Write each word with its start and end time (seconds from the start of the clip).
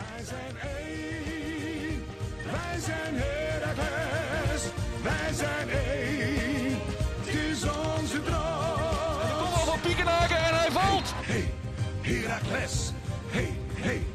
Wij 0.00 0.24
zijn 0.24 0.56
één, 0.76 2.04
wij 2.44 2.80
zijn 2.80 3.14
Heracles, 3.14 4.62
wij 5.02 5.32
zijn 5.34 5.68
één, 5.70 6.78
het 7.20 7.34
is 7.34 7.62
onze 7.62 8.22
droom. 8.22 9.38
Kom 9.38 9.52
al 9.52 9.64
van 9.66 9.80
Piekenhaken 9.80 10.36
en 10.36 10.54
hij 10.58 10.70
valt. 10.70 11.12
Hey, 11.16 11.52
Heracles, 12.00 12.92
hey, 13.28 13.58
hey, 13.74 14.06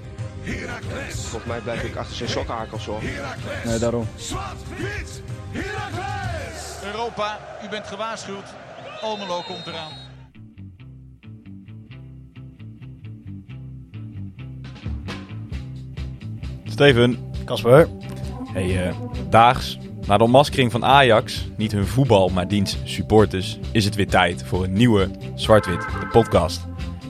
Heracles, 0.42 1.16
Volgens 1.16 1.46
mij 1.52 1.60
blijf 1.60 1.84
ik 1.84 1.96
achter 1.96 2.16
zijn 2.16 2.30
sokkenhakels 2.30 2.86
hoor. 2.86 3.02
Heracles. 3.02 3.64
Nee, 3.64 3.80
daarom. 3.80 4.08
Zwart, 4.16 4.62
wit, 4.78 5.22
Heracles. 5.52 6.84
Europa, 6.84 7.40
u 7.64 7.70
bent 7.70 7.88
gewaarschuwd. 7.88 8.46
Almelo 9.02 9.42
komt 9.42 9.68
eraan. 9.68 10.05
Steven, 16.76 17.18
Casper. 17.46 17.88
hey, 18.54 18.88
eh, 18.88 18.94
daags, 19.30 19.78
na 20.08 20.18
de 20.18 20.24
ontmaskering 20.24 20.72
van 20.72 20.86
Ajax, 20.86 21.48
niet 21.58 21.72
hun 21.72 21.86
voetbal, 21.86 22.30
maar 22.30 22.48
diens 22.48 22.78
supporters, 22.84 23.60
is 23.72 23.86
het 23.86 23.96
weer 23.96 24.08
tijd 24.08 24.44
voor 24.46 24.64
een 24.64 24.74
nieuwe 24.74 25.10
Zwart-Wit, 25.36 25.80
de 26.00 26.08
podcast. 26.12 26.66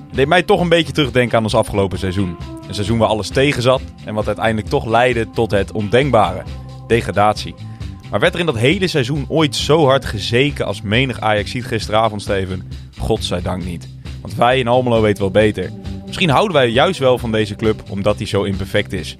Het 0.08 0.16
deed 0.16 0.28
mij 0.28 0.44
toch 0.44 0.62
een 0.62 0.70
beetje 0.70 0.94
terugdenken 0.94 1.38
aan 1.38 1.44
ons 1.44 1.56
afgelopen 1.56 2.00
seizoen. 2.00 2.38
Een 2.68 2.74
seizoen 2.74 2.98
waar 2.98 3.08
alles 3.08 3.30
tegen 3.30 3.62
zat 3.62 3.82
en 4.06 4.14
wat 4.14 4.28
uiteindelijk 4.28 4.68
toch 4.68 4.86
leidde 4.86 5.30
tot 5.30 5.52
het 5.52 5.72
ondenkbare, 5.72 6.44
degradatie. 6.88 7.56
Maar 8.12 8.20
werd 8.20 8.34
er 8.34 8.40
in 8.40 8.46
dat 8.46 8.58
hele 8.58 8.88
seizoen 8.88 9.26
ooit 9.28 9.56
zo 9.56 9.86
hard 9.86 10.06
gezeken 10.06 10.66
als 10.66 10.82
menig 10.82 11.20
Ajax 11.20 11.52
ziet 11.52 11.66
gisteravond, 11.66 12.22
Steven? 12.22 12.72
Godzijdank 12.98 13.66
niet. 13.66 13.90
Want 14.22 14.36
wij 14.36 14.60
in 14.60 14.68
Almelo 14.68 15.02
weten 15.02 15.22
wel 15.22 15.32
beter. 15.32 15.72
Misschien 16.06 16.30
houden 16.30 16.54
wij 16.54 16.70
juist 16.70 17.00
wel 17.00 17.18
van 17.18 17.32
deze 17.32 17.56
club 17.56 17.84
omdat 17.90 18.18
die 18.18 18.28
zo 18.28 18.44
imperfect 18.44 18.94
is. 18.94 19.18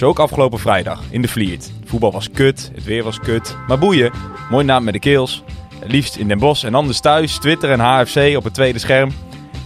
Zo 0.00 0.08
ook 0.08 0.18
afgelopen 0.18 0.58
vrijdag 0.58 1.02
in 1.10 1.22
de 1.22 1.28
Vliert. 1.28 1.72
Voetbal 1.84 2.12
was 2.12 2.30
kut, 2.30 2.70
het 2.74 2.84
weer 2.84 3.02
was 3.02 3.18
kut. 3.18 3.56
Maar 3.66 3.78
boeien, 3.78 4.12
mooi 4.50 4.64
naam 4.64 4.84
met 4.84 4.92
de 4.92 5.00
keels. 5.00 5.42
Het 5.78 5.92
liefst 5.92 6.16
in 6.16 6.28
Den 6.28 6.38
Bosch 6.38 6.64
en 6.64 6.74
anders 6.74 7.00
thuis, 7.00 7.38
Twitter 7.38 7.70
en 7.70 7.80
HFC 7.80 8.36
op 8.36 8.44
het 8.44 8.54
tweede 8.54 8.78
scherm. 8.78 9.10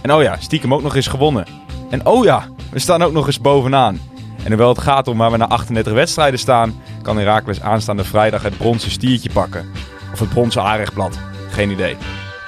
En 0.01 0.13
oh 0.13 0.21
ja, 0.21 0.37
stiekem 0.39 0.73
ook 0.73 0.81
nog 0.81 0.95
eens 0.95 1.07
gewonnen. 1.07 1.45
En 1.89 2.05
oh 2.05 2.23
ja, 2.23 2.47
we 2.71 2.79
staan 2.79 3.01
ook 3.01 3.11
nog 3.11 3.25
eens 3.25 3.41
bovenaan. 3.41 3.99
En 4.43 4.47
hoewel 4.47 4.69
het 4.69 4.81
gaat 4.81 5.07
om 5.07 5.17
waar 5.17 5.31
we 5.31 5.37
na 5.37 5.47
38 5.47 5.93
wedstrijden 5.93 6.39
staan, 6.39 6.81
kan 7.01 7.17
Herakles 7.17 7.61
aanstaande 7.61 8.03
vrijdag 8.03 8.43
het 8.43 8.57
bronzen 8.57 8.91
stiertje 8.91 9.29
pakken. 9.29 9.71
Of 10.13 10.19
het 10.19 10.29
bronzen 10.29 10.63
aanrechtblad. 10.63 11.19
Geen 11.49 11.71
idee. 11.71 11.97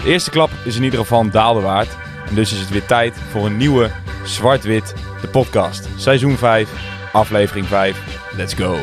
De 0.03 0.09
eerste 0.09 0.30
klap 0.30 0.49
is 0.63 0.75
in 0.75 0.83
ieder 0.83 0.99
geval 0.99 1.19
een 1.19 1.31
daalde 1.31 1.61
waard. 1.61 1.97
En 2.30 2.35
dus 2.35 2.53
is 2.53 2.59
het 2.59 2.69
weer 2.69 2.85
tijd 2.85 3.17
voor 3.31 3.45
een 3.45 3.58
nieuwe 3.58 3.91
Zwart-Wit, 4.23 4.93
de 5.21 5.27
podcast. 5.27 5.89
Seizoen 5.97 6.38
5, 6.38 6.95
aflevering 7.17 7.65
5. 7.65 7.95
Let's 8.37 8.53
go. 8.53 8.77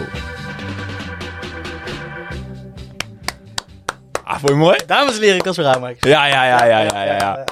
Ah, 4.24 4.38
vond 4.38 4.48
je 4.48 4.54
mooi? 4.54 4.76
Dames 4.86 5.16
en 5.16 5.22
heren, 5.22 5.42
Casper 5.42 5.64
Raamijk. 5.64 6.04
Ja, 6.04 6.26
ja, 6.26 6.44
ja, 6.44 6.64
ja, 6.64 6.80
ja, 6.80 7.04
ja. 7.04 7.16
ja. 7.16 7.44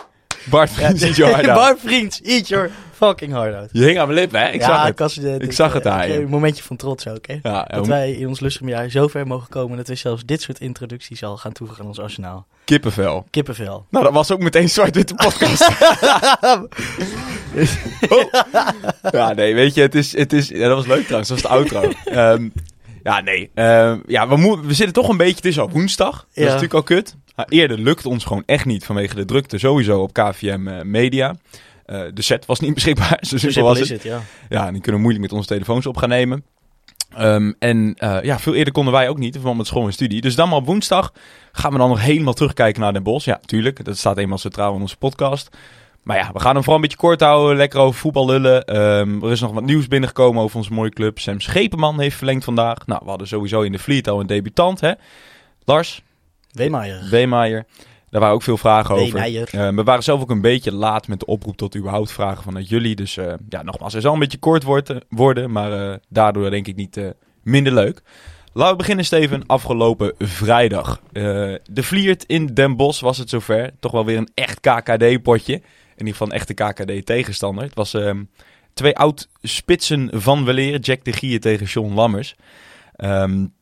Bart 0.51 0.71
Vriends, 0.71 1.21
out. 1.21 1.43
Bart 1.43 1.79
Vriends, 1.81 2.21
eat 2.25 2.49
your 2.49 2.71
fucking 3.07 3.33
heart 3.33 3.55
out. 3.55 3.69
Je 3.73 3.85
hing 3.85 3.99
aan 3.99 4.07
mijn 4.07 4.19
lippen, 4.19 4.41
hè? 4.41 4.49
Ik 4.49 4.61
ja, 4.61 4.67
zag 4.67 4.85
het. 4.87 4.95
Cas, 4.97 5.19
eh, 5.19 5.51
zag 5.51 5.73
het 5.73 5.87
eh, 5.87 5.93
aan 5.93 6.09
je. 6.09 6.21
Een 6.21 6.29
momentje 6.29 6.63
van 6.63 6.77
trots 6.77 7.09
ook, 7.09 7.27
hè. 7.27 7.39
Ja, 7.43 7.65
Dat 7.65 7.87
wij 7.87 8.13
in 8.13 8.29
ons 8.29 8.41
lustigjaar 8.41 8.89
zo 8.91 9.09
ver 9.09 9.27
mogen 9.27 9.49
komen 9.49 9.77
dat 9.77 9.89
we 9.89 9.95
zelfs 9.95 10.23
dit 10.25 10.43
soort 10.43 10.61
introducties 10.61 11.25
al 11.25 11.37
gaan 11.37 11.53
toevoegen 11.53 11.85
aan 11.85 11.91
ons 11.91 12.01
arsenaal. 12.01 12.47
kippenvel. 12.65 13.27
Kippenvel. 13.31 13.87
Nou, 13.91 14.05
dat 14.05 14.13
was 14.15 14.31
ook 14.33 14.41
meteen 14.41 14.69
Zwart-Witte 14.69 15.15
podcast. 15.15 15.71
Oh. 18.09 18.25
Ja, 19.11 19.33
nee, 19.33 19.55
weet 19.55 19.75
je, 19.75 19.81
het 19.81 19.95
is, 19.95 20.17
het 20.17 20.33
is, 20.33 20.49
ja, 20.49 20.69
dat 20.69 20.77
was 20.77 20.87
leuk 20.87 21.03
trouwens, 21.03 21.29
dat 21.29 21.41
was 21.41 21.51
de 21.51 21.57
outro. 21.59 21.91
Ehm, 22.05 22.49
ja, 23.03 23.21
nee, 23.21 23.51
ehm, 23.55 23.99
ja, 24.07 24.29
we, 24.29 24.37
mo- 24.37 24.61
we 24.63 24.75
zitten 24.75 24.95
toch 24.95 25.09
een 25.09 25.17
beetje, 25.17 25.35
het 25.37 25.45
is 25.45 25.59
al 25.59 25.71
woensdag, 25.71 26.13
dat 26.17 26.27
is 26.33 26.45
natuurlijk 26.45 26.75
al 26.75 26.83
kut. 26.83 27.17
Maar 27.37 27.47
eerder 27.49 27.79
lukt 27.79 28.07
ons 28.07 28.25
gewoon 28.25 28.43
echt 28.47 28.65
niet 28.65 28.85
vanwege 28.85 29.15
de 29.15 29.25
drukte 29.25 29.59
sowieso 29.59 30.01
op 30.01 30.13
KVM 30.13 30.69
eh, 30.69 30.83
Media. 30.83 31.35
Eh, 31.85 32.01
de 32.15 32.23
set 32.23 32.47
was 32.47 32.61
niet 32.61 32.75
beschikbaar, 32.81 33.19
zo 33.21 33.39
simpel 33.39 33.63
was 33.63 33.79
het. 33.79 33.89
het, 33.89 34.03
ja. 34.03 34.21
Ja, 34.49 34.67
en 34.67 34.73
die 34.73 34.83
kunnen 34.83 35.01
we 35.01 35.07
moeilijk 35.07 35.31
met 35.31 35.33
onze 35.33 35.49
telefoons 35.49 35.87
op 35.87 35.97
gaan 35.97 36.09
nemen. 36.09 36.45
Ehm, 37.15 37.53
en 37.59 37.95
eh, 37.99 38.23
ja, 38.23 38.39
veel 38.39 38.55
eerder 38.55 38.73
konden 38.73 38.93
wij 38.93 39.09
ook 39.09 39.19
niet, 39.19 39.41
want 39.41 39.57
met 39.57 39.67
school 39.67 39.87
en 39.87 39.93
studie. 39.93 40.21
Dus 40.21 40.35
dan 40.35 40.49
maar 40.49 40.59
op 40.59 40.67
woensdag 40.67 41.13
gaan 41.53 41.73
we 41.73 41.79
dan 41.79 41.89
nog 41.89 42.01
helemaal 42.01 42.33
terugkijken 42.33 42.81
naar 42.81 42.93
Den 42.93 43.03
Bosch. 43.03 43.27
Ja, 43.27 43.41
tuurlijk, 43.45 43.85
dat 43.85 43.99
staat 43.99 44.19
eenmaal 44.19 44.39
centraal 44.39 44.75
in 44.75 44.81
onze 44.81 44.97
podcast. 44.97 45.57
Maar 46.03 46.17
ja, 46.17 46.31
we 46.33 46.41
gaan 46.41 46.55
hem 46.55 46.59
vooral 46.59 46.75
een 46.75 46.81
beetje 46.81 46.97
kort 46.97 47.21
houden, 47.21 47.57
lekker 47.57 47.81
over 47.81 48.01
voetbal 48.01 48.27
lullen. 48.27 48.65
Ehm, 48.65 49.25
er 49.25 49.31
is 49.31 49.41
nog 49.41 49.53
wat 49.53 49.65
nieuws 49.65 49.89
binnengekomen 49.89 50.43
over 50.43 50.57
onze 50.57 50.73
mooie 50.73 50.91
club. 50.91 51.19
Sam 51.19 51.41
Schepenman 51.41 52.01
heeft 52.01 52.17
verlengd 52.17 52.45
vandaag. 52.45 52.87
Nou, 52.87 53.01
we 53.03 53.09
hadden 53.09 53.29
sowieso 53.29 53.61
in 53.61 53.73
de 53.73 53.79
Vliet 53.79 54.09
al 54.09 54.21
een 54.21 54.27
debutant, 54.27 54.81
hè. 54.81 54.93
Lars, 55.65 56.03
Weemaier. 56.53 57.09
Weemaier. 57.11 57.67
Daar 58.13 58.21
waren 58.21 58.37
ook 58.37 58.43
veel 58.43 58.57
vragen 58.57 58.95
over. 58.95 59.19
Eh, 59.19 59.69
we 59.69 59.83
waren 59.83 60.03
zelf 60.03 60.21
ook 60.21 60.31
een 60.31 60.41
beetje 60.41 60.73
laat 60.73 61.09
met 61.09 61.21
de 61.21 61.27
oproep 61.27 61.57
tot 61.57 61.77
überhaupt 61.77 62.13
vragen 62.13 62.43
vanuit 62.43 62.69
jullie. 62.69 62.95
Dus 62.95 63.17
eh, 63.17 63.35
ja, 63.49 63.63
nogmaals, 63.63 63.95
er 63.95 64.01
zal 64.01 64.13
een 64.13 64.19
beetje 64.19 64.39
kort 64.39 64.63
worden, 64.63 64.97
eh, 64.97 65.03
worden 65.09 65.51
maar 65.51 65.99
daardoor 66.09 66.51
denk 66.51 66.67
ik 66.67 66.77
niet 66.77 67.01
minder 67.43 67.73
leuk. 67.73 68.03
Laten 68.53 68.73
we 68.73 68.79
beginnen, 68.79 69.05
Steven. 69.05 69.47
Afgelopen 69.47 70.15
vrijdag. 70.19 71.01
de 71.13 71.83
Vliert 71.83 72.25
in 72.25 72.47
Den 72.47 72.77
Bosch 72.77 73.01
was 73.01 73.19
het 73.19 73.29
zover. 73.29 73.71
Toch 73.81 73.93
wel 73.93 74.05
weer 74.05 74.17
een 74.17 74.31
echt 74.35 74.61
KKD-potje. 74.61 75.55
In 75.55 76.07
ieder 76.07 76.13
geval 76.13 76.27
een 76.27 76.33
echte 76.33 76.55
KKD-tegenstander. 76.55 77.65
Het 77.65 77.75
was 77.75 77.95
ehm, 77.95 78.23
twee 78.75 78.97
oud-spitsen 78.97 80.11
van 80.13 80.45
weleer. 80.45 80.79
Jack 80.79 81.05
de 81.05 81.13
Gier 81.13 81.41
tegen 81.41 81.69
Sean 81.69 81.95
Lammers. 81.95 82.35
Um, 82.97 83.53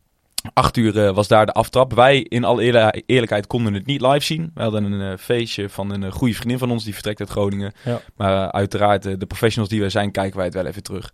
8 0.52 0.76
uur 0.76 1.06
eh, 1.06 1.14
was 1.14 1.28
daar 1.28 1.46
de 1.46 1.52
aftrap. 1.52 1.92
Wij, 1.92 2.20
in 2.20 2.44
alle 2.44 2.62
eerlijkheid, 3.06 3.46
konden 3.46 3.74
het 3.74 3.86
niet 3.86 4.00
live 4.00 4.24
zien. 4.24 4.50
We 4.54 4.62
hadden 4.62 4.92
een 4.92 5.12
eh, 5.12 5.18
feestje 5.18 5.68
van 5.68 5.90
een 5.90 6.02
eh, 6.02 6.12
goede 6.12 6.34
vriendin 6.34 6.58
van 6.58 6.70
ons, 6.70 6.84
die 6.84 6.94
vertrekt 6.94 7.20
uit 7.20 7.30
Groningen. 7.30 7.72
Maar 8.16 8.52
uiteraard, 8.52 9.02
de 9.02 9.26
professionals 9.26 9.70
die 9.70 9.80
wij 9.80 9.90
zijn, 9.90 10.10
kijken 10.10 10.36
wij 10.36 10.46
het 10.46 10.54
wel 10.54 10.66
even 10.66 10.82
terug. 10.82 11.10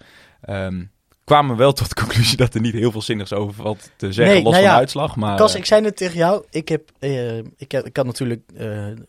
Um, 0.49 0.91
kwamen 1.25 1.57
wel 1.57 1.73
tot 1.73 1.89
de 1.89 1.95
conclusie 2.05 2.37
dat 2.37 2.55
er 2.55 2.61
niet 2.61 2.75
heel 2.75 2.91
veel 2.91 3.03
zinnigs 3.03 3.33
over 3.33 3.55
valt 3.55 3.91
te 3.97 4.13
zeggen, 4.13 4.43
los 4.43 4.55
van 4.55 4.63
nou 4.63 4.75
de 4.75 4.81
uitslag. 4.81 5.17
Maar, 5.17 5.37
Kas, 5.37 5.55
ik 5.55 5.65
zei 5.65 5.85
het 5.85 5.97
tegen 5.97 6.17
jou. 6.17 6.45
Ik 6.51 6.69
heb, 6.69 6.91
ik, 7.57 7.73
ik 7.73 7.97
had 7.97 8.07
natuurlijk, 8.07 8.43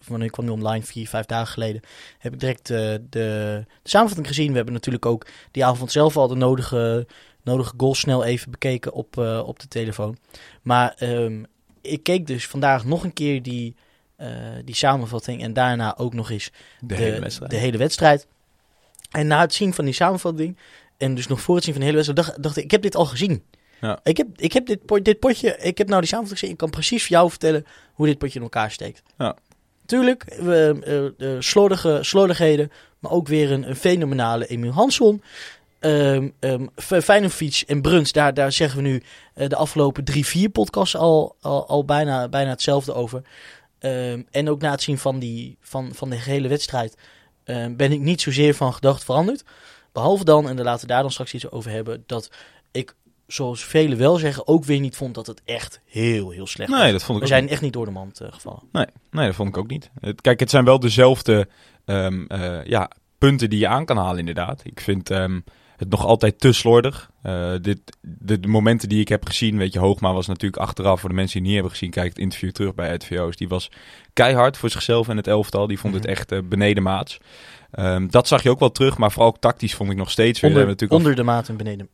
wanneer 0.07 0.28
ik 0.28 0.31
kwam 0.31 0.45
nu 0.45 0.51
online, 0.51 0.84
vier, 0.84 1.07
vijf 1.07 1.25
dagen 1.25 1.47
geleden, 1.47 1.81
heb 2.17 2.34
ik 2.34 2.39
direct 2.39 2.67
de, 2.67 3.05
de 3.09 3.66
samenvatting 3.84 4.28
gezien. 4.28 4.49
We 4.49 4.55
hebben 4.55 4.73
natuurlijk 4.73 5.05
ook 5.05 5.28
die 5.51 5.66
avond 5.66 5.91
zelf 5.91 6.17
al 6.17 6.28
de 6.28 6.35
nodige 6.35 7.07
nodige 7.47 7.74
goals 7.78 8.00
snel 8.00 8.24
even 8.24 8.52
bekeken 8.52 8.94
op, 8.94 9.18
eh, 9.18 9.44
op 9.46 9.59
de 9.59 9.68
telefoon. 9.68 10.18
Maar 10.62 10.94
ehm, 10.97 11.44
ik 11.81 12.03
keek 12.03 12.28
dus 12.28 12.47
vandaag 12.47 12.85
nog 12.85 13.03
een 13.03 13.13
keer 13.13 13.41
die, 13.44 13.75
eh, 14.16 14.30
die 14.66 14.75
samenvatting 14.75 15.41
en 15.41 15.53
daarna 15.53 15.97
ook 15.97 16.13
nog 16.13 16.31
eens 16.31 16.52
de, 16.80 16.96
hele 16.96 17.19
wedstrijd. 17.19 17.52
de 17.52 17.58
hele 17.58 17.78
wedstrijd. 17.78 18.28
En 19.12 19.28
na 19.28 19.40
het 19.41 19.53
zien 19.53 19.74
van 19.74 19.85
die 19.85 19.94
samenvatting 19.94 20.58
en 20.97 21.16
dus 21.16 21.28
nog 21.28 21.41
voor 21.41 21.56
het 21.56 21.63
zien 21.63 21.74
van 21.74 21.81
de 21.81 21.90
hele 21.90 22.03
wedstrijd, 22.03 22.28
dacht, 22.28 22.44
dacht 22.44 22.58
ik, 22.58 22.63
ik 22.63 22.72
heb 22.72 22.81
dit 22.81 22.96
al 22.96 23.06
gezien. 23.06 23.44
Ja. 23.81 24.00
Ik 24.03 24.18
heb, 24.18 24.28
ik 24.35 24.53
heb 24.53 24.66
dit, 24.66 24.85
pot- 24.85 25.06
dit 25.06 25.19
potje, 25.19 25.58
ik 25.58 25.78
heb 25.78 25.88
nou 25.88 26.00
die 26.00 26.09
samenvatting 26.09 26.40
gezien, 26.40 26.52
ik 26.52 26.58
kan 26.58 26.69
precies 26.69 27.02
voor 27.02 27.16
jou 27.16 27.29
vertellen 27.29 27.66
hoe 27.94 28.06
dit 28.06 28.18
potje 28.18 28.35
in 28.38 28.44
elkaar 28.44 28.72
steekt. 28.72 29.03
Ja. 29.18 29.35
Tuurlijk, 29.85 30.24
we, 30.40 31.14
eh, 31.18 31.35
slordige, 31.40 32.00
slordigheden, 32.02 32.72
maar 33.00 33.12
ook 33.12 33.28
weer 33.28 33.52
een, 33.52 33.69
een 33.69 33.75
fenomenale 33.75 34.47
Emiel 34.47 34.72
Hansson. 34.72 35.22
Um, 35.87 36.69
Feyenoord 36.75 37.63
en 37.67 37.81
Bruns, 37.81 38.11
daar, 38.11 38.33
daar 38.33 38.51
zeggen 38.51 38.81
we 38.81 38.87
nu 38.87 39.03
eh, 39.33 39.49
de 39.49 39.55
afgelopen 39.55 40.03
drie, 40.03 40.25
vier 40.25 40.49
podcasts 40.49 40.95
al, 40.95 41.35
al, 41.41 41.67
al 41.67 41.85
bijna, 41.85 42.29
bijna 42.29 42.49
hetzelfde 42.49 42.93
over. 42.93 43.21
Ehm, 43.79 44.21
en 44.31 44.49
ook 44.49 44.61
na 44.61 44.71
het 44.71 44.81
zien 44.81 44.97
van, 44.97 45.19
die, 45.19 45.57
van, 45.61 45.91
van 45.93 46.09
de 46.09 46.15
hele 46.15 46.47
wedstrijd 46.47 46.97
ben 47.75 47.91
ik 47.91 47.99
niet 47.99 48.21
zozeer 48.21 48.53
van 48.53 48.73
gedacht 48.73 49.03
veranderd. 49.03 49.43
Behalve 49.91 50.23
dan, 50.23 50.49
en 50.49 50.55
daar 50.55 50.65
laten 50.65 50.87
we 50.87 50.93
daar 50.93 51.01
dan 51.01 51.11
straks 51.11 51.33
iets 51.33 51.51
over 51.51 51.71
hebben, 51.71 52.03
dat 52.05 52.31
ik, 52.72 52.95
zoals 53.28 53.66
velen 53.66 53.97
wel 53.97 54.16
zeggen, 54.16 54.47
ook 54.47 54.63
weer 54.63 54.79
niet 54.79 54.95
vond 54.95 55.16
dat 55.16 55.28
het 55.28 55.41
echt 55.45 55.81
heel, 55.85 56.29
heel 56.29 56.47
slecht 56.47 56.69
was. 56.69 56.79
Nee, 56.79 56.91
dat 56.91 57.03
vond 57.03 57.17
ik 57.17 57.23
We 57.23 57.29
zijn 57.29 57.49
echt 57.49 57.61
niet 57.61 57.73
door 57.73 57.85
de 57.85 57.91
mand 57.91 58.19
eh, 58.19 58.31
gevallen. 58.31 58.63
Nee, 58.72 58.85
nee, 59.11 59.25
dat 59.25 59.35
vond 59.35 59.49
ik 59.49 59.57
ook 59.57 59.69
niet. 59.69 59.90
Kijk, 60.22 60.40
het 60.40 60.49
zijn 60.49 60.66
wel 60.66 60.79
dezelfde 60.79 61.47
eh, 61.85 62.66
ja, 62.66 62.91
punten 63.17 63.49
die 63.49 63.59
je 63.59 63.67
aan 63.67 63.85
kan 63.85 63.97
halen, 63.97 64.19
inderdaad. 64.19 64.61
Ik 64.63 64.79
vind 64.79 65.09
het 65.78 65.90
nog 65.90 66.06
altijd 66.06 66.40
te 66.40 66.52
slordig. 66.53 67.09
Eh, 67.22 67.52
dit, 67.62 67.79
de, 68.02 68.40
de 68.40 68.47
momenten 68.47 68.90
die 68.90 69.00
ik 69.00 69.08
heb 69.08 69.26
gezien, 69.26 69.58
weet 69.58 69.74
je, 69.74 69.79
Hoogma 69.79 70.14
was 70.14 70.28
natuurlijk 70.28 70.62
achteraf, 70.62 71.00
voor 71.00 71.09
de 71.09 71.16
mensen 71.16 71.32
die 71.34 71.41
het 71.41 71.47
niet 71.47 71.53
hebben 71.62 71.72
gezien, 71.79 71.91
kijk 71.94 72.09
het 72.09 72.18
interview 72.24 72.52
terug 72.52 72.76
bij 72.76 72.94
RTVO's. 72.94 73.35
Die 73.35 73.47
was 73.47 73.72
keihard 74.14 74.58
voor 74.58 74.70
zichzelf 74.70 75.08
en 75.08 75.18
het 75.18 75.28
elftal. 75.28 75.68
Die 75.68 75.79
vond 75.79 75.94
het 75.94 76.03
Mhm. 76.03 76.12
echt 76.12 76.32
eh, 76.32 76.40
benedenmaats. 76.44 77.18
Ehm, 77.72 78.08
dat 78.08 78.28
zag 78.28 78.44
je 78.44 78.50
ook 78.50 78.59
wel 78.59 78.72
terug, 78.72 78.97
maar 78.97 79.12
vooral 79.12 79.32
tactisch 79.40 79.76
vond 79.76 79.91
ik 79.91 79.97
nog 79.97 80.12
steeds 80.12 80.40
weer. 80.40 80.50
Onder, 80.50 80.66
hebben 80.66 80.76
natuurlijk 80.88 81.00
onder 81.08 81.16
de 81.26 81.32
maat 81.32 81.50
en 81.50 81.58
beneden. 81.58 81.90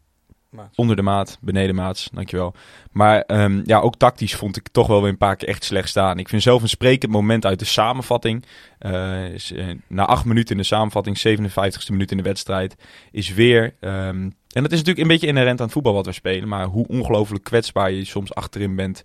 Onder 0.76 0.96
de 0.96 1.02
maat, 1.02 1.38
beneden 1.42 1.76
maats, 1.76 2.10
dankjewel. 2.14 2.54
Maar 2.92 3.22
ehm, 3.22 3.62
ja, 3.66 3.80
ook 3.80 3.96
tactisch 3.96 4.36
vond 4.36 4.58
ik 4.58 4.68
toch 4.72 4.88
wel 4.88 5.02
weer 5.02 5.10
een 5.10 5.18
paar 5.18 5.36
keer 5.36 5.48
echt 5.48 5.64
slecht 5.64 5.90
staan. 5.90 6.20
Ik 6.20 6.30
vind 6.30 6.42
zelf 6.42 6.62
een 6.62 6.70
sprekend 6.70 7.12
moment 7.12 7.46
uit 7.46 7.60
de 7.60 7.66
samenvatting. 7.66 8.46
eh, 8.80 9.34
eh, 9.34 9.78
na 9.88 10.06
acht 10.06 10.26
minuten 10.26 10.52
in 10.56 10.62
de 10.62 10.68
samenvatting, 10.68 11.18
57ste 11.18 11.92
minuut 11.92 12.12
in 12.12 12.18
de 12.18 12.24
wedstrijd, 12.24 12.76
is 13.12 13.34
weer... 13.34 13.76
ehm, 13.80 14.30
en 14.50 14.62
dat 14.62 14.72
is 14.72 14.78
natuurlijk 14.78 15.00
een 15.00 15.08
beetje 15.08 15.28
inherent 15.28 15.60
aan 15.60 15.66
het 15.66 15.74
voetbal 15.74 15.94
wat 15.94 16.06
we 16.06 16.12
spelen. 16.12 16.48
Maar 16.48 16.66
hoe 16.66 16.88
ongelooflijk 16.88 17.44
kwetsbaar 17.44 17.92
je 17.92 18.06
soms 18.06 18.34
achterin 18.34 18.76
bent 18.76 19.04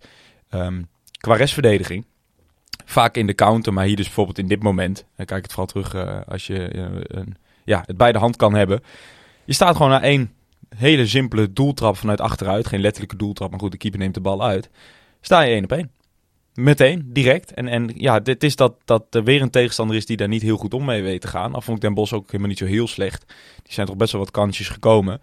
ehm, 0.51 0.83
qua 1.21 1.35
restverdediging. 1.35 2.05
Vaak 2.85 3.17
in 3.17 3.27
de 3.27 3.35
counter, 3.35 3.73
maar 3.73 3.85
hier 3.85 3.97
dus 3.97 4.05
bijvoorbeeld 4.05 4.39
in 4.39 4.49
dit 4.49 4.63
moment. 4.63 5.05
Dan 5.17 5.27
kijk 5.27 5.43
het 5.43 5.53
vooral 5.53 5.67
terug 5.67 5.95
eh, 5.95 6.21
als 6.29 6.47
je 6.47 6.77
een, 7.17 7.37
ja, 7.65 7.83
het 7.87 7.97
bij 7.97 8.13
de 8.13 8.19
hand 8.19 8.37
kan 8.37 8.55
hebben. 8.55 8.81
Je 9.45 9.53
staat 9.53 9.77
gewoon 9.77 9.91
na 9.91 10.03
één 10.03 10.33
hele 10.77 11.07
simpele 11.07 11.53
doeltrap 11.53 11.97
vanuit 11.97 12.21
achteruit. 12.21 12.67
Geen 12.67 12.81
letterlijke 12.81 13.17
doeltrap, 13.17 13.51
maar 13.51 13.61
goed, 13.61 13.73
de 13.73 13.77
keeper 13.77 14.01
neemt 14.01 14.15
de 14.15 14.21
bal 14.21 14.45
uit. 14.45 14.71
Sta 15.21 15.41
je 15.41 15.53
één 15.53 15.65
op 15.65 15.73
één. 15.73 15.91
Meteen, 16.55 17.11
direct. 17.13 17.55
En, 17.55 17.69
en 17.69 17.91
ja, 17.95 18.21
dit 18.21 18.43
is 18.43 18.57
dat, 18.57 18.75
dat 18.85 19.05
er 19.11 19.25
weer 19.25 19.43
een 19.43 19.51
tegenstander 19.51 19.97
is 19.97 20.07
die 20.07 20.17
daar 20.17 20.29
niet 20.29 20.43
heel 20.43 20.57
goed 20.57 20.75
om 20.75 20.85
mee 20.85 21.03
weet 21.03 21.21
te 21.21 21.29
gaan. 21.29 21.55
Al 21.55 21.61
vond 21.61 21.77
ik 21.77 21.83
Den 21.83 21.95
Bos 21.95 22.13
ook 22.13 22.27
helemaal 22.27 22.49
niet 22.49 22.59
zo 22.59 22.65
heel 22.65 22.89
slecht. 22.89 23.25
Die 23.63 23.73
zijn 23.73 23.87
toch 23.87 23.97
best 23.97 24.13
wel 24.13 24.21
wat 24.21 24.31
kansjes 24.31 24.69
gekomen. 24.69 25.21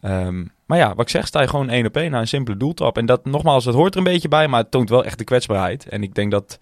Ehm, 0.00 0.44
maar 0.66 0.78
ja, 0.78 0.88
wat 0.88 1.00
ik 1.00 1.08
zeg, 1.08 1.26
sta 1.26 1.40
je 1.40 1.48
gewoon 1.48 1.70
één 1.70 1.86
op 1.86 1.96
één 1.96 2.10
na 2.10 2.20
een 2.20 2.28
simpele 2.28 2.56
doeltrap. 2.56 2.96
En 2.96 3.06
dat, 3.06 3.24
nogmaals, 3.24 3.64
dat 3.64 3.74
hoort 3.74 3.92
er 3.92 3.98
een 3.98 4.12
beetje 4.12 4.28
bij, 4.28 4.48
maar 4.48 4.60
het 4.60 4.70
toont 4.70 4.88
wel 4.88 5.04
echt 5.04 5.18
de 5.18 5.24
kwetsbaarheid. 5.24 5.88
En 5.88 6.02
ik 6.02 6.14
denk 6.14 6.30
dat, 6.30 6.58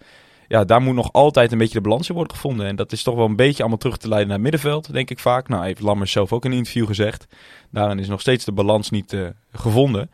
ja, 0.47 0.63
daar 0.63 0.81
moet 0.81 0.95
nog 0.95 1.13
altijd 1.13 1.51
een 1.51 1.57
beetje 1.57 1.73
de 1.73 1.81
balans 1.81 2.09
in 2.09 2.15
worden 2.15 2.35
gevonden. 2.35 2.67
En 2.67 2.75
dat 2.75 2.91
is 2.91 3.03
toch 3.03 3.15
wel 3.15 3.25
een 3.25 3.35
beetje 3.35 3.59
allemaal 3.59 3.77
terug 3.77 3.97
te 3.97 4.07
leiden 4.07 4.27
naar 4.27 4.37
het 4.37 4.51
middenveld, 4.51 4.93
denk 4.93 5.09
ik 5.09 5.19
vaak. 5.19 5.47
Nou, 5.47 5.65
heeft 5.65 5.81
Lammers 5.81 6.11
zelf 6.11 6.33
ook 6.33 6.45
in 6.45 6.51
een 6.51 6.57
interview 6.57 6.87
gezegd. 6.87 7.27
Daarin 7.71 7.99
is 7.99 8.07
nog 8.07 8.21
steeds 8.21 8.45
de 8.45 8.51
balans 8.51 8.89
niet 8.89 9.13
eh, 9.13 9.27
gevonden. 9.51 10.09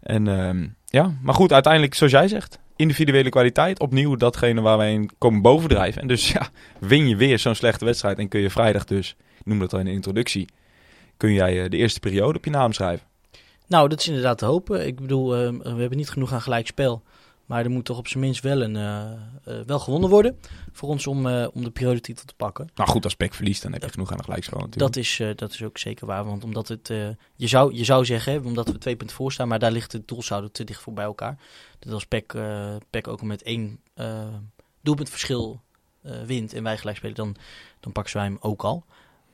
En 0.00 0.28
ehm, 0.28 0.66
ja, 0.84 1.14
maar 1.22 1.34
goed, 1.34 1.52
uiteindelijk, 1.52 1.94
zoals 1.94 2.12
jij 2.12 2.28
zegt, 2.28 2.58
individuele 2.76 3.28
kwaliteit. 3.28 3.80
Opnieuw 3.80 4.16
datgene 4.16 4.60
waar 4.60 4.76
wij 4.76 4.92
in 4.92 5.10
komen 5.18 5.42
bovendrijven. 5.42 6.02
En 6.02 6.08
dus 6.08 6.32
ja, 6.32 6.48
win 6.78 7.08
je 7.08 7.16
weer 7.16 7.38
zo'n 7.38 7.54
slechte 7.54 7.84
wedstrijd 7.84 8.18
en 8.18 8.28
kun 8.28 8.40
je 8.40 8.50
vrijdag 8.50 8.84
dus, 8.84 9.16
ik 9.38 9.46
noem 9.46 9.58
dat 9.58 9.72
al 9.72 9.78
in 9.78 9.84
de 9.84 9.90
introductie, 9.92 10.48
kun 11.16 11.32
jij 11.32 11.62
eh, 11.62 11.70
de 11.70 11.76
eerste 11.76 12.00
periode 12.00 12.38
op 12.38 12.44
je 12.44 12.50
naam 12.50 12.72
schrijven. 12.72 13.06
Nou, 13.66 13.88
dat 13.88 14.00
is 14.00 14.08
inderdaad 14.08 14.38
te 14.38 14.44
hopen. 14.44 14.86
Ik 14.86 15.00
bedoel, 15.00 15.34
eh, 15.34 15.48
we 15.62 15.80
hebben 15.80 15.96
niet 15.96 16.10
genoeg 16.10 16.32
aan 16.32 16.42
gelijk 16.42 16.66
spel. 16.66 17.02
Maar 17.46 17.64
er 17.64 17.70
moet 17.70 17.84
toch 17.84 17.98
op 17.98 18.08
zijn 18.08 18.24
minst 18.24 18.42
wel, 18.42 18.62
een, 18.62 18.76
eh, 18.76 19.12
eh, 19.44 19.66
wel 19.66 19.78
gewonnen 19.78 20.10
worden. 20.10 20.38
Voor 20.72 20.88
ons 20.88 21.06
om, 21.06 21.26
eh, 21.26 21.46
om 21.52 21.64
de 21.64 21.70
periodetitel 21.70 22.24
te 22.24 22.34
pakken. 22.34 22.70
Nou 22.74 22.88
goed, 22.88 23.04
als 23.04 23.14
PEC 23.14 23.34
verliest, 23.34 23.62
dan 23.62 23.72
heb 23.72 23.82
je 23.82 23.90
genoeg 23.90 24.10
aan 24.10 24.16
de 24.16 24.22
gelijkspel 24.22 24.58
natuurlijk. 24.58 24.94
Dat 24.94 24.96
is, 25.04 25.22
dat 25.36 25.52
is 25.52 25.62
ook 25.62 25.78
zeker 25.78 26.06
waar. 26.06 26.24
Want 26.24 26.44
omdat 26.44 26.68
het, 26.68 26.88
je, 27.36 27.46
zou, 27.46 27.74
je 27.74 27.84
zou 27.84 28.04
zeggen, 28.04 28.44
omdat 28.44 28.68
we 28.68 28.78
twee 28.78 28.96
punten 28.96 29.16
voor 29.16 29.32
staan, 29.32 29.48
maar 29.48 29.58
daar 29.58 29.72
ligt 29.72 29.92
het 29.92 30.08
doelsaldo 30.08 30.48
te 30.48 30.64
dicht 30.64 30.82
voor 30.82 30.92
bij 30.92 31.04
elkaar. 31.04 31.38
Dat 31.78 31.92
als 31.92 32.06
PEC, 32.06 32.34
eh 32.34 32.76
PEC 32.90 33.08
ook 33.08 33.20
al 33.20 33.26
met 33.26 33.42
één 33.42 33.80
doelpuntverschil 34.80 35.60
wint 36.26 36.52
en 36.52 36.62
wij 36.62 36.78
gelijk 36.78 36.96
spelen, 36.96 37.14
dan, 37.14 37.36
dan 37.80 37.92
pakken 37.92 38.12
zij 38.12 38.22
hem 38.22 38.36
ook 38.40 38.64
al. 38.64 38.84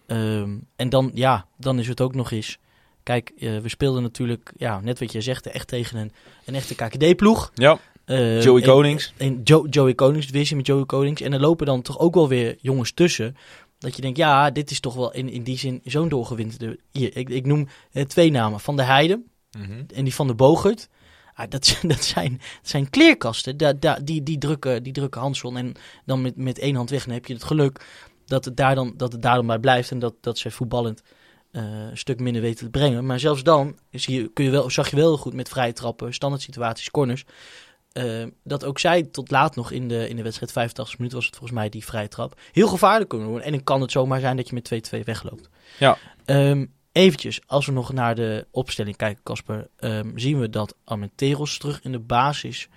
Ehm, 0.07 0.57
en 0.77 0.89
dan, 0.89 1.11
ja, 1.15 1.47
dan 1.57 1.79
is 1.79 1.89
het 1.89 2.01
ook 2.01 2.15
nog 2.15 2.31
eens. 2.31 2.59
Kijk, 3.03 3.33
we 3.37 3.69
speelden 3.69 4.03
natuurlijk, 4.03 4.53
ja, 4.57 4.81
net 4.81 4.99
wat 4.99 5.13
je 5.13 5.21
zegt, 5.21 5.47
echt 5.47 5.69
tegen 5.69 5.99
een, 5.99 6.13
een 6.45 6.55
echte 6.55 6.75
KKD-ploeg. 6.75 7.51
Ja, 7.55 7.79
Eh, 8.05 8.43
Joey 8.43 8.63
Konings. 8.63 9.13
En 9.17 9.41
Jo- 9.45 9.67
Joey 9.71 9.95
Konings, 9.95 10.27
divisie 10.27 10.57
met 10.57 10.67
Joey 10.67 10.85
Konings. 10.85 11.21
En 11.21 11.33
er 11.33 11.41
lopen 11.41 11.67
dan 11.67 11.83
toch 11.83 11.99
ook 11.99 12.15
wel 12.15 12.29
weer 12.29 12.57
jongens 12.61 12.93
tussen. 12.93 13.37
Dat 13.79 13.97
je 13.97 14.03
denkt, 14.03 14.17
ja, 14.19 14.51
dit 14.51 14.71
is 14.71 14.81
toch 14.81 14.95
wel 14.95 15.13
in, 15.13 15.29
in 15.29 15.43
die 15.43 15.59
zin 15.59 15.81
zo'n 15.85 16.09
doorgewinterde... 16.09 16.79
Hier, 16.93 17.17
ik, 17.17 17.29
ik 17.29 17.47
noem 17.47 17.69
eh, 17.93 18.05
twee 18.05 18.31
namen. 18.31 18.61
Van 18.61 18.77
de 18.77 18.83
Heide 18.83 19.21
en 19.95 20.05
die 20.05 20.15
van 20.15 20.27
de 20.27 20.35
Bogert. 20.35 20.89
Ah, 21.35 21.47
dat, 21.51 21.67
zijn- 21.67 21.89
dat, 21.95 22.05
zijn, 22.05 22.33
dat 22.33 22.69
zijn 22.71 22.91
kleerkasten. 22.91 23.57
Da, 23.57 23.73
da, 23.73 23.99
die, 24.05 24.23
die, 24.23 24.39
drukken, 24.39 24.83
die 24.83 24.93
drukken 24.93 25.21
Hanson 25.21 25.57
en 25.57 25.73
dan 26.05 26.23
met, 26.23 26.37
met 26.37 26.59
één 26.59 26.75
hand 26.75 26.91
weg. 26.91 27.05
Dan 27.05 27.15
heb 27.15 27.27
je 27.27 27.35
het 27.35 27.45
geluk 27.45 27.87
dat 28.27 28.45
het 28.45 28.57
daar 28.57 28.75
dan, 28.75 28.95
dat 28.97 29.13
het 29.13 29.23
daar 29.23 29.35
dan 29.37 29.47
bij 29.47 29.59
blijft. 29.59 29.91
En 29.91 29.99
dat, 29.99 30.15
dat 30.21 30.39
ze 30.39 30.51
voetballend 30.51 31.03
eh, 31.51 31.63
een 31.91 31.99
stuk 31.99 32.21
minder 32.21 32.43
weten 32.43 32.65
te 32.65 32.71
brengen. 32.71 33.07
Maar 33.07 33.21
zelfs 33.21 33.43
dan 33.43 33.77
zie 33.91 34.21
je, 34.21 34.31
kun 34.33 34.45
je 34.45 34.51
wel, 34.51 34.71
zag 34.71 34.91
je 34.91 34.97
wel 34.97 35.17
goed 35.17 35.35
met 35.35 35.49
vrije 35.49 35.73
trappen, 35.73 36.15
standaard 36.15 36.43
situaties, 36.43 36.91
corners. 36.91 37.25
Eh, 37.93 38.25
dat 38.45 38.65
ook 38.65 38.79
zij 38.79 39.03
tot 39.03 39.31
laat 39.31 39.57
nog 39.57 39.71
in 39.71 39.89
de, 39.89 40.09
in 40.09 40.17
de 40.17 40.23
wedstrijd, 40.23 40.53
85 40.53 40.97
minuten 40.99 41.19
was 41.19 41.27
het 41.27 41.37
volgens 41.37 41.59
mij, 41.59 41.69
die 41.69 41.85
vrije 41.85 42.09
trap. 42.09 42.41
Heel 42.53 42.69
gevaarlijk 42.69 43.11
kunnen 43.11 43.29
worden. 43.29 43.47
En 43.47 43.53
dan 43.53 43.65
kan 43.65 43.81
het 43.81 43.91
zomaar 43.91 44.21
zijn 44.21 44.37
dat 44.37 44.49
je 44.49 44.55
met 44.55 44.95
2-2 44.95 45.05
wegloopt. 45.05 45.49
Ja. 45.79 45.99
Ehm, 46.25 46.67
eventjes, 46.93 47.41
als 47.47 47.67
we 47.67 47.73
nog 47.73 47.93
naar 47.93 48.15
de 48.15 48.47
opstelling 48.51 48.97
kijken, 48.97 49.23
Casper, 49.23 49.69
ehm, 49.77 50.11
zien 50.15 50.41
we 50.41 50.51
dat 50.51 50.75
Armenteros 50.85 51.59
terug 51.59 51.81
in 51.83 51.93
de 51.93 51.99
basis 51.99 52.69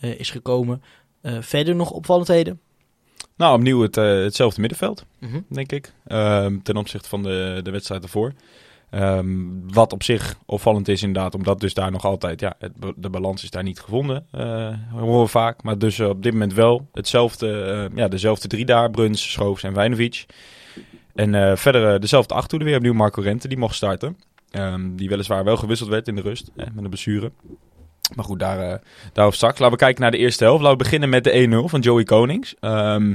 eh, 0.00 0.18
is 0.18 0.30
gekomen. 0.30 0.82
Eh, 1.20 1.36
verder 1.40 1.76
nog 1.76 1.90
opvallendheden? 1.90 2.60
Nou, 3.36 3.54
opnieuw 3.54 3.80
het, 3.82 3.96
eh, 3.96 4.04
hetzelfde 4.04 4.60
middenveld. 4.60 5.04
Mhm. 5.18 5.40
denk 5.48 5.72
ik. 5.72 5.92
Ehm, 6.06 6.58
ten 6.62 6.76
opzichte 6.76 7.08
van 7.08 7.22
de, 7.22 7.60
de 7.62 7.70
wedstrijd 7.70 8.02
ervoor. 8.02 8.32
Ehm, 8.90 9.46
wat 9.72 9.92
op 9.92 10.02
zich 10.02 10.38
opvallend 10.46 10.88
is 10.88 11.02
inderdaad, 11.02 11.34
omdat 11.34 11.60
dus 11.60 11.74
daar 11.74 11.90
nog 11.90 12.04
altijd, 12.04 12.40
ja, 12.40 12.56
de 12.96 13.10
balans 13.10 13.42
is 13.42 13.50
daar 13.50 13.62
niet 13.62 13.80
gevonden, 13.80 14.26
eh 14.30 14.74
horen 14.92 15.20
we 15.20 15.26
vaak. 15.26 15.62
Maar 15.62 15.78
dus 15.78 15.98
eh, 15.98 16.08
op 16.08 16.22
dit 16.22 16.32
moment 16.32 16.54
wel 16.54 16.88
hetzelfde, 16.92 17.62
eh, 17.62 17.96
ja, 17.96 18.08
dezelfde 18.08 18.48
drie 18.48 18.64
daar, 18.64 18.90
Bruns, 18.90 19.32
Schoofs 19.32 19.62
en 19.62 19.74
Wijnovic. 19.74 20.26
En 21.14 21.58
verder 21.58 22.00
dezelfde 22.00 22.34
achterhoede 22.34 22.64
weer, 22.64 22.76
opnieuw 22.76 22.94
Marco 22.94 23.22
Rente, 23.22 23.48
die 23.48 23.58
mocht 23.58 23.74
starten. 23.74 24.16
Ehm, 24.50 24.96
die 24.96 25.08
weliswaar 25.08 25.44
wel 25.44 25.56
gewisseld 25.56 25.90
werd 25.90 26.08
in 26.08 26.14
de 26.14 26.22
rust, 26.22 26.50
met 26.54 26.70
een 26.76 26.88
blessure. 26.88 27.32
Maar 28.14 28.24
goed, 28.24 28.38
daar, 28.38 28.80
daarover 29.12 29.36
straks. 29.36 29.58
Laten 29.58 29.76
we 29.76 29.84
kijken 29.84 30.02
naar 30.02 30.10
de 30.10 30.18
eerste 30.18 30.44
helft. 30.44 30.62
Laten 30.62 30.78
we 30.78 30.84
beginnen 30.84 31.08
met 31.08 31.24
de 31.24 31.64
1-0 31.64 31.68
van 31.68 31.80
Joey 31.80 32.04
Konings. 32.04 32.54
Ehm, 32.60 33.14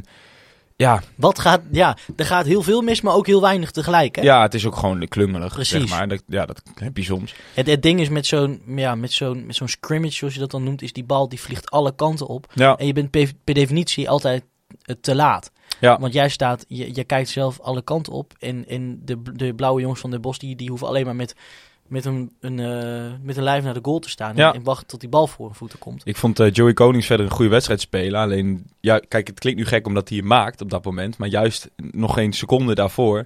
ja, 0.75 1.01
Wat 1.15 1.39
gaat, 1.39 1.61
ja, 1.71 1.97
er 2.15 2.25
gaat 2.25 2.45
heel 2.45 2.61
veel 2.61 2.81
mis, 2.81 3.01
maar 3.01 3.13
ook 3.13 3.27
heel 3.27 3.41
weinig 3.41 3.71
tegelijk. 3.71 4.15
Hè? 4.15 4.21
ja, 4.21 4.41
het 4.41 4.53
is 4.53 4.65
ook 4.65 4.75
gewoon 4.75 5.07
klungelig, 5.07 5.53
Precies. 5.53 5.71
zeg 5.79 5.89
maar. 5.89 6.07
Dat, 6.07 6.23
ja, 6.27 6.45
dat 6.45 6.61
heb 6.75 6.97
je 6.97 7.03
soms. 7.03 7.33
Het, 7.53 7.67
het 7.67 7.81
ding 7.81 7.99
is 7.99 8.09
met 8.09 8.25
zo'n 8.25 8.61
ja, 8.65 8.95
met 8.95 9.11
zo'n 9.11 9.45
met 9.45 9.55
zo'n 9.55 9.67
scrimmage, 9.67 10.13
zoals 10.13 10.33
je 10.33 10.39
dat 10.39 10.51
dan 10.51 10.63
noemt, 10.63 10.81
is 10.81 10.93
die 10.93 11.03
bal 11.03 11.29
die 11.29 11.39
vliegt 11.41 11.69
alle 11.71 11.95
kanten 11.95 12.27
op. 12.27 12.51
Ja, 12.53 12.77
En 12.77 12.85
je 12.85 12.93
bent 12.93 13.09
per, 13.11 13.31
per 13.43 13.53
definitie 13.53 14.09
altijd 14.09 14.43
eh, 14.81 14.95
te 15.01 15.15
laat. 15.15 15.51
ja. 15.79 15.99
Want 15.99 16.13
jij 16.13 16.29
staat, 16.29 16.65
je, 16.67 16.95
je 16.95 17.03
kijkt 17.03 17.29
zelf 17.29 17.59
alle 17.59 17.81
kanten 17.81 18.13
op. 18.13 18.33
En, 18.39 18.67
en 18.67 18.99
de, 19.05 19.21
de 19.33 19.53
blauwe 19.53 19.81
jongens 19.81 19.99
van 19.99 20.11
de 20.11 20.19
Bos, 20.19 20.39
die, 20.39 20.55
die 20.55 20.69
hoeven 20.69 20.87
alleen 20.87 21.05
maar 21.05 21.15
met, 21.15 21.35
met, 21.87 22.05
een, 22.05 22.31
een, 22.39 22.59
eh, 22.59 23.11
met 23.21 23.37
een 23.37 23.43
lijf 23.43 23.63
naar 23.63 23.73
de 23.73 23.79
goal 23.83 23.99
te 23.99 24.09
staan. 24.09 24.35
Ja. 24.35 24.49
En, 24.49 24.55
en 24.55 24.63
wachten 24.63 24.87
tot 24.87 24.99
die 24.99 25.09
bal 25.09 25.27
voor 25.27 25.45
hun 25.45 25.55
voeten 25.55 25.79
komt. 25.79 26.01
Ik 26.05 26.17
vond 26.17 26.39
eh, 26.39 26.51
Joey 26.51 26.73
Konings 26.73 27.05
verder 27.05 27.25
een 27.25 27.31
goede 27.31 27.51
wedstrijd 27.51 27.81
spelen. 27.81 28.19
Alleen, 28.19 28.65
ja, 28.79 28.99
kijk, 29.07 29.27
het 29.27 29.39
klinkt 29.39 29.59
nu 29.59 29.65
gek 29.65 29.87
omdat 29.87 30.09
hij 30.09 30.17
hem 30.17 30.27
maakt 30.27 30.61
op 30.61 30.69
dat 30.69 30.85
moment. 30.85 31.17
Maar 31.17 31.29
juist 31.29 31.69
nog 31.91 32.13
geen 32.13 32.33
seconde 32.33 32.75
daarvoor, 32.75 33.25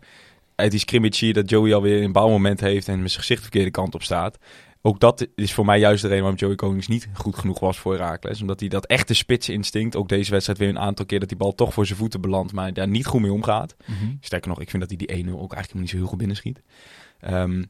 uit 0.55 0.71
die 0.71 0.79
scrimmage 0.79 1.33
dat 1.33 1.49
Joey 1.49 1.73
alweer 1.73 2.03
een 2.03 2.11
bouwmoment 2.11 2.59
heeft 2.59 2.87
en 2.87 3.01
met 3.01 3.09
zijn 3.11 3.21
gezicht 3.21 3.39
de 3.39 3.47
verkeerde 3.49 3.71
kant 3.71 3.95
op 3.95 4.03
staat. 4.03 4.37
Ook 4.81 4.99
dat 4.99 5.27
is 5.35 5.53
voor 5.53 5.65
mij 5.65 5.79
juist 5.79 6.01
de 6.01 6.07
reden 6.07 6.23
waarom 6.23 6.39
Joey 6.39 6.55
Konings 6.55 6.87
niet 6.87 7.07
goed 7.13 7.35
genoeg 7.35 7.59
was 7.59 7.77
voor 7.77 7.93
Herakles. 7.93 8.41
Omdat 8.41 8.59
hij 8.59 8.69
dat 8.69 8.85
echte 8.85 9.13
spitse 9.13 9.53
instinct, 9.53 9.95
ook 9.95 10.09
deze 10.09 10.31
wedstrijd 10.31 10.59
weer 10.59 10.69
een 10.69 10.79
aantal 10.79 11.05
keer 11.05 11.19
dat 11.19 11.29
die 11.29 11.37
bal 11.37 11.55
toch 11.55 11.73
voor 11.73 11.85
zijn 11.85 11.97
voeten 11.97 12.21
belandt, 12.21 12.53
maar 12.53 12.73
daar 12.73 12.87
niet 12.87 13.05
goed 13.05 13.21
mee 13.21 13.31
omgaat. 13.31 13.75
Sterker 14.19 14.49
nog, 14.49 14.61
ik 14.61 14.69
vind 14.69 14.89
dat 14.89 14.97
hij 14.97 15.07
die 15.07 15.25
1-0 15.25 15.29
ook 15.29 15.53
eigenlijk 15.53 15.73
niet 15.73 15.89
zo 15.89 15.97
heel 15.97 16.05
goed 16.05 16.17
binnenschiet. 16.17 16.61
Ehm 17.19 17.63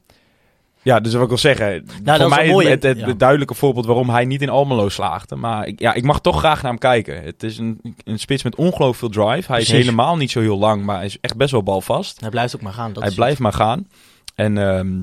ja, 0.82 1.00
dus 1.00 1.12
wat 1.12 1.22
ik 1.22 1.28
wil 1.28 1.38
zeggen, 1.38 1.86
dat 2.02 2.20
voor 2.20 2.28
mij 2.28 2.48
het, 2.48 2.82
het, 2.82 2.98
ja. 2.98 3.12
duidelijke 3.12 3.54
voorbeeld 3.54 3.86
waarom 3.86 4.10
hij 4.10 4.24
niet 4.24 4.42
in 4.42 4.48
Almelo 4.48 4.88
slaagde. 4.88 5.36
Maar 5.36 5.66
ik, 5.66 5.80
ja, 5.80 5.94
ik 5.94 6.04
mag 6.04 6.20
toch 6.20 6.38
graag 6.38 6.62
naar 6.62 6.70
hem 6.70 6.80
kijken. 6.80 7.22
Het 7.22 7.42
is 7.42 7.58
een, 7.58 7.80
een 8.04 8.18
spits 8.18 8.42
met 8.42 8.54
ongelooflijk 8.54 9.14
veel 9.14 9.24
drive. 9.24 9.52
Hij 9.52 9.60
is 9.60 9.70
helemaal 9.70 10.16
niet 10.16 10.30
zo 10.30 10.40
heel 10.40 10.58
lang, 10.58 10.84
maar 10.84 10.96
hij 10.96 11.06
is 11.06 11.18
echt 11.20 11.36
best 11.36 11.50
wel 11.50 11.62
balvast. 11.62 12.20
Hij 12.20 12.30
blijft 12.30 12.56
ook 12.56 12.62
maar 12.62 12.72
gaan. 12.72 12.92
Dat 12.92 13.02
hij 13.02 13.12
blijft 13.12 13.38
maar 13.38 13.52
gaan. 13.52 13.88
En 14.34 14.58
ehm, 14.58 15.00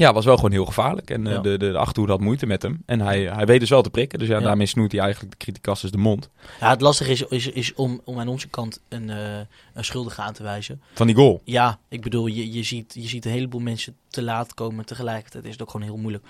ja, 0.00 0.12
was 0.12 0.24
wel 0.24 0.34
gewoon 0.36 0.50
heel 0.52 0.64
gevaarlijk. 0.64 1.10
En 1.10 1.26
eh, 1.26 1.32
Ja. 1.32 1.40
de, 1.40 1.58
de, 1.58 1.70
de 1.70 1.78
achterhoede 1.78 2.12
had 2.12 2.20
moeite 2.20 2.46
met 2.46 2.62
hem. 2.62 2.82
En 2.86 3.00
hij, 3.00 3.20
hij 3.22 3.46
weet 3.46 3.60
dus 3.60 3.68
wel 3.70 3.82
te 3.82 3.90
prikken. 3.90 4.18
Dus 4.18 4.28
ja, 4.28 4.38
Ja. 4.38 4.44
daarmee 4.44 4.66
snoeit 4.66 4.92
hij 4.92 5.00
eigenlijk 5.00 5.30
de 5.32 5.44
criticasters 5.44 5.92
de 5.92 5.98
mond. 5.98 6.30
Ja, 6.60 6.70
het 6.70 6.80
lastige 6.80 7.10
is, 7.10 7.22
is, 7.22 7.46
is 7.46 7.74
om, 7.74 8.00
om 8.04 8.18
aan 8.20 8.28
onze 8.28 8.48
kant 8.48 8.80
een, 8.88 9.10
eh, 9.10 9.38
een 9.74 9.84
schuldige 9.84 10.20
aan 10.22 10.32
te 10.32 10.42
wijzen. 10.42 10.82
Van 10.94 11.06
die 11.06 11.16
goal. 11.16 11.40
Ja, 11.44 11.78
ik 11.88 12.02
bedoel, 12.02 12.26
je, 12.26 12.52
je, 12.52 12.62
ziet, 12.62 12.94
je 12.94 13.08
ziet 13.08 13.24
een 13.24 13.30
heleboel 13.30 13.60
mensen 13.60 13.96
te 14.08 14.22
laat 14.22 14.54
komen. 14.54 14.84
Tegelijkertijd 14.86 15.44
is 15.44 15.52
het 15.52 15.62
ook 15.62 15.70
gewoon 15.70 15.86
heel 15.86 15.96
moeilijk 15.96 16.24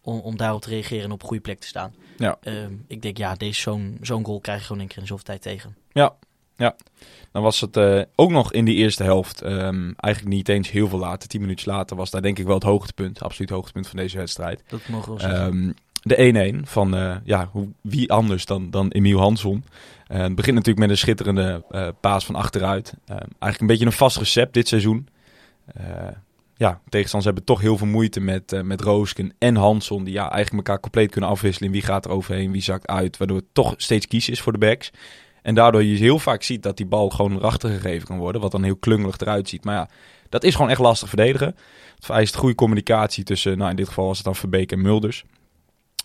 om, 0.00 0.18
om 0.18 0.36
daarop 0.36 0.62
te 0.62 0.68
reageren 0.68 1.04
en 1.04 1.12
op 1.12 1.20
een 1.22 1.26
goede 1.28 1.42
plek 1.42 1.60
te 1.60 1.66
staan. 1.66 1.94
Ja. 2.16 2.36
Ehm, 2.42 2.72
ik 2.86 3.02
denk, 3.02 3.16
ja, 3.16 3.34
deze 3.34 3.60
zo'n 3.60 3.98
zo'n 4.00 4.24
goal 4.24 4.40
krijg 4.40 4.58
je 4.60 4.66
gewoon 4.66 4.82
een 4.82 4.88
keer 4.88 4.98
in 4.98 5.06
zoveel 5.06 5.24
tijd 5.24 5.42
tegen. 5.42 5.76
Dan 7.32 7.42
was 7.42 7.60
het 7.60 7.76
eh, 7.76 8.00
ook 8.14 8.30
nog 8.30 8.52
in 8.52 8.64
die 8.64 8.74
eerste 8.74 9.02
helft. 9.02 9.42
ehm, 9.42 9.92
eigenlijk 9.96 10.34
niet 10.34 10.48
eens 10.48 10.70
heel 10.70 10.88
veel 10.88 10.98
later. 10.98 11.28
Tien 11.28 11.40
minuutjes 11.40 11.66
later 11.66 11.96
was 11.96 12.10
daar 12.10 12.22
denk 12.22 12.38
ik 12.38 12.46
wel 12.46 12.54
het 12.54 12.64
hoogtepunt. 12.64 13.22
Absoluut 13.22 13.50
hoogtepunt 13.50 13.88
van 13.88 13.96
deze 13.98 14.16
wedstrijd. 14.16 14.62
Dat 14.68 14.80
mogen 14.88 15.14
we 15.14 15.20
zeggen. 15.20 15.40
Ehm, 15.40 15.70
de 16.04 16.16
1-1 16.18 16.66
van 16.66 16.96
eh, 16.96 17.16
ja, 17.24 17.48
hoe, 17.52 17.68
wie 17.80 18.12
anders 18.12 18.44
dan, 18.44 18.70
dan 18.70 18.88
Emiel 18.88 19.18
Hansson. 19.18 19.64
Eh, 20.06 20.18
het 20.18 20.34
begint 20.34 20.54
natuurlijk 20.54 20.86
met 20.86 20.90
een 20.90 20.98
schitterende 20.98 21.64
paas 22.00 22.26
van 22.26 22.34
achteruit. 22.34 22.94
Eh, 23.04 23.16
eigenlijk 23.16 23.60
een 23.60 23.66
beetje 23.66 23.86
een 23.86 23.92
vast 23.92 24.16
recept 24.16 24.54
dit 24.54 24.68
seizoen. 24.68 25.08
Ja, 26.56 26.80
tegenstanders 26.88 27.24
hebben 27.24 27.44
toch 27.44 27.60
heel 27.60 27.76
veel 27.76 27.86
moeite 27.86 28.20
met, 28.20 28.62
met 28.64 28.80
Roosken 28.80 29.32
en 29.38 29.56
Hansson. 29.56 30.04
Die 30.04 30.14
ja, 30.14 30.30
eigenlijk 30.30 30.66
elkaar 30.66 30.80
compleet 30.80 31.10
kunnen 31.10 31.30
afwisselen. 31.30 31.70
Wie 31.70 31.82
gaat 31.82 32.04
er 32.04 32.10
overheen, 32.10 32.52
wie 32.52 32.62
zakt 32.62 32.86
uit. 32.86 33.16
Waardoor 33.16 33.36
het 33.36 33.46
toch 33.52 33.74
steeds 33.76 34.06
kiezen 34.06 34.32
is 34.32 34.40
voor 34.40 34.52
de 34.52 34.58
backs. 34.58 34.90
En 35.44 35.54
daardoor 35.54 35.84
je 35.84 35.96
heel 35.96 36.18
vaak 36.18 36.42
ziet 36.42 36.62
dat 36.62 36.76
die 36.76 36.86
bal 36.86 37.08
gewoon 37.10 37.36
erachter 37.36 37.70
gegeven 37.70 38.06
kan 38.06 38.18
worden. 38.18 38.40
Wat 38.40 38.50
dan 38.50 38.62
heel 38.62 38.76
klungelig 38.76 39.18
eruit 39.18 39.48
ziet. 39.48 39.64
Maar 39.64 39.74
ja, 39.74 39.88
dat 40.28 40.44
is 40.44 40.54
gewoon 40.54 40.70
echt 40.70 40.80
lastig 40.80 41.08
verdedigen. 41.08 41.46
Het 41.94 42.04
vereist 42.04 42.36
goede 42.36 42.54
communicatie 42.54 43.24
tussen, 43.24 43.58
nou 43.58 43.70
in 43.70 43.76
dit 43.76 43.88
geval 43.88 44.06
was 44.06 44.16
het 44.16 44.26
dan 44.26 44.36
Verbeek 44.36 44.72
en 44.72 44.80
Mulders. 44.82 45.24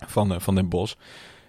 Van, 0.08 0.34
eh, 0.34 0.40
van 0.40 0.56
Den 0.56 0.70
Bos. 0.70 0.98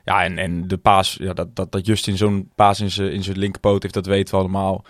Ja, 0.05 0.25
en, 0.25 0.39
en 0.39 0.69
de 0.69 0.77
paas, 0.79 1.17
ja, 1.21 1.33
dat, 1.33 1.57
dat, 1.57 1.73
dat 1.73 1.87
Justin 1.87 2.17
zo'n 2.17 2.51
paas 2.55 2.81
in 2.81 2.91
zijn 2.91 3.13
in 3.13 3.23
zijn 3.23 3.39
linkerpoot 3.39 3.83
heeft, 3.83 3.95
dat 3.95 4.07
weten 4.07 4.35
we 4.35 4.41
allemaal. 4.41 4.85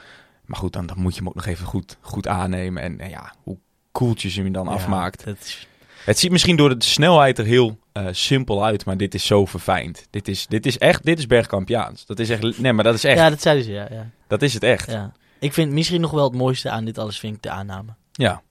Maar 0.44 0.58
goed, 0.58 0.72
dan, 0.72 0.86
dan 0.86 0.98
moet 1.00 1.12
je 1.12 1.18
hem 1.18 1.28
ook 1.28 1.34
nog 1.34 1.46
even 1.46 1.66
goed, 1.66 1.96
goed 2.00 2.26
aannemen. 2.28 2.82
En, 2.82 3.00
en 3.00 3.08
ja, 3.10 3.34
hoe 3.42 3.58
koeltjes 3.92 4.34
je 4.34 4.42
hem 4.42 4.52
dan 4.52 4.66
Ja, 4.66 4.72
afmaakt. 4.72 5.26
is- 5.26 5.68
Het 6.04 6.18
ziet 6.18 6.30
misschien 6.30 6.56
door 6.56 6.78
de 6.78 6.84
snelheid 6.84 7.38
er 7.38 7.44
heel 7.44 7.78
eh, 7.92 8.06
simpel 8.10 8.64
uit, 8.64 8.84
maar 8.84 8.96
dit 8.96 9.14
is 9.14 9.26
zo 9.26 9.44
verfijnd. 9.46 10.06
Dit 10.10 10.28
is, 10.28 10.46
dit 10.46 10.66
is 10.66 10.78
echt, 10.78 11.04
dit 11.04 11.18
is 11.18 11.26
Bergkampiaans. 11.26 12.06
Dat 12.06 12.18
is 12.18 12.30
echt, 12.30 12.58
nee, 12.58 12.72
maar 12.72 12.84
dat 12.84 12.94
is 12.94 13.04
echt, 13.04 13.18
ja, 13.18 13.30
dat 13.30 13.42
zeiden 13.42 13.64
ze, 13.64 13.72
ja, 13.72 13.86
ja, 13.90 14.10
dat 14.26 14.42
is 14.42 14.54
het 14.54 14.62
echt. 14.62 14.90
ja. 14.90 15.12
Ik 15.38 15.52
vind 15.52 15.72
misschien 15.72 16.00
nog 16.00 16.10
wel 16.10 16.24
het 16.24 16.34
mooiste 16.34 16.70
aan 16.70 16.84
dit 16.84 16.98
alles, 16.98 17.18
vind 17.18 17.36
ik 17.36 17.42
de 17.42 17.50
aanname. 17.50 17.94
Ja, 18.12 18.42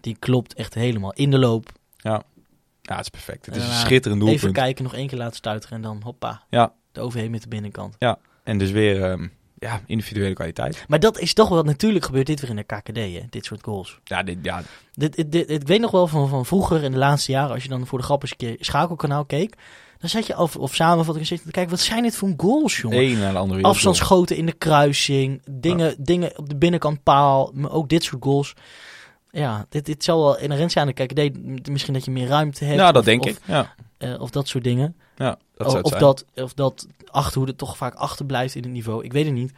Die 0.00 0.16
klopt 0.18 0.54
echt 0.54 0.74
helemaal 0.74 1.12
in 1.12 1.30
de 1.30 1.38
loop. 1.38 1.68
ja, 1.96 2.22
het 2.82 3.00
is 3.00 3.08
perfect. 3.08 3.46
Het 3.46 3.54
is 3.56 3.60
En 3.62 3.66
een 3.66 3.70
daarna 3.74 3.86
schitterend 3.86 4.22
Even 4.22 4.32
doelpunt. 4.34 4.56
kijken, 4.56 4.84
nog 4.84 4.94
één 4.94 5.06
keer 5.06 5.18
laten 5.18 5.36
stuiteren 5.36 5.76
en 5.76 5.82
dan 5.82 6.00
hoppa. 6.04 6.42
Ja. 6.50 6.72
De 6.92 7.00
overheen 7.00 7.30
met 7.30 7.42
de 7.42 7.48
binnenkant. 7.48 7.96
En 8.44 8.58
dus 8.58 8.70
weer, 8.70 9.02
ehm, 9.04 9.26
ja, 9.58 9.80
individuele 9.86 10.34
kwaliteit. 10.34 10.84
Maar 10.88 11.00
dat 11.00 11.18
is 11.18 11.32
toch 11.34 11.48
wel, 11.48 11.62
natuurlijk 11.62 12.04
gebeurt 12.04 12.26
dit 12.26 12.40
weer 12.40 12.50
in 12.50 12.56
de 12.56 12.62
KKD, 12.62 12.96
hè? 12.96 13.20
dit 13.30 13.44
soort 13.44 13.62
goals. 13.64 13.98
Ja, 14.04 14.22
dit, 14.22 14.38
ja, 14.42 14.62
Dit, 14.94 15.16
dit, 15.16 15.32
dit- 15.32 15.50
ik 15.50 15.66
weet 15.66 15.80
nog 15.80 15.90
wel 15.90 16.06
van, 16.06 16.28
van 16.28 16.46
vroeger 16.46 16.82
in 16.82 16.92
de 16.92 16.98
laatste 16.98 17.32
jaren, 17.32 17.50
als 17.54 17.62
je 17.62 17.68
dan 17.68 17.86
voor 17.86 17.98
de 17.98 18.04
grap 18.04 18.22
eens 18.22 18.30
een 18.30 18.36
keer 18.36 18.56
schakelkanaal 18.60 19.24
keek. 19.24 19.54
Dan 19.98 20.08
zat 20.10 20.26
je 20.26 20.38
of, 20.38 20.56
of 20.56 20.74
samenvatting 20.74 21.26
zit 21.26 21.42
te 21.44 21.50
kijken, 21.50 21.70
wat 21.70 21.80
zijn 21.80 22.02
dit 22.02 22.16
voor 22.16 22.34
goals, 22.36 22.76
jongen? 22.76 22.98
één 22.98 23.18
naar 23.18 23.32
de 23.32 23.38
andere. 23.38 23.62
Afstandsschoten 23.62 24.36
in 24.36 24.46
de 24.46 24.52
kruising, 24.52 25.42
dingen, 25.50 25.94
dingen 25.98 26.38
op 26.38 26.48
de 26.48 26.56
binnenkant 26.56 27.02
paal, 27.02 27.50
maar 27.54 27.70
ook 27.70 27.88
dit 27.88 28.04
soort 28.04 28.22
goals. 28.22 28.54
Ja, 29.30 29.66
dit, 29.68 29.86
dit 29.86 30.04
zal 30.04 30.22
wel 30.22 30.38
inherent 30.38 30.72
zijn 30.72 30.86
aan 30.88 30.92
de 30.94 31.04
KKD. 31.06 31.68
Misschien 31.68 31.92
dat 31.94 32.04
je 32.04 32.10
meer 32.10 32.26
ruimte 32.26 32.64
hebt. 32.64 32.78
Ja, 32.78 32.86
dat 32.92 32.96
of- 33.00 33.04
denk 33.04 33.22
of, 33.22 33.28
ik. 33.28 33.38
Ja, 33.44 33.74
eh, 33.98 34.20
of 34.20 34.30
dat 34.30 34.48
soort 34.48 34.64
dingen. 34.64 34.96
ja 35.16 35.38
dat 35.56 35.70
zou 35.70 35.82
of, 35.82 35.90
zijn. 35.90 36.02
dat, 36.02 36.24
of 36.34 36.54
dat 36.54 36.86
achterhoede 37.06 37.56
toch 37.56 37.76
vaak 37.76 37.94
achterblijft 37.94 38.54
in 38.54 38.62
het 38.62 38.72
niveau. 38.72 39.04
Ik 39.04 39.12
weet 39.12 39.24
het 39.24 39.34
niet. 39.34 39.52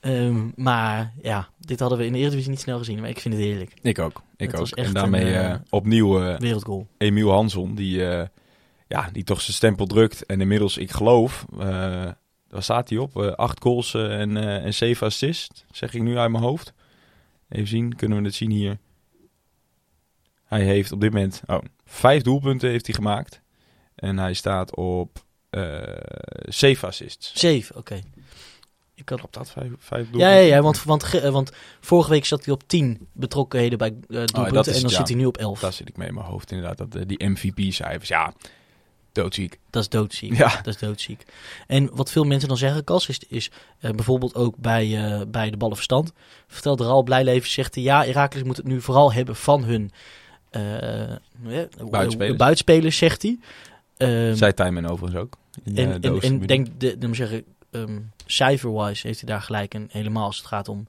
Ehm, 0.00 0.48
maar 0.56 1.12
ja, 1.22 1.48
dit 1.58 1.80
hadden 1.80 1.98
we 1.98 2.06
in 2.06 2.12
de 2.12 2.18
Eredivisie 2.18 2.50
niet 2.50 2.60
snel 2.60 2.78
gezien. 2.78 3.00
Maar 3.00 3.08
ik 3.08 3.20
vind 3.20 3.34
het 3.34 3.42
heerlijk. 3.42 3.74
Ik 3.82 3.98
ook. 3.98 4.22
Ik 4.36 4.50
Het 4.50 4.60
ook. 4.60 4.68
En 4.68 4.92
daarmee 4.92 5.24
een, 5.24 5.34
eh, 5.34 5.50
eh, 5.50 5.60
opnieuw 5.70 6.18
Wereldgoal. 6.38 6.86
Emiel 6.98 7.30
Hansson, 7.30 7.74
die, 7.74 7.98
ja, 8.88 9.08
die 9.12 9.24
toch 9.24 9.40
zijn 9.40 9.56
stempel 9.56 9.86
drukt. 9.86 10.26
En 10.26 10.40
inmiddels, 10.40 10.76
ik 10.76 10.90
geloof, 10.90 11.44
waar 11.50 12.16
staat 12.62 12.88
hij 12.88 12.98
op? 12.98 13.16
Acht 13.16 13.62
goals 13.62 13.94
en, 13.94 14.36
en 14.36 14.74
zeven 14.74 15.06
assists, 15.06 15.64
zeg 15.70 15.94
ik 15.94 16.02
nu 16.02 16.18
uit 16.18 16.30
mijn 16.30 16.44
hoofd. 16.44 16.72
Even 17.48 17.68
zien, 17.68 17.96
kunnen 17.96 18.18
we 18.18 18.24
het 18.24 18.34
zien 18.34 18.50
hier. 18.50 18.78
Hij 20.44 20.62
heeft 20.62 20.92
op 20.92 21.00
dit 21.00 21.12
moment, 21.12 21.42
oh, 21.46 21.58
vijf 21.84 22.22
doelpunten 22.22 22.70
heeft 22.70 22.86
hij 22.86 22.94
gemaakt. 22.94 23.40
En 24.00 24.18
hij 24.18 24.34
staat 24.34 24.76
op 24.76 25.24
eh 25.50 25.82
zeven 26.48 26.88
assists. 26.88 27.32
Zeven, 27.34 27.76
oké. 27.76 28.00
Ik 28.94 29.08
had... 29.08 29.18
Klopt 29.18 29.34
dat, 29.34 29.50
vijf, 29.50 29.70
vijf 29.78 30.04
Ja, 30.04 30.10
doelpunten? 30.10 30.28
ja, 30.46 30.54
ja 30.54 30.62
want, 30.62 30.82
want, 30.84 31.04
ge- 31.04 31.20
eh, 31.20 31.30
want 31.32 31.52
vorige 31.80 32.10
week 32.10 32.24
zat 32.24 32.44
hij 32.44 32.54
op 32.54 32.62
10 32.66 33.08
betrokkenheden 33.12 33.78
bij 33.78 33.88
eh 33.88 33.96
doelpunten. 34.08 34.58
Oh, 34.58 34.66
is 34.66 34.74
en 34.74 34.80
dan 34.80 34.90
zit 34.90 35.08
hij 35.08 35.16
nu 35.16 35.24
op 35.26 35.36
11. 35.36 35.60
Daar 35.60 35.72
zit 35.72 35.88
ik 35.88 35.96
mee 35.96 36.08
in 36.08 36.14
mijn 36.14 36.26
hoofd 36.26 36.50
inderdaad. 36.50 36.78
Dat, 36.92 37.08
die 37.08 37.28
MVP-cijfers, 37.28 38.08
ja, 38.08 38.32
doodziek. 39.12 39.58
Dat 39.70 39.82
is 39.82 39.88
doodziek. 39.88 40.36
Ja. 40.36 40.48
Dat 40.62 40.66
is 40.66 40.78
doodziek. 40.78 41.24
En 41.66 41.90
wat 41.96 42.10
veel 42.10 42.24
mensen 42.24 42.48
dan 42.48 42.56
zeggen, 42.56 42.84
Cas, 42.84 43.08
is, 43.08 43.18
is 43.28 43.50
bijvoorbeeld 43.80 44.34
ook 44.34 44.56
bij, 44.56 44.88
bij 45.28 45.50
de 45.50 45.56
ballenverstand. 45.56 46.12
Vertelde 46.46 46.84
Raal 46.84 47.02
Blijleven, 47.02 47.50
zegt 47.50 47.74
hij, 47.74 47.84
ja, 47.84 48.04
Herakles 48.04 48.42
moet 48.42 48.56
het 48.56 48.66
nu 48.66 48.80
vooral 48.80 49.12
hebben 49.12 49.36
van 49.36 49.64
hun 49.64 49.90
Buitenspelers. 51.90 52.36
buitenspelers, 52.36 52.96
zegt 52.96 53.22
hij. 53.22 53.38
Ehm, 54.00 54.34
Zei 54.34 54.54
Tijmen 54.54 54.86
overigens 54.86 55.22
ook. 55.22 55.36
in, 55.64 55.76
eh, 55.76 55.90
en 55.92 56.00
de 56.00 56.08
en, 56.08 56.20
en 56.20 56.46
denk, 56.46 56.66
de, 56.80 56.98
de, 56.98 57.06
moet 57.06 57.16
zeggen, 57.16 57.44
ehm, 57.70 58.00
cijfer-wise 58.26 59.06
heeft 59.06 59.20
hij 59.20 59.28
daar 59.30 59.42
gelijk. 59.42 59.74
En 59.74 59.86
helemaal 59.90 60.24
als 60.24 60.36
het 60.36 60.46
gaat 60.46 60.68
om, 60.68 60.86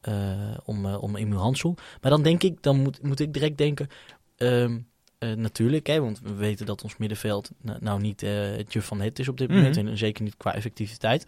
eh 0.00 0.38
om, 0.64 0.86
eh, 0.86 1.02
om 1.02 1.16
Emil 1.16 1.38
Hansel. 1.38 1.74
Maar 2.00 2.10
dan 2.10 2.22
denk 2.22 2.42
ik, 2.42 2.62
dan 2.62 2.80
moet, 2.82 3.02
moet 3.02 3.20
ik 3.20 3.32
direct 3.32 3.58
denken... 3.58 3.88
ehm, 4.36 4.78
eh, 5.18 5.32
natuurlijk, 5.32 5.86
hè, 5.86 6.00
want 6.00 6.20
we 6.20 6.34
weten 6.34 6.66
dat 6.66 6.82
ons 6.82 6.96
middenveld 6.96 7.50
nou, 7.80 8.00
niet 8.00 8.22
eh, 8.22 8.30
het 8.56 8.72
juf 8.72 8.84
van 8.86 9.00
het 9.00 9.18
is 9.18 9.28
op 9.28 9.38
dit 9.38 9.48
Mhm. 9.48 9.56
moment. 9.56 9.76
En 9.76 9.98
zeker 9.98 10.22
niet 10.24 10.36
qua 10.36 10.54
effectiviteit. 10.54 11.26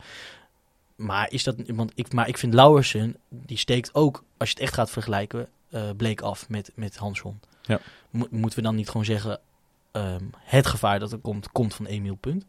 Maar, 0.97 1.31
is 1.31 1.43
dat, 1.45 1.57
want 1.67 1.93
ik, 1.95 2.13
maar 2.13 2.29
ik 2.29 2.39
vind 2.39 2.55
Lauwersen, 2.55 3.17
die 3.29 3.59
steekt 3.59 3.95
ook, 3.95 4.25
als 4.37 4.49
je 4.49 4.55
het 4.55 4.65
echt 4.65 4.75
gaat 4.75 4.91
vergelijken, 4.91 5.49
eh, 5.71 5.83
bleek 5.97 6.21
af 6.21 6.49
met, 6.49 6.73
met 6.75 6.97
Hansson. 6.97 7.41
Ja. 7.63 7.81
Mo- 8.11 8.27
moeten 8.31 8.59
we 8.59 8.65
dan 8.65 8.75
niet 8.75 8.87
gewoon 8.89 9.05
zeggen, 9.05 9.41
ehm, 9.93 10.25
het 10.39 10.67
gevaar 10.67 10.99
dat 10.99 11.13
er 11.13 11.19
komt, 11.19 11.53
komt 11.53 11.75
van 11.75 11.87
Emiel 11.87 12.15
Punt? 12.15 12.45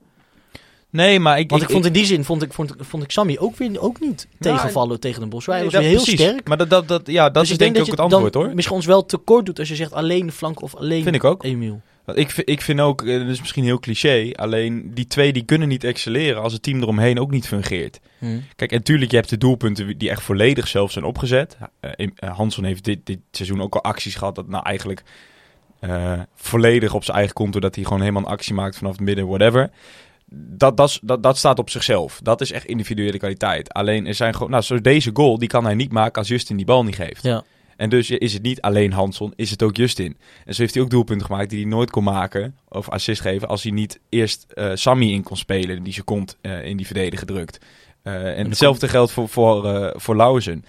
Nee, 0.89 1.19
maar 1.19 1.39
ik, 1.39 1.49
Want 1.49 1.61
ik, 1.61 1.69
vond 1.69 1.85
in 1.85 1.93
die 1.93 2.05
zin, 2.05 2.23
vond 2.23 2.41
ik, 2.43 2.53
vond, 2.53 2.73
vond 2.79 3.03
ik 3.03 3.11
Sammy 3.11 3.37
ook, 3.39 3.55
weer, 3.55 3.81
ook 3.81 3.99
niet 3.99 4.27
Nou, 4.39 4.55
tegenvallen 4.55 4.99
tegen 4.99 5.21
de 5.21 5.27
Bos. 5.27 5.45
Hij 5.45 5.55
Nee, 5.55 5.63
was 5.63 5.73
dat- 5.73 5.81
weer 5.81 5.91
heel 5.91 6.01
precies. 6.01 6.19
sterk. 6.21 6.47
Maar 6.47 6.57
dat, 6.57 6.69
dat, 6.69 6.87
dat, 6.87 7.07
ja, 7.07 7.23
dat 7.23 7.33
Dus 7.33 7.43
is 7.43 7.49
ik 7.51 7.59
denk 7.59 7.75
ik 7.75 7.81
ook 7.81 7.87
het 7.87 7.99
antwoord 7.99 8.33
hoor. 8.33 8.55
misschien 8.55 8.75
ons 8.75 8.85
wel 8.85 9.05
tekort 9.05 9.45
doet 9.45 9.59
als 9.59 9.67
je 9.67 9.75
zegt 9.75 9.93
alleen 9.93 10.31
flank 10.31 10.61
of 10.61 10.75
alleen 10.75 11.03
Vind 11.03 11.15
ik 11.15 11.23
ook. 11.23 11.43
Emiel. 11.43 11.81
Ik, 12.13 12.29
vind- 12.29 12.49
ik 12.49 12.61
vind 12.61 12.79
ook, 12.79 13.01
eh, 13.01 13.19
dat 13.19 13.27
is 13.27 13.39
misschien 13.39 13.63
heel 13.63 13.79
cliché, 13.79 14.31
alleen 14.35 14.91
die 14.93 15.07
twee 15.07 15.33
die 15.33 15.43
kunnen 15.43 15.67
niet 15.67 15.83
excelleren 15.83 16.41
als 16.41 16.53
het 16.53 16.63
team 16.63 16.81
eromheen 16.81 17.19
ook 17.19 17.31
niet 17.31 17.47
fungeert. 17.47 17.99
Hm. 18.19 18.39
Kijk, 18.55 18.71
en 18.71 18.83
tuurlijk, 18.83 19.11
je 19.11 19.17
hebt 19.17 19.29
de 19.29 19.37
doelpunten 19.37 19.97
die 19.97 20.09
echt 20.09 20.21
volledig 20.23 20.67
zelf 20.67 20.91
zijn 20.91 21.05
opgezet. 21.05 21.57
Eh, 21.79 22.07
Hansson 22.35 22.63
heeft 22.63 22.83
dit, 22.83 23.05
dit 23.05 23.19
seizoen 23.31 23.61
ook 23.61 23.73
al 23.75 23.83
acties 23.83 24.15
gehad 24.15 24.35
dat 24.35 24.47
nou 24.47 24.63
eigenlijk 24.65 25.03
eh, 25.83 26.19
volledig 26.35 26.93
op 26.93 27.03
zijn 27.03 27.17
eigen 27.17 27.35
konto, 27.35 27.59
dat 27.59 27.75
hij 27.75 27.83
gewoon 27.83 27.99
helemaal 27.99 28.21
een 28.21 28.27
actie 28.27 28.53
maakt 28.53 28.77
vanaf 28.77 28.91
het 28.91 29.01
midden, 29.01 29.27
whatever. 29.27 29.71
Dat, 30.35 30.77
dat, 30.77 30.99
dat, 31.01 31.23
dat 31.23 31.37
staat 31.37 31.59
op 31.59 31.69
zichzelf. 31.69 32.19
Dat 32.23 32.41
is 32.41 32.51
echt 32.51 32.65
individuele 32.65 33.17
kwaliteit. 33.17 33.73
Alleen 33.73 34.07
er 34.07 34.13
zijn 34.13 34.33
gewoon, 34.33 34.49
nou, 34.49 34.63
zoals 34.63 34.81
deze 34.81 35.09
goal, 35.13 35.37
die 35.37 35.47
kan 35.47 35.65
hij 35.65 35.73
niet 35.73 35.91
maken 35.91 36.19
als 36.19 36.27
Justin 36.27 36.57
die 36.57 36.65
bal 36.65 36.83
niet 36.83 36.95
geeft. 36.95 37.23
Ja. 37.23 37.43
En 37.77 37.89
dus 37.89 38.09
is 38.09 38.33
het 38.33 38.41
niet 38.41 38.61
alleen 38.61 38.91
Hansson, 38.91 39.33
is 39.35 39.51
het 39.51 39.63
ook 39.63 39.75
Justin. 39.75 40.17
En 40.45 40.53
zo 40.55 40.61
heeft 40.61 40.73
hij 40.73 40.83
ook 40.83 40.89
doelpunten 40.89 41.25
gemaakt 41.25 41.49
die 41.49 41.59
hij 41.59 41.69
nooit 41.69 41.89
kon 41.89 42.03
maken, 42.03 42.57
of 42.67 42.89
assist 42.89 43.21
geven, 43.21 43.47
als 43.47 43.63
hij 43.63 43.71
niet 43.71 43.99
eerst 44.09 44.45
eh, 44.51 44.71
Sammy 44.73 45.11
in 45.11 45.23
kon 45.23 45.37
spelen, 45.37 45.83
die 45.83 45.93
seconde 45.93 46.33
eh 46.41 46.65
in 46.65 46.77
die 46.77 46.85
verdediger 46.85 47.27
drukt. 47.27 47.59
Eh, 48.01 48.37
en 48.37 48.49
hetzelfde 48.49 48.87
geldt 48.87 49.11
voor, 49.11 49.29
voor, 49.29 49.93
voor 49.95 50.15
Lauzen. 50.15 50.65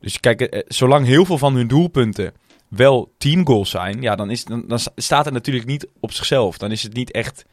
Dus 0.00 0.20
kijk, 0.20 0.64
zolang 0.68 1.06
heel 1.06 1.24
veel 1.24 1.38
van 1.38 1.54
hun 1.54 1.68
doelpunten 1.68 2.32
wel 2.68 3.12
teamgoals 3.18 3.70
zijn, 3.70 4.02
ja, 4.02 4.16
dan, 4.16 4.30
is, 4.30 4.44
dan, 4.44 4.64
dan 4.66 4.78
staat 4.96 5.24
het 5.24 5.34
natuurlijk 5.34 5.66
niet 5.66 5.86
op 6.00 6.12
zichzelf. 6.12 6.58
Dan 6.58 6.70
is 6.70 6.82
het 6.82 6.94
niet 6.94 7.10
echt, 7.10 7.44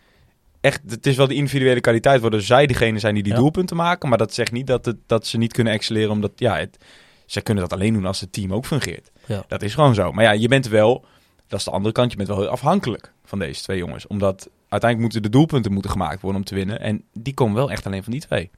echt 0.62 0.82
het 0.88 1.06
is 1.06 1.16
wel 1.16 1.28
de 1.28 1.34
individuele 1.36 1.82
kwaliteit, 1.82 2.22
waardoor 2.22 2.42
zij 2.42 2.66
degene 2.68 3.00
zijn 3.00 3.14
die 3.14 3.24
die 3.24 3.32
Ja. 3.34 3.38
doelpunten 3.40 3.76
maken. 3.76 4.10
Maar 4.10 4.18
dat 4.18 4.34
zegt 4.34 4.52
niet 4.52 4.68
dat, 4.68 4.86
het, 4.86 4.98
dat 5.06 5.28
ze 5.28 5.38
niet 5.38 5.54
kunnen 5.54 5.74
excelleren, 5.74 6.12
omdat 6.12 6.32
ja, 6.36 6.58
het, 6.58 6.78
zij 7.26 7.42
kunnen 7.42 7.64
dat 7.64 7.74
alleen 7.74 7.94
doen 7.94 8.06
als 8.06 8.20
het 8.20 8.34
team 8.34 8.54
ook 8.54 8.66
fungeert. 8.66 9.12
Ja. 9.26 9.44
Dat 9.48 9.62
is 9.62 9.74
gewoon 9.74 9.94
zo. 9.94 10.12
Maar 10.12 10.24
ja, 10.24 10.32
je 10.32 10.48
bent 10.48 10.68
wel, 10.68 11.06
dat 11.48 11.60
is 11.60 11.66
de 11.66 11.72
andere 11.72 11.94
kant, 11.94 12.12
je 12.12 12.18
bent 12.18 12.30
wel 12.30 12.40
heel 12.40 12.48
afhankelijk 12.50 13.12
van 13.26 13.40
deze 13.40 13.62
twee 13.62 13.78
jongens. 13.78 14.08
Omdat 14.08 14.50
uiteindelijk 14.70 15.02
moeten 15.02 15.32
de 15.32 15.38
doelpunten 15.38 15.74
moeten 15.74 15.92
gemaakt 15.92 16.22
worden 16.22 16.40
om 16.42 16.46
te 16.48 16.56
winnen. 16.56 16.80
En 16.80 17.04
die 17.14 17.34
komen 17.34 17.56
wel 17.56 17.72
echt 17.72 17.86
alleen 17.86 18.04
van 18.04 18.12
die 18.12 18.22
twee. 18.22 18.50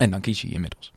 En 0.00 0.10
dan 0.10 0.20
kies 0.20 0.40
je 0.40 0.48
inmiddels. 0.48 0.92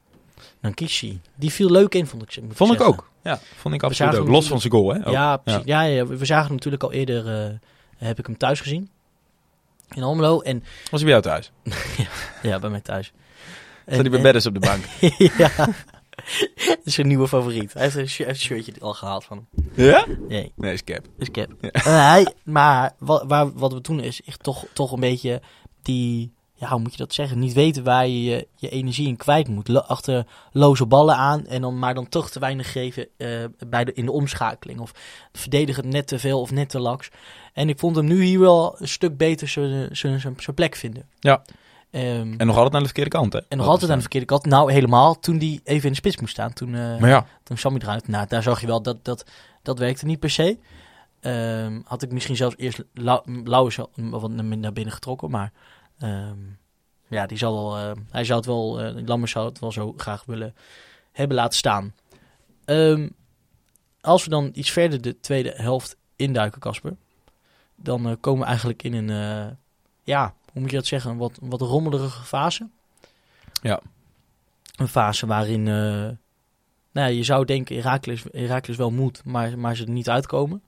Dan 0.61 0.73
kies 0.73 0.99
je. 0.99 1.17
Die 1.35 1.51
viel 1.51 1.71
leuk 1.71 1.95
in, 1.95 2.07
vond 2.07 2.21
ik. 2.21 2.43
Vond 2.51 2.71
ik 2.71 2.77
zeggen. 2.77 2.85
ook. 2.85 3.09
Ja, 3.23 3.39
vond 3.55 3.73
ik 3.73 3.83
absoluut 3.83 4.15
ook. 4.15 4.27
Los 4.27 4.47
van 4.47 4.59
zijn 4.59 4.73
goal, 4.73 4.93
hè? 4.93 5.07
ook. 5.07 5.13
Ja, 5.13 5.37
precies. 5.37 5.65
Ja. 5.65 5.81
Ja, 5.81 6.05
we 6.05 6.25
zagen 6.25 6.45
hem 6.45 6.53
natuurlijk 6.55 6.83
al 6.83 6.91
eerder, 6.91 7.45
eh, 7.45 7.53
heb 7.97 8.19
ik 8.19 8.25
hem 8.25 8.37
thuis 8.37 8.59
gezien. 8.61 8.89
In 9.95 10.03
Almelo 10.03 10.41
en 10.41 10.63
Was 10.91 11.01
hij 11.01 11.11
bij 11.11 11.21
jou 11.21 11.21
thuis? 11.21 11.51
ja, 12.49 12.59
bij 12.59 12.69
mij 12.69 12.81
thuis. 12.81 13.13
Zat 13.85 13.99
hij 13.99 14.09
bij 14.09 14.21
Beddes 14.21 14.45
op 14.45 14.53
de 14.53 14.59
bank? 14.59 14.83
ja. 15.37 15.51
Dat 16.65 16.79
is 16.83 16.93
zijn 16.93 17.07
nieuwe 17.07 17.27
favoriet. 17.27 17.73
Hij 17.73 17.83
heeft 17.83 17.95
een, 18.19 18.25
heeft 18.25 18.39
shirtje 18.39 18.73
al 18.79 18.93
gehaald 18.93 19.23
van 19.23 19.47
hem. 19.55 19.85
ja? 19.85 20.05
Nee, 20.27 20.51
Nee, 20.55 20.73
is 20.73 20.83
cap. 20.83 21.05
is 21.17 21.31
cap. 21.31 21.47
Eh, 21.61 21.83
hij, 21.83 22.33
maar 22.43 22.93
wat, 22.97 23.23
waar, 23.27 23.53
wat 23.53 23.73
we 23.73 23.81
doen 23.81 23.99
is 23.99 24.21
echt 24.21 24.43
toch, 24.43 24.65
toch 24.73 24.91
een 24.91 24.99
beetje 24.99 25.41
die... 25.81 26.35
Ja, 26.59 26.69
hoe 26.69 26.79
moet 26.79 26.91
je 26.91 26.97
dat 26.97 27.13
zeggen? 27.13 27.39
Niet 27.39 27.53
weten 27.53 27.83
waar 27.83 28.07
je 28.07 28.23
je, 28.23 28.47
je 28.55 28.69
energie 28.69 29.07
in 29.07 29.15
kwijt 29.17 29.47
moet. 29.47 29.67
Lo- 29.67 29.79
achter 29.79 30.25
loze 30.51 30.85
ballen 30.85 31.15
aan 31.15 31.45
en 31.47 31.61
dan 31.61 31.79
maar 31.79 31.93
dan 31.93 32.09
toch 32.09 32.29
te 32.29 32.39
weinig 32.39 32.71
geven 32.71 33.07
eh, 33.17 33.29
bij 33.67 33.83
de, 33.85 33.93
in 33.93 34.05
de 34.05 34.11
omschakeling. 34.11 34.79
Of 34.79 34.91
verdedigen 35.31 35.89
net 35.89 36.07
te 36.07 36.19
veel 36.19 36.41
of 36.41 36.51
net 36.51 36.69
te 36.69 36.79
laks. 36.79 37.09
En 37.53 37.69
ik 37.69 37.79
vond 37.79 37.95
hem 37.95 38.05
nu 38.05 38.23
hier 38.23 38.39
wel 38.39 38.75
een 38.81 38.87
stuk 38.87 39.17
beter 39.17 39.47
zijn- 39.47 40.35
plek 40.55 40.75
vinden. 40.75 41.05
Ja. 41.19 41.41
Ehm, 41.91 42.33
En 42.37 42.47
nog 42.47 42.55
altijd 42.55 42.73
aan 42.73 42.79
de 42.79 42.85
verkeerde 42.85 43.09
kant, 43.09 43.33
hè? 43.33 43.39
en 43.47 43.57
nog 43.57 43.67
altijd 43.67 43.89
aan 43.89 43.95
de 43.95 44.01
verkeerde 44.01 44.25
kant. 44.27 44.45
Nou, 44.45 44.71
helemaal 44.71 45.19
toen 45.19 45.37
die 45.37 45.61
even 45.63 45.83
in 45.85 45.89
de 45.91 45.95
spits 45.97 46.17
moest 46.17 46.31
staan. 46.33 46.53
Toen, 46.53 46.75
eh, 46.75 46.97
Maar 46.99 47.09
ja, 47.09 47.25
toen 47.43 47.57
Sammy 47.57 47.79
eruit. 47.83 48.07
Nou, 48.07 48.27
daar 48.27 48.43
zag 48.43 48.61
je 48.61 48.67
wel 48.67 48.81
dat, 48.81 49.05
dat, 49.05 49.25
Dat 49.61 49.79
werkte 49.79 50.05
niet 50.05 50.19
per 50.19 50.29
se. 50.29 50.57
Ehm, 51.19 51.79
had 51.83 52.01
ik 52.01 52.11
misschien 52.11 52.35
zelfs 52.35 52.55
eerst 52.57 52.83
Lau- 52.93 53.41
Lauwers 53.43 53.77
wat 53.95 54.31
naar 54.31 54.73
binnen 54.73 54.93
getrokken. 54.93 55.29
Maar 55.31 55.51
ehm, 55.99 56.37
ja, 57.07 57.25
die 57.25 57.37
zal 57.37 57.53
wel, 57.53 57.77
eh, 57.77 58.01
hij 58.09 58.23
zou 58.23 58.37
het 58.37 58.47
wel, 58.47 58.81
eh 58.81 59.05
Lammers 59.05 59.31
zou 59.31 59.45
het 59.45 59.59
wel 59.59 59.71
zo 59.71 59.93
graag 59.97 60.23
willen 60.25 60.55
hebben 61.11 61.37
laten 61.37 61.57
staan. 61.57 61.93
Ehm, 62.65 63.09
als 64.01 64.23
we 64.23 64.29
dan 64.29 64.51
iets 64.53 64.71
verder 64.71 65.01
de 65.01 65.19
tweede 65.19 65.53
helft 65.55 65.97
induiken, 66.15 66.61
Casper. 66.61 66.95
Dan 67.75 68.07
eh, 68.07 68.15
komen 68.19 68.41
we 68.41 68.47
eigenlijk 68.47 68.83
in 68.83 68.93
een, 68.93 69.09
eh, 69.09 69.53
ja, 70.03 70.33
hoe 70.51 70.61
moet 70.61 70.69
je 70.69 70.77
dat 70.77 70.85
zeggen, 70.85 71.11
een 71.11 71.17
wat, 71.17 71.37
wat 71.41 71.61
rommelige 71.61 72.23
fase. 72.23 72.69
Ja. 73.61 73.79
Een 74.75 74.87
fase 74.87 75.25
waarin, 75.25 75.63
nou 75.63 76.17
ja, 76.91 77.05
je 77.05 77.23
zou 77.23 77.45
denken 77.45 77.75
Herakles, 77.75 78.23
Herakles 78.31 78.77
wel 78.77 78.91
moet, 78.91 79.23
maar, 79.25 79.59
maar 79.59 79.75
ze 79.75 79.83
er 79.83 79.89
niet 79.89 80.09
uitkomen. 80.09 80.61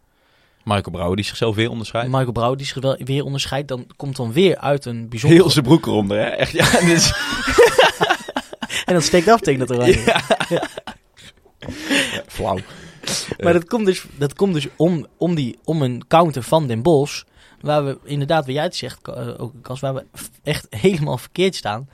Michael 0.69 0.91
Brouwer 0.91 1.15
die 1.15 1.25
zichzelf 1.25 1.55
weer 1.55 1.69
onderscheidt. 1.69 2.09
Michael 2.09 2.31
Brouw 2.31 2.55
die 2.55 2.65
zich 2.65 2.81
wel 2.81 2.97
weer 3.03 3.23
onderscheidt, 3.23 3.67
dan 3.67 3.87
komt 3.95 4.15
dan 4.15 4.31
weer 4.31 4.57
uit 4.57 4.85
een 4.85 5.09
bijzonder... 5.09 5.39
Heel 5.39 5.49
zijn 5.49 5.65
broek 5.65 5.85
eronder, 5.85 6.17
hè? 6.17 6.23
Echt, 6.23 6.51
ja. 6.51 6.79
Is, 6.79 7.13
En 8.85 8.93
dat 8.93 9.03
steekt 9.03 9.27
af 9.27 9.39
tegen 9.39 9.59
dat 9.59 9.71
oranje. 9.71 9.97
flauw. 12.27 12.59
Maar 13.39 13.53
dat 13.53 13.65
komt 13.65 13.85
dus, 13.85 14.05
dat 14.17 14.33
komt 14.33 14.53
dus 14.53 14.67
om, 14.75 15.05
om, 15.17 15.35
die, 15.35 15.59
om 15.63 15.81
een 15.81 16.07
counter 16.07 16.43
van 16.43 16.67
Den 16.67 16.81
Bosch. 16.81 17.23
Waar 17.61 17.85
we 17.85 17.97
inderdaad, 18.03 18.45
wat 18.45 18.55
jij 18.55 18.63
het 18.63 18.75
zegt, 18.75 19.07
eh, 19.07 19.27
ook 19.37 19.53
Cas, 19.61 19.79
waar 19.79 19.93
we 19.93 20.05
echt 20.43 20.67
helemaal 20.69 21.17
verkeerd 21.17 21.55
staan. 21.55 21.89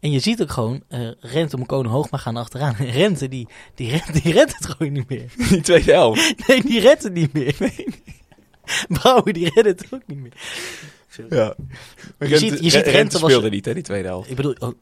En 0.00 0.10
je 0.10 0.18
ziet 0.18 0.42
ook 0.42 0.50
gewoon, 0.50 0.82
eh 0.88 1.08
Rente 1.20 1.56
om 1.56 1.66
Koning 1.66 1.94
Hoogma 1.94 2.18
gaan 2.18 2.36
achteraan. 2.36 2.74
En 2.76 2.90
Rente, 2.90 3.28
die, 3.28 3.48
die, 3.74 3.90
redt, 3.90 4.22
die 4.22 4.32
redt 4.32 4.54
het 4.58 4.66
gewoon 4.66 4.92
niet 4.92 5.08
meer. 5.08 5.32
Die 5.48 5.60
tweede 5.60 5.92
helft. 5.92 6.46
Nee, 6.46 6.62
die 6.62 6.80
redt 6.80 7.02
het 7.02 7.12
niet 7.12 7.32
meer. 7.32 7.56
Brouwer, 8.98 9.32
die 9.32 9.50
redt 9.60 9.80
het 9.80 9.92
ook 9.92 10.02
niet 10.06 10.18
meer. 10.18 10.32
Ja. 11.28 11.54
Je 12.18 12.38
ziet- 12.38 12.58
je 12.64 12.70
ziet 12.70 12.86
Rente 12.86 13.18
was- 13.18 13.30
speelde 13.30 13.50
niet, 13.50 13.64
hè, 13.64 13.74
die 13.74 13.82
tweede 13.82 14.08
helft. 14.08 14.30
Ik 14.30 14.36
bedoel, 14.36 14.54
oh, 14.58 14.74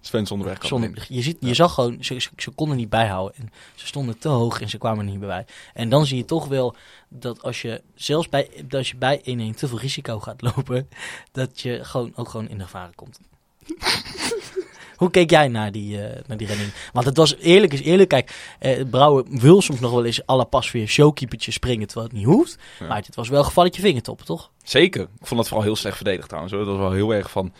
Sven 0.00 0.26
zonder 0.26 0.46
weg. 0.48 0.66
Zonder, 0.66 1.06
je, 1.08 1.22
ziet, 1.22 1.36
je 1.40 1.54
zag 1.54 1.74
gewoon, 1.74 1.96
ze, 2.04 2.20
ze, 2.20 2.28
ze 2.36 2.50
konden 2.50 2.76
niet 2.76 2.88
bijhouden. 2.88 3.36
En 3.40 3.52
ze 3.74 3.86
stonden 3.86 4.18
te 4.18 4.28
hoog 4.28 4.60
en 4.60 4.68
ze 4.68 4.78
kwamen 4.78 5.04
er 5.06 5.10
niet 5.10 5.20
bij. 5.20 5.44
En 5.74 5.88
dan 5.88 6.06
zie 6.06 6.16
je 6.16 6.24
toch 6.24 6.46
wel 6.46 6.74
dat 7.08 7.42
als 7.42 7.62
je 7.62 7.82
zelfs 7.94 8.28
bij, 8.28 8.48
dat 8.64 8.74
als 8.78 8.90
je 8.90 8.96
bij 8.96 9.18
1-1 9.18 9.56
te 9.56 9.68
veel 9.68 9.78
risico 9.78 10.20
gaat 10.20 10.40
lopen, 10.42 10.88
dat 11.32 11.60
je 11.60 11.84
gewoon 11.84 12.12
ook 12.14 12.28
gewoon 12.28 12.48
in 12.48 12.58
de 12.58 12.64
gevaren 12.64 12.94
komt. 12.94 13.18
Hoe 15.02 15.10
keek 15.10 15.30
jij 15.30 15.48
naar 15.48 15.72
die, 15.72 16.02
eh, 16.02 16.20
naar 16.26 16.36
die 16.36 16.46
redding? 16.46 16.70
Want 16.92 17.06
het 17.06 17.16
was 17.16 17.36
eerlijk 17.36 17.72
is 17.72 17.80
eerlijk. 17.80 18.08
Kijk, 18.08 18.56
eh, 18.58 18.84
Brouwer 18.90 19.24
wil 19.28 19.62
soms 19.62 19.80
nog 19.80 19.90
wel 19.90 20.04
eens 20.04 20.26
alle 20.26 20.44
pas 20.44 20.70
weer 20.70 20.86
showkeepertje 20.86 21.50
springen 21.50 21.86
terwijl 21.86 22.08
het 22.08 22.16
niet 22.16 22.26
hoeft. 22.26 22.58
Ja. 22.80 22.86
Maar 22.86 22.96
het 22.96 23.14
was 23.14 23.28
wel 23.28 23.44
gevalletje 23.44 23.82
vingertoppen, 23.82 24.26
toch? 24.26 24.50
Zeker. 24.62 25.02
Ik 25.02 25.26
vond 25.26 25.40
dat 25.40 25.48
vooral 25.48 25.66
heel 25.66 25.76
slecht 25.76 25.96
verdedigd 25.96 26.28
trouwens. 26.28 26.54
hoor. 26.54 26.64
Dat 26.64 26.76
was 26.76 26.82
wel 26.82 26.92
heel 26.92 27.14
erg 27.14 27.30
van... 27.30 27.52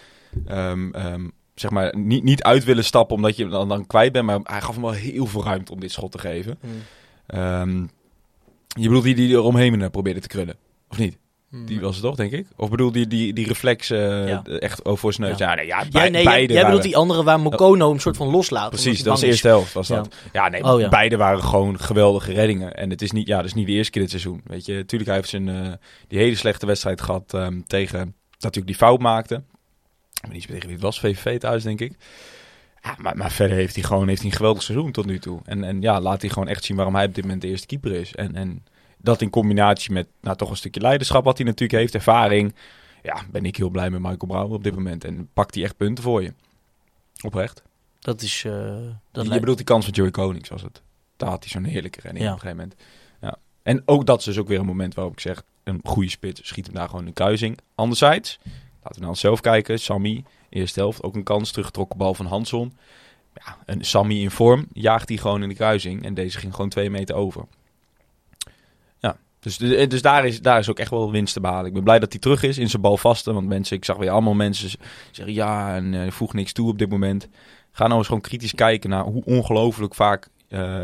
ehm, 0.47 0.91
ehm, 0.95 1.29
zeg 1.55 1.71
maar, 1.71 1.97
niet, 1.99 2.23
niet 2.23 2.43
uit 2.43 2.65
willen 2.65 2.85
stappen 2.85 3.17
omdat 3.17 3.37
je 3.37 3.43
hem 3.43 3.53
dan, 3.53 3.69
dan 3.69 3.87
kwijt 3.87 4.13
bent. 4.13 4.27
Maar 4.27 4.41
hij 4.43 4.61
gaf 4.61 4.75
hem 4.75 4.83
wel 4.83 4.93
heel 4.93 5.27
veel 5.27 5.45
ruimte 5.45 5.73
om 5.73 5.81
dit 5.81 5.93
schot 5.93 6.13
te 6.13 6.19
geven. 6.19 6.59
Ehm, 7.27 7.77
je 8.67 8.87
bedoelt 8.87 9.05
die 9.05 9.15
die 9.15 9.35
er 9.35 9.41
omheen 9.41 9.83
eh, 9.83 9.91
probeerde 9.91 10.21
te 10.21 10.29
krullen? 10.29 10.57
Of 10.89 10.99
niet? 10.99 11.19
Die 11.67 11.81
was 11.81 11.95
het 11.95 12.05
toch, 12.05 12.17
denk 12.17 12.33
ik? 12.33 12.47
Of 12.57 12.71
bedoel 12.71 12.93
die, 12.93 13.07
die, 13.07 13.33
die 13.33 13.47
reflex 13.47 13.91
eh, 13.91 14.29
Ja. 14.29 14.43
echt 14.45 14.85
over 14.85 15.13
zijn 15.13 15.29
neus? 15.29 15.39
Ja. 15.39 15.49
Ja, 15.51 15.55
nee, 15.55 15.67
ja, 15.67 15.81
Ja, 15.81 15.89
bij- 15.91 16.11
nee, 16.11 16.25
beide 16.25 16.53
jij 16.53 16.63
bedoelt 16.63 16.67
waren- 16.67 16.83
die 16.83 16.97
andere 16.97 17.23
waar 17.23 17.41
Mokono 17.41 17.91
een 17.93 18.01
soort 18.01 18.17
van 18.17 18.29
loslaat. 18.29 18.69
Precies, 18.71 18.99
dat 18.99 19.07
was 19.07 19.21
de 19.21 19.27
eerste 19.27 19.49
helft. 19.49 19.73
Was 19.73 19.89
dat. 19.89 20.15
Ja, 20.33 20.49
nee, 20.49 20.65
Oh, 20.65 20.89
beide 20.89 21.17
waren 21.17 21.43
gewoon 21.43 21.81
geweldige 21.81 22.33
reddingen. 22.33 22.75
En 22.75 22.91
het 22.91 23.03
is 23.03 23.11
niet, 23.11 23.27
ja, 23.27 23.37
dat 23.37 23.45
is 23.45 23.55
niet 23.55 23.67
de 23.67 23.73
eerste 23.73 23.91
keer 23.93 24.01
dit 24.03 24.11
seizoen. 24.11 24.41
Weet 24.45 24.67
je, 24.67 24.75
natuurlijk 24.75 25.11
hij 25.11 25.19
heeft 25.19 25.29
zijn, 25.31 25.49
eh, 25.49 25.73
die 26.09 26.19
hele 26.19 26.37
slechte 26.37 26.67
wedstrijd 26.67 27.01
gehad 27.01 27.35
ehm, 27.35 27.61
tegen, 27.67 27.99
dat 27.99 28.15
natuurlijk 28.41 28.67
die 28.67 28.77
fout 28.77 29.01
maakte. 29.01 29.35
Ik 29.35 29.43
weet 30.23 30.33
niet 30.33 30.47
tegen 30.47 30.63
wie 30.67 30.73
het 30.73 30.83
was, 30.83 31.01
VVV 31.01 31.39
thuis 31.39 31.63
denk 31.63 31.81
ik. 31.81 31.93
Ja, 32.83 32.95
maar, 32.99 33.17
maar 33.17 33.31
verder 33.33 33.57
heeft 33.57 33.75
hij 33.75 33.85
gewoon 33.85 34.09
heeft 34.09 34.21
hij 34.23 34.31
een 34.31 34.37
geweldig 34.37 34.63
seizoen 34.63 34.93
tot 34.93 35.07
nu 35.07 35.19
toe. 35.19 35.41
En, 35.45 35.65
en 35.65 35.81
ja, 35.83 36.01
laat 36.01 36.21
hij 36.21 36.31
gewoon 36.31 36.49
echt 36.49 36.65
zien 36.65 36.77
waarom 36.77 36.95
hij 36.95 37.07
op 37.07 37.15
dit 37.15 37.25
moment 37.25 37.43
de 37.43 37.49
eerste 37.49 37.67
keeper 37.67 37.93
is. 37.93 38.15
En, 38.15 38.35
en 38.35 38.65
dat 39.03 39.21
in 39.21 39.31
combinatie 39.31 39.93
met 39.93 40.09
nou, 40.21 40.37
toch 40.37 40.51
een 40.51 40.57
stukje 40.57 40.81
leiderschap 40.81 41.25
wat 41.25 41.37
hij 41.39 41.47
natuurlijk 41.47 41.79
heeft, 41.81 41.95
ervaring. 41.95 42.55
Ja, 43.03 43.23
ben 43.31 43.45
ik 43.45 43.57
heel 43.57 43.69
blij 43.71 43.91
met 43.91 44.01
Michael 44.01 44.27
Brouwer 44.27 44.55
op 44.55 44.65
dit 44.65 44.75
moment. 44.75 45.05
En 45.05 45.29
pakt 45.33 45.55
hij 45.55 45.65
echt 45.65 45.77
punten 45.77 46.05
voor 46.05 46.23
je. 46.23 46.33
Oprecht. 47.25 47.63
Dat 47.99 48.23
is... 48.23 48.45
eh, 48.45 48.77
dat 49.11 49.27
je 49.33 49.41
bedoelt 49.41 49.57
die 49.57 49.67
kans 49.67 49.85
van 49.85 49.95
Joey 49.95 50.11
Konings 50.11 50.49
was 50.49 50.63
het. 50.63 50.83
Daar 51.17 51.29
had 51.29 51.41
hij 51.43 51.49
zo'n 51.53 51.65
heerlijke 51.65 52.01
redding 52.01 52.25
Ja. 52.25 52.31
op 52.33 52.37
een 52.37 52.41
gegeven 52.49 52.63
moment. 52.63 52.83
Ja. 53.21 53.37
En 53.63 53.83
ook 53.85 54.07
dat 54.07 54.19
is 54.19 54.25
dus 54.25 54.39
ook 54.39 54.49
weer 54.49 54.59
een 54.59 54.67
moment 54.67 54.95
waarop 54.95 55.13
ik 55.13 55.21
zeg... 55.21 55.43
een 55.65 55.81
goede 55.85 56.11
spits 56.11 56.47
schiet 56.49 56.67
hem 56.67 56.75
daar 56.75 56.87
gewoon 56.87 57.01
in 57.01 57.07
de 57.07 57.13
kruising. 57.13 57.59
Anderzijds, 57.75 58.39
laten 58.83 58.95
we 58.95 59.01
naar 59.01 59.09
onszelf 59.09 59.41
kijken. 59.41 59.79
Sammy, 59.81 60.25
eerste 60.49 60.81
helft, 60.81 61.03
ook 61.03 61.15
een 61.15 61.23
kans. 61.23 61.51
Teruggetrokken 61.51 61.99
bal 61.99 62.15
van 62.15 62.27
Hanson. 62.27 62.77
Ja, 63.35 63.57
een 63.65 63.85
Sammy 63.85 64.21
in 64.21 64.31
vorm 64.31 64.67
jaagt 64.73 65.09
hij 65.09 65.19
gewoon 65.19 65.43
in 65.43 65.49
de 65.49 65.55
kruising. 65.55 66.05
En 66.05 66.15
deze 66.15 66.39
ging 66.39 66.55
gewoon 66.55 66.71
twee 66.71 66.91
meter 66.91 67.15
over. 67.15 67.45
Dus, 69.43 69.57
dus 69.57 70.03
daar, 70.03 70.27
is, 70.27 70.41
daar 70.41 70.59
is 70.59 70.71
ook 70.71 70.79
echt 70.79 70.91
wel 70.91 71.11
winst 71.11 71.35
te 71.35 71.41
behalen. 71.41 71.67
Ik 71.67 71.73
ben 71.73 71.85
blij 71.85 71.99
dat 71.99 72.13
hij 72.13 72.21
terug 72.21 72.43
is 72.43 72.59
in 72.59 72.71
zijn 72.71 72.83
balvaste. 72.83 73.33
Want 73.33 73.49
mensen, 73.49 73.77
ik 73.77 73.85
zag 73.85 73.97
weer 73.97 74.11
allemaal 74.11 74.35
mensen 74.35 74.71
zeggen... 75.11 75.35
ja, 75.35 75.75
en 75.75 75.95
eh 75.95 76.11
voeg 76.11 76.33
niks 76.33 76.53
toe 76.53 76.69
op 76.69 76.79
dit 76.79 76.91
moment. 76.91 77.29
Ga 77.73 77.87
nou 77.87 77.99
eens 77.99 78.07
gewoon 78.07 78.23
kritisch 78.23 78.55
kijken 78.55 78.91
naar 78.91 79.05
hoe 79.05 79.25
ongelooflijk 79.25 79.95
vaak 79.95 80.29
eh, 80.49 80.83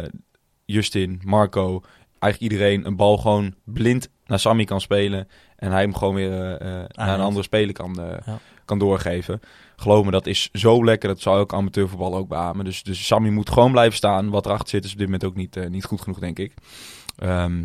Justin, 0.64 1.20
Marco, 1.24 1.82
eigenlijk 2.18 2.52
iedereen 2.52 2.86
een 2.86 2.96
bal 2.96 3.16
gewoon 3.18 3.54
blind 3.64 4.08
naar 4.26 4.38
Sammy 4.38 4.64
kan 4.64 4.80
spelen. 4.80 5.28
En 5.56 5.70
hij 5.70 5.80
hem 5.80 5.94
gewoon 5.94 6.14
weer 6.14 6.32
eh, 6.32 6.80
eh, 6.80 6.88
naar 6.92 7.14
een 7.14 7.24
andere 7.24 7.44
speler 7.44 7.74
kan, 7.74 8.00
eh, 8.00 8.16
Ja. 8.26 8.38
kan 8.64 8.78
doorgeven. 8.78 9.40
Geloof 9.76 10.04
me, 10.04 10.10
dat 10.10 10.26
is 10.26 10.48
zo 10.52 10.84
lekker. 10.84 11.08
Dat 11.08 11.20
zou 11.20 11.38
ook 11.38 11.52
amateurvoetbal 11.54 12.16
ook 12.16 12.28
beamen. 12.28 12.64
Dus, 12.64 12.82
dus 12.82 13.06
Sammy 13.06 13.28
moet 13.28 13.50
gewoon 13.50 13.70
blijven 13.72 13.96
staan. 13.96 14.30
Wat 14.30 14.46
erachter 14.46 14.68
zit 14.68 14.84
is 14.84 14.92
op 14.92 14.98
dit 14.98 15.06
moment 15.06 15.24
ook 15.24 15.34
niet, 15.34 15.56
eh, 15.56 15.68
niet 15.68 15.84
goed 15.84 16.00
genoeg, 16.00 16.18
denk 16.18 16.38
ik. 16.38 16.54
Ehm, 17.18 17.64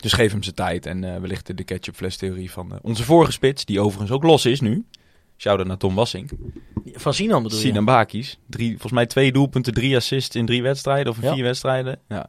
dus 0.00 0.12
geef 0.12 0.32
hem 0.32 0.42
zijn 0.42 0.54
tijd. 0.54 0.86
En 0.86 1.04
eh, 1.04 1.20
wellicht 1.20 1.46
de- 1.46 1.54
de 1.54 1.64
ketchupfles 1.64 2.16
theorie 2.16 2.50
van 2.50 2.72
eh, 2.72 2.78
onze 2.82 3.04
vorige 3.04 3.32
spits. 3.32 3.64
Die 3.64 3.80
overigens 3.80 4.10
ook 4.10 4.22
los 4.22 4.46
is 4.46 4.60
nu. 4.60 4.84
Shout-out 5.38 5.66
naar 5.66 5.76
Tom 5.76 5.94
Wassink. 5.94 6.30
Van 6.92 7.14
Sinan 7.14 7.42
bedoel 7.42 7.58
je? 7.58 7.64
Sinan 7.64 7.84
Bakis. 7.84 8.38
Drie, 8.46 8.70
volgens 8.70 8.92
mij 8.92 9.06
twee 9.06 9.32
doelpunten, 9.32 9.74
drie 9.74 9.96
assists 9.96 10.36
in 10.36 10.46
drie 10.46 10.62
wedstrijden. 10.62 11.12
Of 11.12 11.18
in 11.18 11.24
Ja. 11.28 11.34
vier 11.34 11.42
wedstrijden. 11.44 11.98
Ja. 12.08 12.28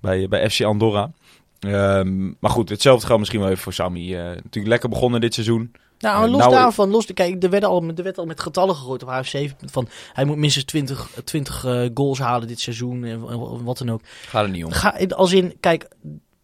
Bij, 0.00 0.28
bij 0.28 0.50
FC 0.50 0.60
Andorra. 0.60 1.12
Ehm, 1.60 2.26
maar 2.26 2.50
goed, 2.50 2.68
hetzelfde 2.68 3.04
geldt 3.06 3.20
misschien 3.20 3.40
wel 3.40 3.50
even 3.50 3.62
voor 3.62 3.72
Sammy. 3.72 4.14
Eh, 4.14 4.24
natuurlijk 4.24 4.66
lekker 4.66 4.88
begonnen 4.88 5.20
dit 5.20 5.34
seizoen. 5.34 5.72
Nou, 5.98 6.24
Eh, 6.24 6.30
los 6.30 6.38
nou, 6.40 6.52
daarvan, 6.52 6.90
los, 6.90 7.06
kijk, 7.14 7.42
er 7.42 7.50
werd, 7.50 7.64
al, 7.64 7.84
er 7.96 8.02
werd 8.02 8.18
al 8.18 8.26
met 8.26 8.40
getallen 8.40 8.74
gegooid 8.74 9.02
op 9.02 9.08
HFC. 9.08 9.50
Van, 9.64 9.88
hij 10.12 10.24
moet 10.24 10.36
minstens 10.36 10.64
20, 10.64 11.10
20 11.24 11.64
eh, 11.64 11.88
goals 11.94 12.18
halen 12.18 12.48
dit 12.48 12.60
seizoen 12.60 13.04
en 13.04 13.10
en 13.28 13.64
wat 13.64 13.78
dan 13.78 13.90
ook. 13.90 14.00
Gaat 14.26 14.44
er 14.44 14.50
niet 14.50 14.64
om. 14.64 14.70
Ga, 14.72 14.96
als 15.08 15.32
in, 15.32 15.56
kijk, 15.60 15.88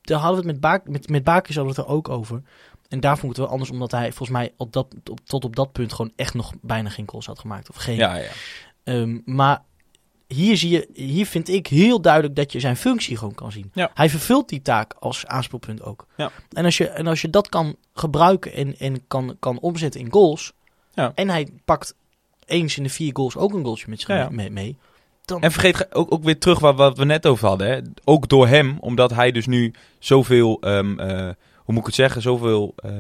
daar 0.02 0.18
hadden 0.18 0.42
we 0.42 0.46
het 0.46 0.52
met, 0.52 0.60
Baak, 0.60 0.88
met, 0.88 1.08
met 1.08 1.24
Bakers 1.24 1.56
hadden 1.56 1.74
we 1.74 1.80
het 1.80 1.90
er 1.90 1.94
ook 1.94 2.08
over. 2.08 2.42
En 2.88 3.00
daar 3.00 3.18
vond 3.18 3.22
ik 3.22 3.28
het 3.28 3.38
wel 3.38 3.48
anders, 3.48 3.70
omdat 3.70 3.90
hij 3.90 4.06
volgens 4.12 4.38
mij 4.38 4.52
op 4.56 4.72
dat, 4.72 4.94
op, 5.10 5.20
tot 5.24 5.44
op 5.44 5.56
dat 5.56 5.72
punt 5.72 5.92
gewoon 5.92 6.12
echt 6.16 6.34
nog 6.34 6.52
bijna 6.60 6.88
geen 6.88 7.08
goals 7.08 7.26
had 7.26 7.38
gemaakt. 7.38 7.70
Of 7.70 7.76
geen. 7.76 7.96
Ja, 7.96 8.16
ja. 8.16 8.30
Ehm, 8.84 9.18
maar 9.24 9.62
hier, 10.26 10.56
zie 10.56 10.70
je, 10.70 10.88
hier 10.92 11.26
vind 11.26 11.48
ik 11.48 11.66
heel 11.66 12.00
duidelijk 12.00 12.36
dat 12.36 12.52
je 12.52 12.60
zijn 12.60 12.76
functie 12.76 13.16
gewoon 13.16 13.34
kan 13.34 13.52
zien. 13.52 13.70
Ja. 13.74 13.90
Hij 13.94 14.10
vervult 14.10 14.48
die 14.48 14.62
taak 14.62 14.94
als 14.98 15.26
aanspeelpunt 15.26 15.82
ook. 15.82 16.06
Ja. 16.16 16.30
En, 16.50 16.64
als 16.64 16.76
je, 16.76 16.88
en 16.88 17.06
als 17.06 17.20
je 17.20 17.30
dat 17.30 17.48
kan 17.48 17.76
gebruiken 17.94 18.52
en, 18.52 18.78
en 18.78 19.06
kan, 19.06 19.36
kan 19.38 19.58
omzetten 19.58 20.00
in 20.00 20.12
goals. 20.12 20.52
Ja. 20.94 21.12
En 21.14 21.28
hij 21.28 21.48
pakt 21.64 21.94
eens 22.44 22.76
in 22.76 22.82
de 22.82 22.88
vier 22.88 23.10
goals 23.16 23.36
ook 23.36 23.54
een 23.54 23.64
goaltje 23.64 23.86
met 23.88 24.00
zich 24.00 24.30
mee. 24.30 24.50
mee 24.50 24.76
dan, 25.24 25.40
En 25.42 25.52
vergeet 25.52 25.76
ge- 25.76 25.86
ook, 25.92 26.12
ook 26.12 26.22
weer 26.24 26.38
terug 26.38 26.58
wat, 26.58 26.76
wat 26.76 26.98
we 26.98 27.04
net 27.04 27.26
over 27.26 27.48
hadden. 27.48 27.66
Hè. 27.68 27.80
Ook 28.04 28.28
door 28.28 28.46
hem, 28.48 28.76
omdat 28.80 29.10
hij 29.10 29.32
dus 29.32 29.46
nu 29.46 29.72
zoveel, 29.98 30.60
eh, 30.60 30.78
hoe 31.56 31.74
moet 31.74 31.78
ik 31.78 31.86
het 31.86 31.94
zeggen, 31.94 32.22
zoveel 32.22 32.72
eh, 32.76 32.90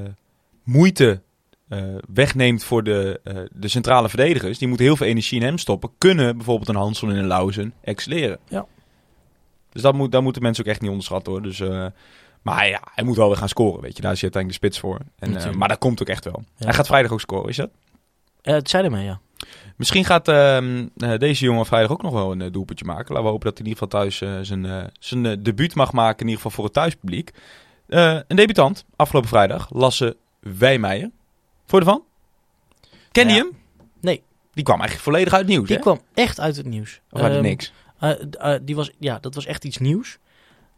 moeite 0.64 1.20
eh, 1.68 1.82
wegneemt 2.14 2.64
voor 2.64 2.82
de, 2.82 3.20
de 3.52 3.68
centrale 3.68 4.08
verdedigers. 4.08 4.58
Die 4.58 4.68
moeten 4.68 4.86
heel 4.86 4.96
veel 4.96 5.06
energie 5.06 5.40
in 5.40 5.46
hem 5.46 5.58
stoppen. 5.58 5.90
Kunnen 5.98 6.36
bijvoorbeeld 6.36 6.68
een 6.68 6.74
Hansel 6.74 7.08
en 7.08 7.16
een 7.16 7.26
Lauzen 7.26 7.74
excelleren. 7.80 8.38
Ja. 8.48 8.66
Dus 9.72 9.82
dat 9.82 9.94
moet, 9.94 10.12
daar 10.12 10.22
moeten 10.22 10.42
mensen 10.42 10.64
ook 10.64 10.70
echt 10.70 10.80
niet 10.80 10.90
onderschatten 10.90 11.32
hoor. 11.32 11.42
Dus, 11.42 11.58
maar 12.42 12.68
ja, 12.68 12.82
hij 12.94 13.04
moet 13.04 13.16
wel 13.16 13.28
weer 13.28 13.36
gaan 13.36 13.48
scoren, 13.48 13.80
weet 13.82 13.96
je. 13.96 14.02
Daar 14.02 14.12
hij 14.12 14.22
uiteindelijk 14.22 14.62
de 14.62 14.66
spits 14.68 14.78
voor. 14.78 14.98
En, 15.18 15.58
maar 15.58 15.68
dat 15.68 15.78
komt 15.78 16.00
ook 16.00 16.08
echt 16.08 16.24
wel. 16.24 16.42
Ja. 16.56 16.64
Hij 16.64 16.74
gaat 16.74 16.86
vrijdag 16.86 17.12
ook 17.12 17.20
scoren, 17.20 17.48
is 17.48 17.56
dat? 17.56 17.70
Het 18.42 18.70
zei 18.70 18.84
ermee, 18.84 19.04
ja. 19.04 19.20
Misschien 19.76 20.04
gaat 20.04 20.28
ehm, 20.28 20.86
eh, 20.96 21.18
deze 21.18 21.44
jongen 21.44 21.66
vrijdag 21.66 21.90
ook 21.90 22.02
nog 22.02 22.12
wel 22.12 22.32
een 22.32 22.40
eh, 22.40 22.52
doelpuntje 22.52 22.84
maken. 22.84 23.08
Laten 23.08 23.22
we 23.22 23.30
hopen 23.30 23.44
dat 23.48 23.58
hij 23.58 23.66
in 23.66 23.72
ieder 23.72 23.82
geval 23.88 24.00
thuis 24.00 24.20
eh, 24.20 24.38
zijn, 24.42 24.90
zijn 24.98 25.42
debuut 25.42 25.74
mag 25.74 25.92
maken. 25.92 26.20
In 26.20 26.26
ieder 26.26 26.36
geval 26.36 26.50
voor 26.50 26.64
het 26.64 26.72
thuispubliek. 26.72 27.30
Een 27.86 28.36
debutant, 28.36 28.84
afgelopen 28.96 29.28
vrijdag. 29.28 29.68
Lasse 29.72 30.16
Wijmeijer. 30.40 31.10
Voor 31.66 31.80
je 31.80 31.84
ervan? 31.86 32.02
Ken 33.12 33.28
je 33.28 33.34
Ja. 33.34 33.38
hem? 33.38 33.50
Nee. 34.00 34.22
Die 34.52 34.64
kwam 34.64 34.78
eigenlijk 34.80 35.08
volledig 35.08 35.32
uit 35.32 35.42
het 35.42 35.50
nieuws, 35.50 35.66
Die 35.66 35.76
hè? 35.76 35.82
kwam 35.82 36.00
echt 36.14 36.40
uit 36.40 36.56
het 36.56 36.66
nieuws. 36.66 37.00
Of 37.10 37.20
uit 37.20 37.32
Ehm, 37.32 37.42
niks? 37.42 37.72
die 38.62 38.76
was, 38.76 38.90
ja, 38.98 39.18
dat 39.18 39.34
was 39.34 39.46
echt 39.46 39.64
iets 39.64 39.78
nieuws. 39.78 40.18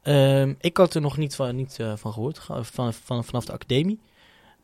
Ehm, 0.02 0.54
ik 0.60 0.76
had 0.76 0.94
er 0.94 1.00
nog 1.00 1.16
niet 1.16 1.34
van, 1.34 1.56
niet, 1.56 1.76
van 1.96 2.12
gehoord, 2.12 2.38
van, 2.62 2.92
van, 2.94 3.24
vanaf 3.24 3.44
de 3.44 3.52
academie. 3.52 4.00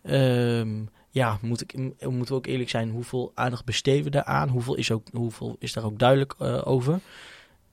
Ehm, 0.02 0.70
ja, 1.10 1.38
moet 1.42 1.60
ik, 1.60 1.76
m- 1.76 1.82
moeten 2.00 2.26
we 2.26 2.34
ook 2.34 2.46
eerlijk 2.46 2.70
zijn, 2.70 2.90
hoeveel 2.90 3.32
aandacht 3.34 3.64
besteden 3.64 4.04
we 4.04 4.10
daaraan? 4.10 4.48
Hoeveel 4.48 4.74
is, 4.74 4.90
ook, 4.90 5.06
hoeveel 5.12 5.56
is 5.58 5.72
daar 5.72 5.84
ook 5.84 5.98
duidelijk 5.98 6.34
eh, 6.38 6.60
over? 6.64 7.00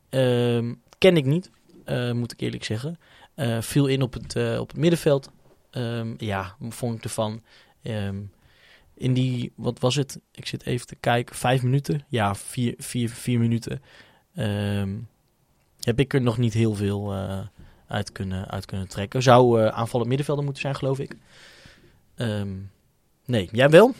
Ehm, 0.10 0.73
ken 0.97 1.17
ik 1.17 1.26
niet, 1.26 1.50
eh, 1.86 2.12
moet 2.12 2.32
ik 2.32 2.39
eerlijk 2.41 2.63
zeggen. 2.63 3.00
Eh, 3.36 3.62
viel 3.62 3.88
in 3.88 4.02
op 4.02 4.13
het, 4.13 4.36
eh, 4.36 4.60
op 4.60 4.67
het 4.67 4.78
middenveld. 4.78 5.30
Ehm, 5.71 6.13
ja, 6.17 6.56
vond 6.69 6.95
ik 6.97 7.04
ervan. 7.04 7.41
Ehm, 7.82 8.17
in 8.93 9.13
die, 9.13 9.52
wat 9.56 9.80
was 9.80 9.95
het? 9.95 10.19
Ik 10.32 10.45
zit 10.45 10.65
even 10.65 10.88
te 10.88 10.95
kijken, 10.95 11.36
vijf 11.36 11.63
minuten? 11.63 12.06
Ja, 12.08 12.36
vier, 12.36 12.73
vier, 12.78 13.10
vier 13.10 13.39
minuten. 13.39 13.82
Heb 15.80 16.00
ik 16.00 16.13
er 16.13 16.21
nog 16.21 16.38
niet 16.38 16.54
heel 16.54 16.73
veel 16.76 17.13
eh, 17.13 17.39
uit, 17.88 18.12
kunnen, 18.12 18.47
uit 18.47 18.65
kunnen 18.65 18.88
trekken. 18.88 19.23
Zou 19.23 19.62
eh 19.62 19.67
aanvallend 19.67 20.08
middenvelder 20.08 20.43
moeten 20.43 20.62
zijn, 20.62 20.76
geloof 20.76 21.00
ik. 21.00 21.15
Ehm, 22.15 22.56
nee, 23.28 23.50
jij 23.52 23.70
wel? 23.70 23.94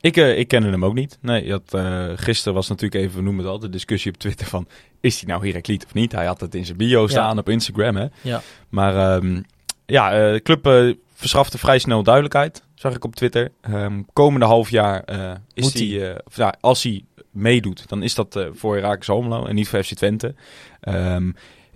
Ik, 0.00 0.16
eh, 0.16 0.38
ik 0.38 0.48
kende 0.48 0.68
hem 0.70 0.84
ook 0.84 0.94
niet. 0.94 1.18
Nee, 1.20 1.50
had, 1.50 1.74
eh, 1.74 2.06
gisteren 2.14 2.54
was 2.54 2.68
natuurlijk 2.68 3.02
even, 3.02 3.16
we 3.16 3.22
noemen 3.22 3.44
het 3.44 3.52
al, 3.52 3.58
de 3.58 3.68
discussie 3.68 4.12
op 4.12 4.18
Twitter 4.18 4.46
van... 4.46 4.66
is 5.00 5.20
hij 5.20 5.28
nou 5.30 5.46
Herakliet 5.46 5.84
of 5.84 5.94
niet? 5.94 6.12
Hij 6.12 6.26
had 6.26 6.40
het 6.40 6.54
in 6.54 6.64
zijn 6.64 6.76
bio 6.76 7.06
staan 7.06 7.38
op 7.38 7.48
Instagram, 7.48 7.96
hè? 7.96 8.06
Ja. 8.22 8.40
Maar 8.68 8.96
ehm, 9.16 9.42
ja, 9.86 10.12
eh, 10.12 10.32
de 10.32 10.42
club 10.42 10.94
verschafte 11.14 11.58
vrij 11.58 11.78
snel 11.78 12.02
duidelijkheid, 12.02 12.62
zag 12.74 12.94
ik 12.94 13.04
op 13.04 13.14
Twitter. 13.16 13.52
Ehm, 13.60 14.02
komende 14.12 14.46
half 14.46 14.70
jaar 14.70 15.04
is 15.54 15.72
hij, 15.74 16.20
ja, 16.34 16.54
als 16.60 16.82
hij 16.82 17.04
meedoet, 17.30 17.88
dan 17.88 18.02
is 18.02 18.14
dat 18.14 18.46
voor 18.52 18.74
Herakles 18.74 19.08
Almelo 19.08 19.44
en 19.46 19.54
niet 19.54 19.68
voor 19.68 19.82
FC 19.82 19.94
Twente. 19.94 20.34
Ehm, 20.80 21.30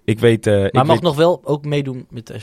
ik 0.04 0.18
weet... 0.18 0.46
eh, 0.46 0.64
ik 0.64 0.72
Maar 0.72 0.86
mag 0.86 0.94
weet- 0.94 1.04
nog 1.04 1.16
wel 1.16 1.40
ook 1.44 1.64
meedoen 1.64 2.06
met 2.10 2.30
eh, 2.30 2.38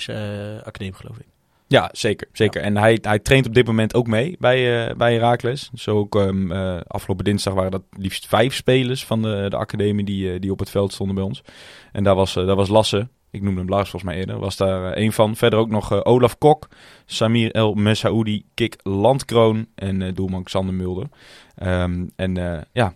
academie, 0.63 0.93
geloof 0.93 1.17
ik. 1.17 1.25
Ja, 1.67 1.89
zeker. 1.91 2.27
zeker. 2.31 2.61
En 2.61 2.77
hij, 2.77 2.97
hij 3.01 3.19
traint 3.19 3.47
op 3.47 3.53
dit 3.53 3.65
moment 3.65 3.93
ook 3.93 4.07
mee 4.07 4.35
bij, 4.39 4.87
eh 4.87 4.95
bij 4.95 5.13
Heracles. 5.13 5.69
Zo 5.73 5.97
ook 5.97 6.15
ehm, 6.15 6.51
eh, 6.51 6.77
afgelopen 6.87 7.25
dinsdag 7.25 7.53
waren 7.53 7.71
dat 7.71 7.83
liefst 7.97 8.27
vijf 8.27 8.53
spelers 8.53 9.05
van 9.05 9.21
de, 9.21 9.45
de 9.49 9.57
academie 9.57 10.05
die, 10.05 10.33
eh, 10.33 10.39
die 10.39 10.51
op 10.51 10.59
het 10.59 10.69
veld 10.69 10.93
stonden 10.93 11.15
bij 11.15 11.23
ons. 11.23 11.43
En 11.91 12.03
daar 12.03 12.15
was, 12.15 12.33
daar 12.33 12.55
was 12.55 12.69
Lasse, 12.69 13.07
ik 13.31 13.41
noemde 13.41 13.59
hem 13.59 13.69
Lars 13.69 13.89
volgens 13.89 14.11
mij 14.11 14.19
eerder, 14.19 14.39
was 14.39 14.57
daar 14.57 14.93
één 14.93 15.13
van. 15.13 15.35
Verder 15.35 15.59
ook 15.59 15.69
nog 15.69 16.03
Olaf 16.03 16.37
Kok, 16.37 16.67
Samir 17.05 17.51
El 17.51 17.73
Messaoudi, 17.73 18.45
Kik 18.53 18.75
Landkroon 18.83 19.67
en 19.75 20.13
doelman 20.13 20.43
Xander 20.43 20.73
Mulder. 20.73 21.07
Ehm, 21.55 22.05
en 22.15 22.65
ja, 22.73 22.93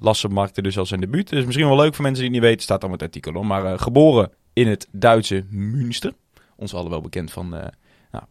Lasse 0.00 0.28
maakte 0.28 0.62
dus 0.62 0.78
al 0.78 0.86
zijn 0.86 1.00
debuut. 1.00 1.28
Dus 1.28 1.44
misschien 1.44 1.66
wel 1.66 1.76
leuk 1.76 1.94
voor 1.94 2.04
mensen 2.04 2.22
die 2.22 2.32
het 2.32 2.40
niet 2.40 2.50
weten, 2.50 2.62
staat 2.62 2.80
dan 2.80 2.90
met 2.90 3.00
het 3.00 3.14
artikel 3.14 3.40
om. 3.40 3.46
Maar 3.46 3.78
geboren 3.78 4.30
in 4.52 4.68
het 4.68 4.88
Duitse 4.92 5.44
Münster. 5.50 6.12
Ons 6.56 6.74
allen 6.74 6.90
wel 6.90 7.00
bekend 7.00 7.32
van 7.32 7.56
eh 7.56 7.66
nou, 8.12 8.24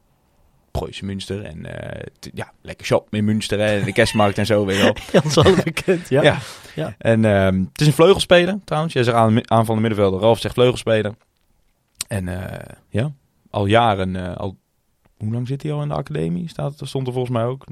Preußen 0.72 1.06
Münster. 1.06 1.44
En 1.44 1.66
eh, 1.66 2.06
ja, 2.34 2.52
lekker 2.62 2.86
shop 2.86 3.14
in 3.14 3.26
Münster 3.26 3.60
hè, 3.60 3.80
en 3.80 3.86
de 3.86 3.94
kerstmarkt 3.94 4.38
en 4.38 4.46
zo. 4.46 4.66
Weet 4.66 4.78
je 4.78 4.84
wel. 4.84 4.96
Ja, 5.12 5.22
dat 5.22 5.26
is 5.26 5.38
al 5.38 5.56
bekend, 5.64 6.10
ja. 6.10 6.22
Ja. 6.22 6.38
Ja. 6.76 6.96
En 6.98 7.26
ehm, 7.26 7.60
het 7.72 7.82
is 7.82 7.88
een 7.88 7.94
vleugelspeler 7.94 8.60
trouwens. 8.66 8.94
Jij 8.94 9.04
zegt 9.04 9.18
aan, 9.18 9.50
aanvallende 9.50 9.88
middenvelder. 9.88 10.20
Ralf 10.20 10.40
zegt 10.40 10.54
vleugelspeler. 10.54 11.14
En 12.08 12.28
eh, 12.28 12.76
ja, 12.90 13.12
al 13.50 13.66
jaren, 13.66 14.38
al, 14.38 14.58
hoe 15.18 15.34
lang 15.34 15.48
zit 15.48 15.64
hij 15.64 15.72
al 15.72 15.82
in 15.82 15.88
de 15.88 15.94
academie? 15.94 16.50
Staat, 16.50 16.80
stond 16.82 17.08
er 17.08 17.14
volgens 17.14 17.34
mij 17.34 17.46
ook. 17.46 17.66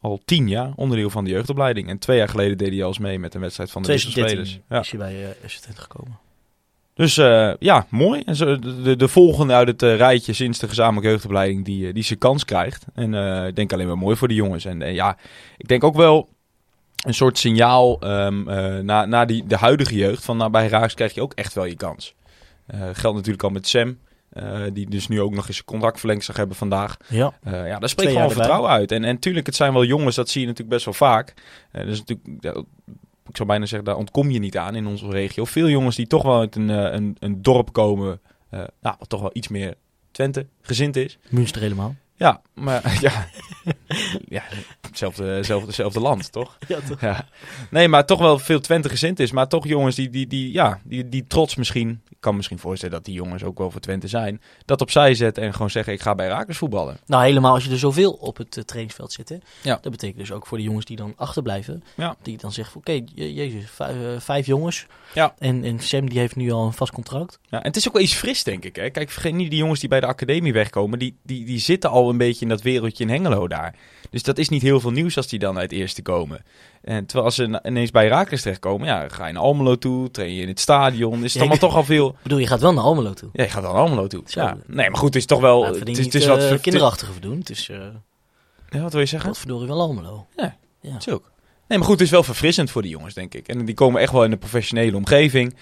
Al 0.00 0.20
tien 0.24 0.48
jaar 0.48 0.72
onderdeel 0.76 1.10
van 1.10 1.24
de 1.24 1.30
jeugdopleiding. 1.30 1.88
En 1.88 1.98
twee 1.98 2.16
jaar 2.16 2.28
geleden 2.28 2.58
deed 2.58 2.68
hij 2.68 2.82
al 2.82 2.88
eens 2.88 2.98
mee 2.98 3.18
met 3.18 3.34
een 3.34 3.40
wedstrijd 3.40 3.70
van 3.70 3.82
de 3.82 3.88
2013 3.88 4.36
wisselspelers. 4.36 4.68
Ja. 4.68 4.80
is 4.80 4.90
hij 4.90 4.98
bij 4.98 5.70
uh, 5.70 5.76
gekomen. 5.78 6.18
Dus 6.94 7.16
eh, 7.16 7.52
ja, 7.58 7.86
mooi. 7.88 8.22
En 8.24 8.36
zo, 8.36 8.58
de, 8.58 8.82
de, 8.82 8.96
de 8.96 9.08
volgende 9.08 9.52
uit 9.52 9.68
het 9.68 9.82
eh, 9.82 9.96
rijtje 9.96 10.32
sinds 10.32 10.58
de 10.58 10.68
gezamenlijke 10.68 11.10
jeugdopleiding 11.10 11.64
die, 11.64 11.86
eh, 11.86 11.94
die 11.94 12.02
zijn 12.02 12.18
kans 12.18 12.44
krijgt. 12.44 12.84
En 12.94 13.14
ik 13.46 13.56
denk 13.56 13.72
alleen 13.72 13.86
maar 13.86 13.98
mooi 13.98 14.16
voor 14.16 14.28
de 14.28 14.34
jongens. 14.34 14.64
En 14.64 14.94
ja, 14.94 15.16
ik 15.56 15.68
denk 15.68 15.84
ook 15.84 15.96
wel 15.96 16.28
een 17.04 17.14
soort 17.14 17.38
signaal 17.38 18.00
ehm, 18.00 18.48
eh, 18.48 18.78
na, 18.78 19.04
na 19.04 19.24
die, 19.24 19.46
de 19.46 19.56
huidige 19.56 19.94
jeugd. 19.94 20.24
Van 20.24 20.36
nou, 20.36 20.50
bij 20.50 20.68
Raaks 20.68 20.94
krijg 20.94 21.14
je 21.14 21.22
ook 21.22 21.32
echt 21.32 21.54
wel 21.54 21.64
je 21.64 21.76
kans. 21.76 22.14
Geldt 22.92 23.16
natuurlijk 23.16 23.42
al 23.42 23.50
met 23.50 23.68
Sam. 23.68 23.98
die 24.72 24.90
dus 24.90 25.08
nu 25.08 25.20
ook 25.20 25.34
nog 25.34 25.48
eens 25.48 25.58
een 25.58 25.64
contract 25.64 25.98
verlengd 25.98 26.24
zag 26.24 26.36
hebben 26.36 26.56
vandaag. 26.56 26.96
Ja. 27.08 27.32
Ja, 27.44 27.78
daar 27.78 27.88
spreekt 27.88 28.12
gewoon 28.12 28.30
vertrouwen 28.30 28.70
uit. 28.70 28.92
En, 28.92 29.04
en 29.04 29.18
tuurlijk, 29.18 29.46
het 29.46 29.54
zijn 29.54 29.72
wel 29.72 29.84
jongens, 29.84 30.16
dat 30.16 30.28
zie 30.28 30.40
je 30.40 30.46
natuurlijk 30.46 30.74
best 30.74 30.84
wel 30.84 31.08
vaak. 31.08 31.34
Dus 31.72 31.98
natuurlijk, 32.04 32.64
ik 33.28 33.36
zou 33.36 33.48
bijna 33.48 33.66
zeggen, 33.66 33.88
daar 33.88 33.96
ontkom 33.96 34.30
je 34.30 34.38
niet 34.38 34.58
aan 34.58 34.74
in 34.74 34.86
onze 34.86 35.08
regio. 35.08 35.44
Veel 35.44 35.68
jongens 35.68 35.96
die 35.96 36.06
toch 36.06 36.22
wel 36.22 36.38
uit 36.38 36.56
een, 36.56 36.70
eh, 36.70 36.92
een, 36.92 37.16
een 37.18 37.42
dorp 37.42 37.72
komen, 37.72 38.20
eh, 38.50 38.60
nou, 38.80 38.96
wat 38.98 39.08
toch 39.08 39.20
wel 39.20 39.30
iets 39.32 39.48
meer 39.48 39.74
Twente 40.10 40.46
gezind 40.60 40.96
is. 40.96 41.18
Münster 41.30 41.62
helemaal. 41.62 41.94
Ja, 42.16 42.40
maar 42.54 42.98
ja, 43.00 43.28
ja 44.28 44.42
hetzelfde, 44.80 45.24
hetzelfde, 45.24 45.66
hetzelfde 45.66 46.00
land, 46.00 46.32
toch? 46.32 46.58
Ja, 46.68 46.80
toch? 46.80 47.00
Ja. 47.00 47.28
Nee, 47.70 47.88
maar 47.88 48.06
toch 48.06 48.18
wel 48.18 48.38
veel 48.38 48.60
Twente 48.60 48.88
gezind 48.88 49.20
is. 49.20 49.32
Maar 49.32 49.48
toch 49.48 49.66
jongens 49.66 49.96
die, 49.96 50.10
die, 50.10 50.26
die, 50.26 50.52
ja, 50.52 50.80
die, 50.84 51.08
die 51.08 51.26
trots 51.26 51.56
misschien... 51.56 52.02
Kan 52.22 52.36
misschien 52.36 52.58
voorstellen 52.58 52.94
dat 52.94 53.04
die 53.04 53.14
jongens 53.14 53.44
ook 53.44 53.58
wel 53.58 53.70
voor 53.70 53.80
Twente 53.80 54.08
zijn. 54.08 54.40
Dat 54.64 54.80
opzij 54.80 55.14
zetten 55.14 55.42
en 55.42 55.52
gewoon 55.52 55.70
zeggen, 55.70 55.92
ik 55.92 56.00
ga 56.00 56.14
bij 56.14 56.26
Rakers 56.28 56.58
voetballen. 56.58 56.98
Nou, 57.06 57.24
helemaal 57.24 57.54
als 57.54 57.64
je 57.64 57.70
er 57.70 57.78
zoveel 57.78 58.12
op 58.12 58.36
het 58.36 58.56
eh, 58.56 58.62
trainingsveld 58.64 59.12
zit. 59.12 59.28
Hè? 59.28 59.36
Ja. 59.62 59.78
Dat 59.82 59.92
betekent 59.92 60.18
dus 60.18 60.32
ook 60.32 60.46
voor 60.46 60.58
de 60.58 60.64
jongens 60.64 60.84
die 60.84 60.96
dan 60.96 61.12
achterblijven. 61.16 61.84
Ja. 61.96 62.16
Die 62.22 62.38
dan 62.38 62.52
zeggen, 62.52 62.76
oké, 62.76 62.92
je- 62.92 63.34
jezus, 63.34 63.70
vijf, 63.70 63.96
eh, 63.96 64.20
vijf 64.20 64.46
jongens. 64.46 64.86
Ja. 65.14 65.34
En, 65.38 65.64
en 65.64 65.80
Sam 65.80 66.08
die 66.08 66.18
heeft 66.18 66.36
nu 66.36 66.50
al 66.50 66.66
een 66.66 66.72
vast 66.72 66.92
contract. 66.92 67.38
Ja, 67.48 67.58
en 67.58 67.66
het 67.66 67.76
is 67.76 67.86
ook 67.88 67.94
wel 67.94 68.02
iets 68.02 68.14
fris, 68.14 68.44
denk 68.44 68.64
ik. 68.64 68.76
Hè? 68.76 68.90
Kijk, 68.90 69.10
vergeet 69.10 69.34
niet 69.34 69.50
die 69.50 69.58
jongens 69.58 69.80
die 69.80 69.88
bij 69.88 70.00
de 70.00 70.06
academie 70.06 70.52
wegkomen. 70.52 70.98
Die, 70.98 71.16
die, 71.22 71.44
die 71.44 71.58
zitten 71.58 71.90
al 71.90 72.08
een 72.10 72.18
beetje 72.18 72.42
in 72.42 72.48
dat 72.48 72.62
wereldje 72.62 73.04
in 73.04 73.10
Hengelo 73.10 73.48
daar. 73.48 73.74
Dus 74.12 74.22
dat 74.22 74.38
is 74.38 74.48
niet 74.48 74.62
heel 74.62 74.80
veel 74.80 74.90
nieuws 74.90 75.16
als 75.16 75.26
die 75.28 75.38
dan 75.38 75.58
uit 75.58 75.72
eerste 75.72 76.02
komen. 76.02 76.44
En 76.82 77.06
terwijl 77.06 77.24
als 77.26 77.34
ze 77.34 77.60
ineens 77.62 77.90
bij 77.90 78.08
Rakers 78.08 78.42
terechtkomen, 78.42 78.86
ja, 78.86 79.08
ga 79.08 79.26
je 79.26 79.32
naar 79.32 79.42
Almelo 79.42 79.76
toe, 79.78 80.10
train 80.10 80.34
je 80.34 80.42
in 80.42 80.48
het 80.48 80.60
stadion. 80.60 81.14
Is 81.16 81.22
het 81.22 81.32
Ja, 81.32 81.38
allemaal 81.40 81.58
toch 81.58 81.74
al 81.76 81.84
veel... 81.84 82.08
Ik 82.08 82.14
bedoel, 82.22 82.38
je 82.38 82.46
gaat 82.46 82.60
wel 82.60 82.72
naar 82.72 82.84
Almelo 82.84 83.12
toe. 83.12 83.28
Ja, 83.32 83.42
je 83.44 83.50
gaat 83.50 83.62
dan 83.62 83.72
naar 83.72 83.80
Almelo 83.82 84.06
toe. 84.06 84.22
Ja. 84.26 84.56
Nee, 84.66 84.90
maar 84.90 84.98
goed, 84.98 85.06
het 85.08 85.16
is 85.16 85.26
toch 85.26 85.40
wel... 85.40 85.60
We 85.72 85.78
Het 85.78 85.88
is, 85.88 85.98
het 85.98 86.14
eh, 86.14 86.26
wat... 86.26 86.42
het- 86.42 86.60
kinderachtige 86.60 87.20
doen. 87.20 87.38
Het 87.38 87.50
is, 87.50 87.68
eh 87.68 87.78
Ja, 88.70 88.80
wat 88.80 88.92
wil 88.92 89.00
je 89.00 89.06
zeggen? 89.06 89.28
wat 89.28 89.38
verdorie 89.38 89.66
wel 89.68 89.80
Almelo. 89.80 90.26
Ja. 90.36 90.56
Ja. 90.80 90.96
Is 90.96 91.08
ook. 91.08 91.30
Nee, 91.68 91.78
maar 91.78 91.86
goed, 91.86 91.96
het 91.98 92.06
is 92.06 92.10
wel 92.12 92.22
verfrissend 92.22 92.70
voor 92.70 92.82
die 92.82 92.90
jongens, 92.90 93.14
denk 93.14 93.34
ik. 93.34 93.48
En 93.48 93.64
die 93.64 93.74
komen 93.74 94.00
echt 94.00 94.12
wel 94.12 94.24
in 94.24 94.32
een 94.32 94.38
professionele 94.38 94.96
omgeving. 94.96 95.54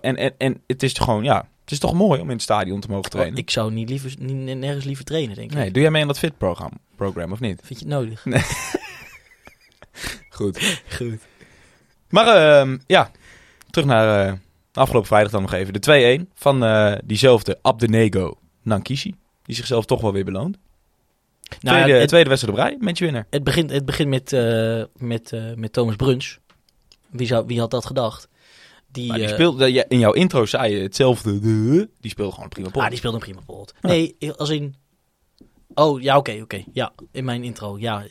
En, 0.00 0.16
en, 0.16 0.34
en 0.38 0.62
het 0.66 0.82
is 0.82 0.92
gewoon, 0.92 1.24
ja... 1.24 1.48
Het 1.64 1.72
is 1.72 1.78
toch 1.78 1.94
mooi 1.94 2.20
om 2.20 2.26
in 2.26 2.34
het 2.34 2.42
stadion 2.42 2.80
te 2.80 2.88
mogen 2.88 3.10
trainen. 3.10 3.34
Oh, 3.34 3.40
ik 3.40 3.50
zou 3.50 3.72
niet 3.72 3.88
liever, 3.88 4.14
niet, 4.18 4.58
nergens 4.58 4.84
liever 4.84 5.04
trainen, 5.04 5.34
denk 5.36 5.50
ik. 5.50 5.56
Nee, 5.56 5.70
doe 5.70 5.82
jij 5.82 5.90
mee 5.90 6.02
aan 6.02 6.08
dat 6.08 6.18
fit-programma 6.18 6.76
program, 6.96 7.32
of 7.32 7.40
niet? 7.40 7.60
Vind 7.64 7.80
je 7.80 7.86
het 7.86 7.94
nodig? 7.94 8.24
Goed. 10.28 10.80
Goed. 10.96 11.20
Maar 12.08 12.26
ehm, 12.26 12.78
ja, 12.86 13.10
terug 13.70 13.88
naar 13.88 14.26
eh, 14.26 14.32
afgelopen 14.72 15.08
vrijdag 15.08 15.32
dan 15.32 15.42
nog 15.42 15.52
even. 15.52 15.80
De 15.80 16.24
2-1 16.26 16.32
van 16.34 16.64
eh, 16.64 16.94
diezelfde 17.04 17.58
Abdenego 17.62 18.38
Nankishi. 18.62 19.14
Die 19.42 19.54
zichzelf 19.54 19.84
toch 19.84 20.00
wel 20.00 20.12
weer 20.12 20.24
beloont. 20.24 20.58
Nou, 21.60 21.76
tweede, 21.76 21.98
het, 21.98 22.08
tweede 22.08 22.28
wedstrijd 22.28 22.58
op 22.58 22.64
rij, 22.64 22.94
winnaar. 22.94 23.26
het 23.30 23.44
begint, 23.44 23.70
het 23.70 23.84
begint 23.84 24.08
met, 24.08 24.32
eh, 24.32 24.82
met, 24.96 25.32
met 25.56 25.72
Thomas 25.72 25.96
Bruns. 25.96 26.38
Wie, 27.10 27.26
zou, 27.26 27.46
wie 27.46 27.60
had 27.60 27.70
dat 27.70 27.86
gedacht? 27.86 28.28
Die, 28.94 29.08
Maar 29.08 29.16
die 29.18 29.26
eh, 29.26 29.32
speelde, 29.32 29.84
in 29.88 29.98
jouw 29.98 30.12
intro 30.12 30.46
zei 30.46 30.74
je 30.76 30.82
hetzelfde. 30.82 31.38
de- 31.38 31.88
Die 32.00 32.10
speelde 32.10 32.32
gewoon 32.32 32.48
prima 32.48 32.68
pot. 32.70 32.82
Ah, 32.82 32.88
die 32.88 32.98
speelde 32.98 33.16
een 33.16 33.22
prima 33.22 33.40
pot. 33.46 33.74
Nee, 33.80 34.16
als 34.36 34.50
in... 34.50 34.74
Oh, 35.74 36.00
ja, 36.02 36.16
oké, 36.16 36.38
oké. 36.42 36.64
Ja, 36.72 36.92
in 37.12 37.24
mijn 37.24 37.44
intro. 37.44 37.78
Ja, 37.78 38.04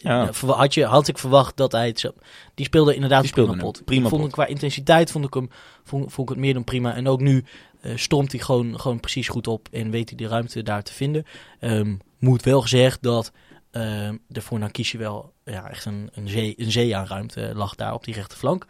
Had, 0.45 0.73
je, 0.73 0.85
had 0.85 1.07
ik 1.07 1.17
verwacht 1.17 1.57
dat 1.57 1.71
hij 1.71 1.87
het 1.87 1.99
zo... 1.99 2.11
Die 2.55 2.65
speelde 2.65 2.93
inderdaad 2.95 3.21
Die 3.23 3.37
een 3.37 3.45
prima 3.45 3.61
pot. 3.61 3.81
prima 3.85 4.03
ik 4.03 4.09
vond 4.09 4.21
pot. 4.21 4.35
hem 4.35 4.45
qua 4.45 4.53
intensiteit 4.53 5.11
vond 5.11 5.25
ik 5.25 5.33
hem 5.33 5.49
vond, 5.83 6.13
vond 6.13 6.29
ik 6.29 6.35
het 6.35 6.43
meer 6.43 6.53
dan 6.53 6.63
prima. 6.63 6.95
En 6.95 7.07
ook 7.07 7.21
nu 7.21 7.43
eh 7.81 7.91
stormt 7.95 8.31
hij 8.31 8.41
gewoon, 8.41 8.79
gewoon 8.79 8.99
precies 8.99 9.27
goed 9.27 9.47
op 9.47 9.67
en 9.71 9.89
weet 9.91 10.09
hij 10.09 10.17
de 10.17 10.27
ruimte 10.27 10.63
daar 10.63 10.83
te 10.83 10.93
vinden. 10.93 11.25
Ehm, 11.59 11.95
moet 12.19 12.43
wel 12.43 12.61
gezegd 12.61 13.01
dat 13.01 13.31
ehm 13.73 14.15
er 14.31 14.41
voor 14.41 14.59
Nakishi 14.59 14.97
wel 14.97 15.33
ja, 15.45 15.69
echt 15.69 15.85
een, 15.85 16.09
een, 16.13 16.27
zee, 16.27 16.53
een 16.57 16.71
zee 16.71 16.95
aan 16.95 17.05
ruimte 17.05 17.51
lag 17.55 17.75
daar 17.75 17.93
op 17.93 18.03
die 18.03 18.13
rechterflank. 18.13 18.65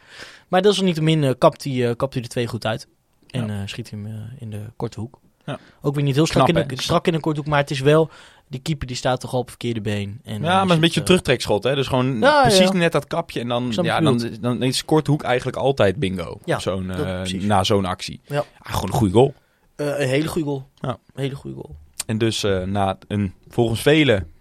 Maar 0.48 0.62
dat 0.62 0.74
is 0.74 0.82
niet 0.82 1.02
min, 1.02 1.24
eh, 1.24 1.32
kapt, 1.38 1.63
hij, 1.63 1.89
eh, 1.89 1.96
kapt 1.96 2.13
hij 2.13 2.22
de 2.22 2.28
twee 2.30 2.48
goed 2.48 2.66
uit. 2.66 2.88
En 3.30 3.50
eh, 3.50 3.56
schiet 3.66 3.89
hij 3.89 4.00
hem 4.00 4.12
eh, 4.12 4.42
in 4.42 4.50
de 4.50 4.62
korte 4.76 5.00
hoek. 5.00 5.20
Ja. 5.46 5.60
Ook 5.82 5.96
weer 5.96 6.04
niet 6.04 6.16
heel 6.16 6.26
strak, 6.26 6.46
Knap, 6.48 6.62
in 6.72 6.76
de, 6.78 6.82
strak 6.82 7.08
in 7.08 7.13
de 7.13 7.20
korte 7.20 7.39
hoek, 7.39 7.50
maar 7.50 7.60
het 7.60 7.72
is 7.72 7.80
wel... 7.80 8.10
Die 8.48 8.62
keeper 8.62 8.88
die 8.88 8.96
staat 8.96 9.20
toch 9.20 9.34
al 9.34 9.39
op 9.39 9.48
het 9.48 9.56
verkeerde 9.58 9.82
been. 9.82 10.20
En, 10.24 10.42
ja, 10.42 10.60
eh, 10.60 10.66
maar 10.66 10.76
een 10.76 10.80
beetje 10.82 10.94
een 10.96 11.00
eh, 11.00 11.04
terugtrekschot. 11.06 11.63
Hè? 11.63 11.76
Dus 11.76 11.88
gewoon 11.88 12.20
Ja, 12.20 12.42
precies 12.42 12.60
ja. 12.68 12.74
net 12.74 12.92
dat 12.92 13.08
kapje. 13.08 13.39
En 13.39 13.48
dan, 13.48 13.72
ja, 13.82 14.00
dan, 14.00 14.20
je 14.20 14.39
dan 14.39 14.62
is 14.63 14.86
Korthoek 14.86 15.24
eigenlijk 15.24 15.58
altijd 15.58 15.96
bingo. 15.96 16.39
Ja, 16.46 16.60
zo'n, 16.60 16.88
dat- 16.88 17.32
eh, 17.32 17.42
na 17.42 17.63
zo'n 17.63 17.86
actie. 17.86 18.22
Ja. 18.26 18.44
gewoon 18.62 18.88
een 18.89 18.96
goede 18.96 19.13
goal. 19.13 19.34
eh, 19.76 19.88
een 20.00 20.08
hele 20.08 20.28
goede 20.28 20.48
goal. 20.48 20.68
Ja. 20.76 20.89
Een 20.89 21.22
hele 21.22 21.36
goede 21.36 21.56
goal. 21.56 21.76
En 22.06 22.18
dus 22.18 22.44
eh, 22.44 22.62
na 22.63 22.98
een 23.08 23.34
volgens 23.48 23.82
velen 23.82 24.32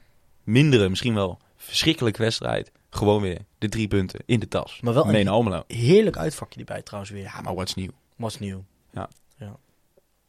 mindere, 0.44 0.88
misschien 0.88 1.14
wel 1.14 1.38
verschrikkelijke 1.56 2.22
wedstrijd, 2.22 2.72
gewoon 2.90 3.22
weer 3.22 3.38
de 3.58 3.68
drie 3.68 3.88
punten 3.88 4.20
in 4.26 4.40
de 4.40 4.48
tas. 4.48 4.80
Maar 4.80 4.94
wel 4.94 5.08
een- 5.14 5.28
Almelo. 5.28 5.64
Heerlijk 5.66 6.16
uitvakje 6.16 6.58
erbij 6.60 6.82
trouwens 6.82 7.12
weer. 7.12 7.22
Ja, 7.22 7.40
maar 7.40 7.54
what's 7.54 7.74
nieuw? 7.74 7.90
Was 8.16 8.38
nieuw. 8.38 8.64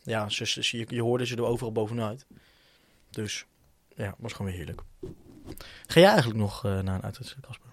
ja, 0.05 0.29
ze, 0.29 0.45
ze- 0.45 0.77
je, 0.77 0.85
je 0.87 1.01
hoorde 1.01 1.25
ze 1.25 1.35
er 1.35 1.43
overal 1.45 1.71
bovenuit. 1.71 2.25
Dus 3.09 3.45
ja, 3.95 4.15
was 4.17 4.31
gewoon 4.31 4.47
weer 4.47 4.55
heerlijk. 4.57 4.81
Ga 5.87 5.99
jij 5.99 6.09
eigenlijk 6.09 6.39
nog 6.39 6.65
eh, 6.65 6.79
naar 6.79 6.95
een 6.95 7.03
uitwedstrijd, 7.03 7.45
Casper? 7.45 7.69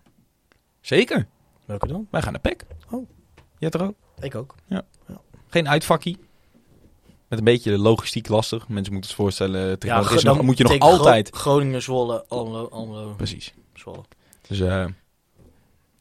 Zeker. 0.81 1.27
Welke 1.67 1.87
dan? 1.87 2.07
Wij 2.11 2.23
gaan 2.23 2.33
naar 2.33 2.41
PEC. 2.41 2.63
Oh. 2.91 3.09
Jij 3.59 3.71
toch 3.71 3.83
ook? 3.83 3.95
Ik 4.21 4.35
ook. 4.35 4.55
Geen 5.49 5.69
uitvakkie. 5.69 6.19
Met 7.31 7.39
een 7.39 7.45
beetje 7.45 7.71
de 7.71 7.79
logistiek 7.79 8.29
lastig. 8.29 8.69
Mensen 8.69 8.93
moeten 8.93 9.11
het 9.11 9.21
voorstellen. 9.21 9.79
is 9.79 10.23
nog, 10.23 10.37
dan 10.37 10.45
moet 10.45 10.59
je 10.59 10.65
nog 10.65 10.79
altijd... 10.79 11.31
Groningen, 11.31 11.83
Zwolle, 11.83 12.25
Almelo, 12.29 12.69
Almelo, 12.69 13.15
Precies. 13.17 13.55
Zwolle. 13.75 14.03
Dus 14.49 14.61
eh, 14.61 14.67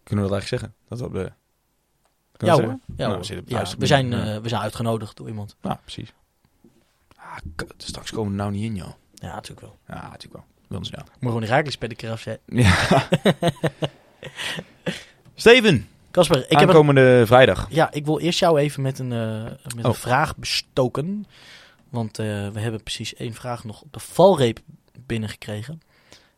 kunnen 0.04 0.26
we 0.26 0.32
dat 0.32 0.32
eigenlijk 0.32 0.48
zeggen? 0.48 0.74
Dat 0.89 1.02
op 1.02 1.13
de... 1.13 1.32
Ja 2.46 2.54
hoor. 2.54 2.62
Ja, 2.63 2.78
Nou, 2.96 3.12
hoor. 3.13 3.20
we 3.28 3.42
Ja, 3.46 3.56
luister- 3.56 3.80
we, 3.80 3.86
zijn, 3.86 4.10
ja. 4.10 4.34
eh, 4.36 4.42
we 4.42 4.50
zijn 4.50 4.62
uitgenodigd 4.62 5.18
door 5.18 5.28
iemand. 5.28 5.56
Nou, 5.62 5.78
precies. 5.82 6.13
Ah, 7.15 7.38
kut, 7.56 7.74
straks 7.78 8.12
komen 8.12 8.32
we 8.32 8.38
nou 8.38 8.52
niet 8.52 8.63
in, 8.63 8.76
joh. 8.76 8.92
Ja, 9.13 9.34
natuurlijk 9.34 9.62
wel. 9.62 9.78
Ja, 9.88 9.96
natuurlijk 10.02 10.34
wel. 10.34 10.44
Wil 10.68 10.86
ze 10.86 10.92
nou. 10.92 11.04
Moet 11.06 11.18
gewoon 11.22 11.39
die 11.42 11.50
raakjes 11.50 11.78
bij 11.78 11.88
de 11.88 11.96
keraf 11.96 12.22
zetten. 12.22 12.58
Ja. 12.58 13.08
Steven, 15.36 15.88
Casper, 16.12 16.38
ik 16.38 16.50
heb 16.50 16.62
een, 16.62 16.67
aankomende 16.67 17.24
vrijdag. 17.26 17.67
Ja, 17.69 17.91
ik 17.91 18.06
wil 18.06 18.19
eerst 18.19 18.39
jou 18.39 18.60
even 18.60 18.82
met 18.82 19.00
een, 19.00 19.12
eh, 19.12 19.43
met 19.43 19.86
een 19.86 19.86
Oh. 19.86 19.93
vraag 19.93 20.38
bestoken. 20.38 21.26
Want 21.89 22.19
eh, 22.19 22.26
we 22.50 22.60
hebben 22.60 22.84
precies 22.84 23.15
één 23.15 23.34
vraag 23.34 23.63
nog 23.63 23.82
op 23.82 23.93
de 23.93 24.00
valreep 24.00 24.60
binnengekregen. 25.06 25.82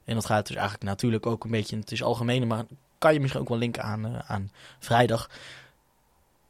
En 0.05 0.15
dat 0.15 0.25
gaat 0.25 0.47
dus 0.47 0.55
eigenlijk 0.55 0.85
natuurlijk 0.85 1.25
ook 1.25 1.43
een 1.43 1.51
beetje, 1.51 1.77
het 1.77 1.91
is 1.91 2.03
algemeen, 2.03 2.47
maar 2.47 2.63
kan 2.97 3.13
je 3.13 3.19
misschien 3.19 3.41
ook 3.41 3.49
wel 3.49 3.57
linken 3.57 3.83
aan, 3.83 4.05
eh, 4.05 4.31
aan 4.31 4.51
vrijdag. 4.79 5.29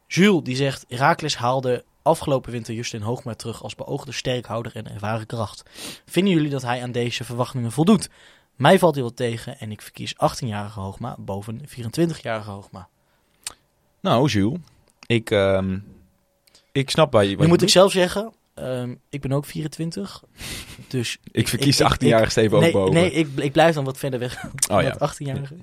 Jules, 0.08 0.44
die 0.44 0.56
zegt, 0.56 0.86
Herakles 0.88 1.36
haalde 1.38 1.84
afgelopen 2.02 2.52
winter 2.52 2.74
Justin 2.74 3.02
Hoogma 3.02 3.34
terug 3.34 3.64
als 3.64 3.76
beoogde 3.76 4.12
sterkhouder 4.12 4.76
en 4.76 4.92
ervaren 4.92 5.26
kracht. 5.26 5.64
Vinden 6.06 6.34
jullie 6.34 6.50
dat 6.50 6.62
hij 6.62 6.84
aan 6.84 6.92
deze 6.92 7.24
verwachtingen 7.24 7.72
voldoet? 7.72 8.10
Mij 8.56 8.80
valt 8.80 8.94
hij 8.94 9.04
wel 9.04 9.14
tegen 9.14 9.60
en 9.60 9.72
ik 9.72 9.82
verkies 9.82 10.14
18-jarige 10.16 10.80
Hoogma 10.80 11.16
boven 11.20 11.62
24-jarige 11.68 12.50
Hoogma. 12.50 12.88
Nou, 14.02 14.28
Jules. 14.28 14.60
Ik, 15.06 15.32
ehm, 15.32 15.78
ik 16.72 16.90
snap 16.90 17.12
waar 17.12 17.26
je... 17.26 17.36
Nu 17.36 17.42
je 17.42 17.48
moet 17.48 17.62
ik 17.62 17.70
zelf 17.70 17.92
zeggen, 17.92 18.34
ehm, 18.54 18.96
ik 19.10 19.22
ben 19.22 19.32
ook 19.32 19.46
24. 19.46 20.24
Dus 20.88 21.18
Ik 21.32 21.48
verkies 21.48 21.80
ik- 21.80 21.88
de 21.88 21.96
18-jarige 21.96 22.32
Steven 22.32 22.56
ook 22.58 22.64
nee, 22.64 22.72
boven. 22.72 22.94
nee 22.94 23.12
ik, 23.12 23.28
ik 23.36 23.52
blijf 23.52 23.76
dan 23.76 23.84
wat 23.84 23.98
verder 23.98 24.20
weg 24.20 24.44
oh 24.72 24.82
ja. 24.82 24.96
het 24.98 25.14
18-jarige. 25.14 25.56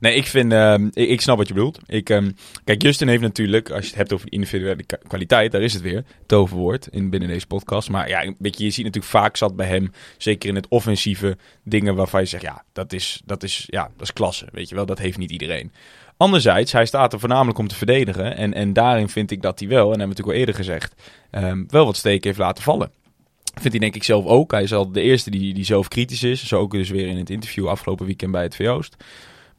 Nee, 0.00 0.14
ik 0.14 0.26
vind, 0.26 0.52
ehm, 0.52 0.88
ik, 0.92 1.20
snap 1.20 1.36
wat 1.36 1.48
je 1.48 1.54
bedoelt. 1.54 1.78
Ik, 1.86 2.10
ehm, 2.10 2.30
kijk, 2.64 2.82
Justin 2.82 3.08
heeft 3.08 3.22
natuurlijk, 3.22 3.70
als 3.70 3.80
je 3.80 3.86
het 3.86 3.96
hebt 3.96 4.12
over 4.12 4.32
individuele 4.32 4.84
kwaliteit, 5.08 5.52
daar 5.52 5.62
is 5.62 5.72
het 5.72 5.82
weer, 5.82 6.04
toverwoord 6.26 6.86
in, 6.86 7.10
binnen 7.10 7.28
deze 7.28 7.46
podcast. 7.46 7.88
Maar 7.88 8.08
ja, 8.08 8.34
weet 8.38 8.58
je, 8.58 8.64
je 8.64 8.70
ziet 8.70 8.84
natuurlijk 8.84 9.12
vaak 9.12 9.36
zat 9.36 9.56
bij 9.56 9.66
hem, 9.66 9.92
zeker 10.18 10.48
in 10.48 10.54
het 10.54 10.68
offensieve, 10.68 11.36
dingen 11.64 11.94
waarvan 11.94 12.20
je 12.20 12.26
zegt, 12.26 12.42
ja, 12.42 12.64
dat 12.72 12.92
is, 12.92 13.20
dat 13.24 13.42
is, 13.42 13.64
ja, 13.66 13.82
dat 13.82 14.02
is 14.02 14.12
klasse, 14.12 14.48
weet 14.52 14.68
je 14.68 14.74
wel, 14.74 14.86
dat 14.86 14.98
heeft 14.98 15.18
niet 15.18 15.30
iedereen. 15.30 15.72
Anderzijds, 16.16 16.72
hij 16.72 16.86
staat 16.86 17.12
er 17.12 17.20
voornamelijk 17.20 17.58
om 17.58 17.68
te 17.68 17.74
verdedigen 17.74 18.36
en, 18.36 18.54
en 18.54 18.72
daarin 18.72 19.08
vind 19.08 19.30
ik 19.30 19.42
dat 19.42 19.58
hij 19.58 19.68
wel, 19.68 19.92
en 19.92 19.98
hebben 19.98 20.00
we 20.00 20.06
natuurlijk 20.06 20.36
al 20.36 20.40
eerder 20.40 20.54
gezegd, 20.54 20.94
ehm, 21.30 21.64
wel 21.68 21.84
wat 21.84 21.96
steken 21.96 22.26
heeft 22.26 22.38
laten 22.38 22.62
vallen. 22.62 22.90
Vindt 23.54 23.70
hij 23.70 23.78
denk 23.78 23.94
ik 23.94 24.04
zelf 24.04 24.24
ook. 24.24 24.50
Hij 24.50 24.62
is 24.62 24.72
al 24.72 24.92
de 24.92 25.00
eerste 25.00 25.30
die, 25.30 25.54
die 25.54 25.64
zelf 25.64 25.88
kritisch 25.88 26.22
is. 26.22 26.46
Zo 26.46 26.58
ook 26.58 26.70
dus 26.72 26.90
weer 26.90 27.06
in 27.06 27.16
het 27.16 27.30
interview 27.30 27.68
afgelopen 27.68 28.06
weekend 28.06 28.32
bij 28.32 28.42
het 28.42 28.56
VO'st. 28.56 28.96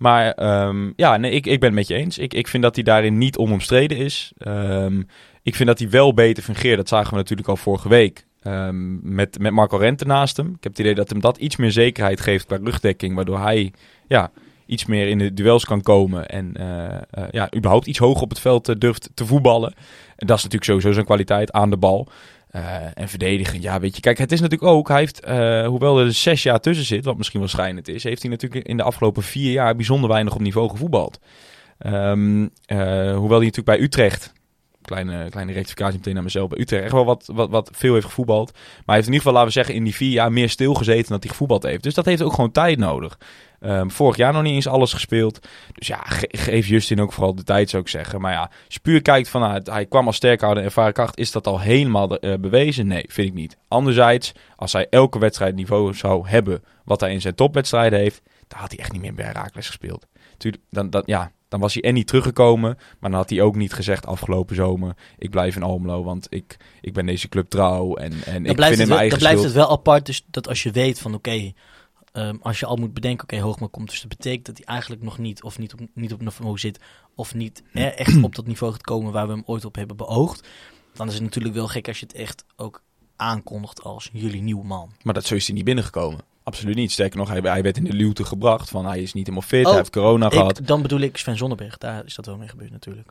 Maar 0.02 0.32
ehm, 0.32 0.92
ja, 0.96 1.18
nee, 1.18 1.32
ik, 1.32 1.46
ik 1.46 1.60
ben 1.60 1.70
het 1.70 1.78
met 1.78 1.88
je 1.88 1.94
eens. 1.94 2.18
Ik, 2.18 2.34
ik 2.34 2.48
vind 2.48 2.64
dat 2.64 2.76
hij 2.76 2.84
daarin 2.84 3.18
niet 3.18 3.38
onomstreden 3.38 3.98
is. 3.98 4.32
Ehm, 4.38 5.02
ik 5.44 5.56
vind 5.56 5.70
dat 5.70 5.80
hij 5.80 5.90
wel 5.90 6.14
beter 6.14 6.44
fungeert. 6.44 6.78
Dat 6.78 6.88
zagen 6.88 7.10
we 7.10 7.16
natuurlijk 7.16 7.50
al 7.50 7.56
vorige 7.56 7.90
week. 7.90 8.26
ehm, 8.42 9.14
met, 9.16 9.40
met 9.40 9.52
Marco 9.52 9.78
Rente 9.78 10.06
naast 10.06 10.38
hem. 10.38 10.48
Ik 10.48 10.64
heb 10.64 10.72
het 10.72 10.80
idee 10.80 10.96
dat 10.96 11.10
hem 11.10 11.20
dat 11.20 11.38
iets 11.38 11.56
meer 11.56 11.72
zekerheid 11.72 12.22
geeft 12.22 12.46
qua 12.46 12.60
rugdekking. 12.64 13.16
Waardoor 13.16 13.40
hij 13.40 13.74
ja, 14.08 14.32
iets 14.66 14.86
meer 14.86 15.08
in 15.08 15.18
de 15.18 15.34
duels 15.34 15.66
kan 15.66 15.82
komen. 15.82 16.28
En 16.28 16.54
eh, 16.58 16.96
eh, 16.96 17.24
ja, 17.32 17.50
überhaupt 17.56 17.88
iets 17.88 18.00
hoger 18.00 18.22
op 18.22 18.30
het 18.30 18.40
veld 18.40 18.70
eh, 18.70 18.76
durft 18.78 19.10
te 19.14 19.26
voetballen. 19.26 19.74
En 20.16 20.28
dat 20.28 20.38
is 20.38 20.44
natuurlijk 20.44 20.72
sowieso 20.72 20.92
zijn 20.92 21.06
kwaliteit 21.06 21.52
aan 21.52 21.70
de 21.70 21.78
bal. 21.78 22.08
Eh, 22.52 22.86
en 22.94 23.10
verdedigen, 23.10 23.62
ja, 23.62 23.80
weet 23.80 23.96
je. 23.96 24.02
Kijk, 24.02 24.18
het 24.18 24.32
is 24.32 24.42
natuurlijk 24.42 24.72
ook, 24.72 24.88
hij 24.88 25.00
heeft, 25.00 25.20
eh, 25.20 25.68
hoewel 25.68 26.00
er 26.00 26.06
dus 26.06 26.22
zes 26.22 26.44
jaar 26.44 26.60
tussen 26.60 26.86
zit, 26.86 27.06
wat 27.06 27.18
misschien 27.18 27.40
wel 27.40 27.50
schijnend 27.50 27.88
is, 27.88 28.04
heeft 28.04 28.22
hij 28.22 28.32
natuurlijk 28.32 28.68
in 28.68 28.78
de 28.78 28.84
afgelopen 28.84 29.24
vier 29.24 29.52
jaar 29.52 29.76
bijzonder 29.76 30.10
weinig 30.10 30.34
op 30.34 30.42
niveau 30.42 30.70
gevoetbald. 30.70 31.20
Ehm, 31.78 32.48
eh, 32.66 32.78
hoewel 33.16 33.38
hij 33.38 33.48
natuurlijk 33.48 33.66
bij 33.66 33.80
Utrecht, 33.80 34.34
kleine, 34.82 35.30
kleine 35.30 35.52
rectificatie 35.52 35.98
meteen 35.98 36.14
naar 36.14 36.24
mezelf, 36.24 36.50
bij 36.50 36.60
Utrecht 36.60 36.84
echt 36.84 36.92
wel 36.92 37.06
wat, 37.06 37.30
wat, 37.34 37.50
wat 37.50 37.70
veel 37.74 37.94
heeft 37.94 38.06
gevoetbald. 38.06 38.52
Maar 38.54 38.62
hij 38.86 38.96
heeft 38.96 39.08
in 39.08 39.14
ieder 39.14 39.28
geval, 39.28 39.34
laten 39.34 39.48
we 39.48 39.54
zeggen, 39.54 39.76
in 39.76 39.84
die 39.84 39.96
vier 39.96 40.12
jaar 40.12 40.32
meer 40.32 40.50
stilgezeten 40.50 41.04
dan 41.04 41.12
dat 41.12 41.24
hij 41.24 41.32
gevoetbald 41.32 41.64
heeft. 41.64 41.84
Dus 41.84 41.94
dat 41.94 42.06
heeft 42.06 42.22
ook 42.22 42.34
gewoon 42.34 42.52
tijd 42.52 42.78
nodig. 42.78 43.18
Ehm, 43.62 43.90
vorig 43.90 44.16
jaar 44.18 44.34
nog 44.34 44.42
niet 44.44 44.54
eens 44.54 44.68
alles 44.68 44.94
gespeeld. 44.94 45.40
Dus 45.74 45.88
ja, 45.88 45.98
ge- 46.04 46.30
geef 46.32 46.68
Justin 46.68 47.02
ook 47.02 47.14
vooral 47.14 47.36
de 47.36 47.44
tijd, 47.44 47.70
zou 47.70 47.82
ik 47.82 47.88
zeggen. 47.90 48.22
Maar 48.22 48.32
ja, 48.32 48.42
als 48.42 48.74
je 48.74 48.80
puur 48.80 49.02
kijkt 49.02 49.30
van, 49.30 49.42
nou, 49.42 49.62
hij 49.64 49.86
kwam 49.86 50.06
als 50.08 50.16
sterkhouder 50.16 50.60
en 50.64 50.70
ervaren 50.70 50.94
kracht, 50.94 51.18
is 51.18 51.32
dat 51.32 51.48
al 51.48 51.60
helemaal 51.60 52.18
eh, 52.18 52.34
bewezen? 52.40 52.88
Nee, 52.88 53.06
vind 53.08 53.28
ik 53.28 53.34
niet. 53.34 53.58
Anderzijds, 53.68 54.32
als 54.56 54.74
hij 54.74 54.88
elke 54.90 55.20
wedstrijd 55.20 55.56
niveau 55.56 55.94
zou 55.94 56.28
hebben 56.28 56.64
wat 56.86 57.00
hij 57.00 57.12
in 57.12 57.22
zijn 57.22 57.36
topwedstrijden 57.36 58.00
heeft, 58.00 58.22
dan 58.48 58.60
had 58.60 58.70
hij 58.72 58.80
echt 58.80 58.92
niet 58.92 59.02
meer 59.02 59.14
bij 59.14 59.26
Herakles 59.26 59.68
gespeeld. 59.68 60.06
Tuurlijk, 60.38 60.64
dan, 60.70 60.90
dan, 60.90 61.04
ja, 61.06 61.32
dan 61.50 61.60
was 61.60 61.74
hij 61.74 61.84
en 61.84 61.94
niet 61.94 62.08
teruggekomen, 62.08 62.78
maar 63.00 63.10
dan 63.10 63.20
had 63.20 63.30
hij 63.30 63.42
ook 63.42 63.56
niet 63.56 63.74
gezegd 63.74 64.06
afgelopen 64.06 64.56
zomer, 64.56 64.96
ik 65.18 65.30
blijf 65.30 65.56
in 65.56 65.64
Almelo, 65.64 66.04
want 66.04 66.28
ik, 66.30 66.58
ik 66.82 66.94
ben 66.94 67.06
deze 67.06 67.30
club 67.30 67.50
trouw 67.50 67.96
en, 67.96 68.12
en 68.26 68.34
Dan 68.34 68.46
ik 68.46 68.56
blijft, 68.56 68.78
vind 68.78 68.90
het 68.90 68.98
wel, 69.00 69.10
dan 69.10 69.18
blijft 69.20 69.44
het 69.44 69.54
wel 69.54 69.72
apart, 69.72 70.06
dus 70.06 70.26
dat 70.28 70.48
als 70.48 70.64
je 70.64 70.72
weet 70.72 71.00
van 71.00 71.14
oké, 71.14 71.52
ehm, 72.12 72.36
als 72.42 72.60
je 72.60 72.66
al 72.66 72.76
moet 72.76 72.94
bedenken, 72.94 73.24
oké, 73.24 73.40
Hoogma 73.40 73.68
komt, 73.72 73.90
dus 73.90 74.00
dat 74.02 74.10
betekent 74.10 74.46
dat 74.46 74.58
hij 74.58 74.66
eigenlijk 74.66 75.02
nog 75.02 75.18
niet, 75.18 75.44
of 75.44 75.58
niet 75.60 75.74
op, 75.74 75.80
niet 75.94 76.14
op 76.14 76.22
niveau 76.22 76.58
zit, 76.58 76.80
of 77.16 77.34
niet 77.34 77.64
hè, 77.72 77.86
echt 77.88 78.24
op 78.24 78.36
dat 78.36 78.48
niveau 78.48 78.72
gaat 78.74 78.82
komen 78.82 79.12
waar 79.12 79.28
we 79.28 79.34
hem 79.34 79.44
ooit 79.46 79.66
op 79.66 79.76
hebben 79.76 79.98
beoogd. 79.98 80.48
Dan 80.94 81.08
is 81.08 81.14
het 81.14 81.24
natuurlijk 81.24 81.56
wel 81.56 81.68
gek 81.68 81.88
als 81.88 82.00
je 82.00 82.06
het 82.06 82.16
echt 82.16 82.46
ook 82.56 82.84
aankondigt 83.16 83.84
als 83.84 84.10
jullie 84.14 84.42
nieuwe 84.42 84.66
man. 84.66 84.92
Maar 85.04 85.14
dat 85.14 85.26
zo 85.26 85.36
is 85.36 85.46
hij 85.46 85.56
niet 85.56 85.66
binnengekomen. 85.66 86.20
Absoluut 86.44 86.76
niet. 86.76 86.92
Sterker 86.92 87.18
nog, 87.18 87.30
hij, 87.30 87.40
hij 87.40 87.62
werd 87.62 87.78
in 87.78 87.84
de 87.84 87.94
luwte 87.94 88.24
gebracht 88.24 88.70
van 88.70 88.86
hij 88.86 89.02
is 89.02 89.14
niet 89.14 89.28
helemaal 89.28 89.48
fit, 89.48 89.64
Oh, 89.64 89.68
hij 89.70 89.78
heeft 89.78 89.92
corona 89.92 90.30
gehad. 90.30 90.60
Ik, 90.60 90.68
dan 90.68 90.82
bedoel 90.82 91.00
ik 91.00 91.18
Sven 91.18 91.38
Zonnebерg, 91.38 91.78
daar 91.78 92.06
is 92.06 92.16
dat 92.16 92.26
wel 92.26 92.38
mee 92.38 92.48
gebeurd 92.48 92.72
natuurlijk. 92.72 93.10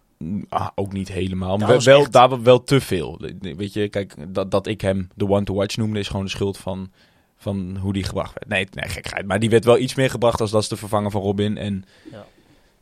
Ah, 0.49 0.69
ook 0.75 0.93
niet 0.93 1.09
helemaal. 1.09 1.57
Maar 1.57 1.69
wel, 1.69 1.83
wel, 1.83 2.01
echt- 2.01 2.13
daar 2.13 2.43
wel 2.43 2.63
te 2.63 2.81
veel. 2.81 3.21
Weet 3.41 3.73
je, 3.73 3.89
kijk, 3.89 4.35
dat, 4.35 4.51
dat 4.51 4.67
ik 4.67 4.81
hem 4.81 5.09
de 5.15 5.29
one 5.29 5.45
to 5.45 5.55
watch 5.55 5.77
noemde 5.77 5.99
is 5.99 6.09
gewoon 6.09 6.25
de 6.25 6.31
schuld 6.31 6.59
van, 6.59 6.91
van 7.41 7.77
hoe 7.77 7.93
die 7.93 8.05
gebracht 8.05 8.33
werd. 8.35 8.49
Nee, 8.49 8.69
nee, 8.83 8.89
gekheid. 8.91 9.27
Maar 9.27 9.39
die 9.39 9.51
werd 9.51 9.65
wel 9.65 9.79
iets 9.79 9.95
meer 9.95 10.11
gebracht 10.11 10.41
als 10.41 10.51
dat 10.51 10.63
is 10.63 10.69
de 10.69 10.77
vervanger 10.77 11.11
van 11.11 11.21
Robin. 11.23 11.57
En 11.59 11.85
Ja. 12.11 12.27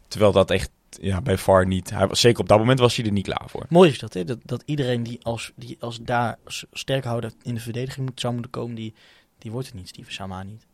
terwijl 0.08 0.32
dat 0.32 0.50
echt 0.50 0.70
ja, 1.00 1.20
bij 1.20 1.38
VAR 1.38 1.66
niet. 1.66 1.90
Hij 1.90 2.06
was, 2.06 2.20
zeker 2.20 2.40
op 2.40 2.48
dat 2.48 2.58
moment 2.58 2.78
was 2.78 2.96
hij 2.96 3.04
er 3.06 3.12
niet 3.12 3.24
klaar 3.24 3.44
voor. 3.46 3.66
Mooi 3.68 3.90
is 3.90 3.98
dat, 3.98 4.14
hè? 4.14 4.24
Dat, 4.24 4.38
dat 4.44 4.62
iedereen 4.66 5.02
die 5.02 5.18
als, 5.22 5.52
die 5.56 5.76
als 5.80 5.98
daar 6.02 6.38
sterkhouder 6.72 7.32
in 7.42 7.54
de 7.54 7.60
verdediging 7.60 8.06
moet, 8.06 8.20
zou 8.20 8.32
moeten 8.32 8.50
komen, 8.52 8.74
die, 8.74 8.94
die 9.38 9.50
wordt 9.50 9.66
het 9.66 9.76
niet, 9.76 9.88
Steven 9.88 10.12
Sama 10.12 10.42
niet. 10.42 10.66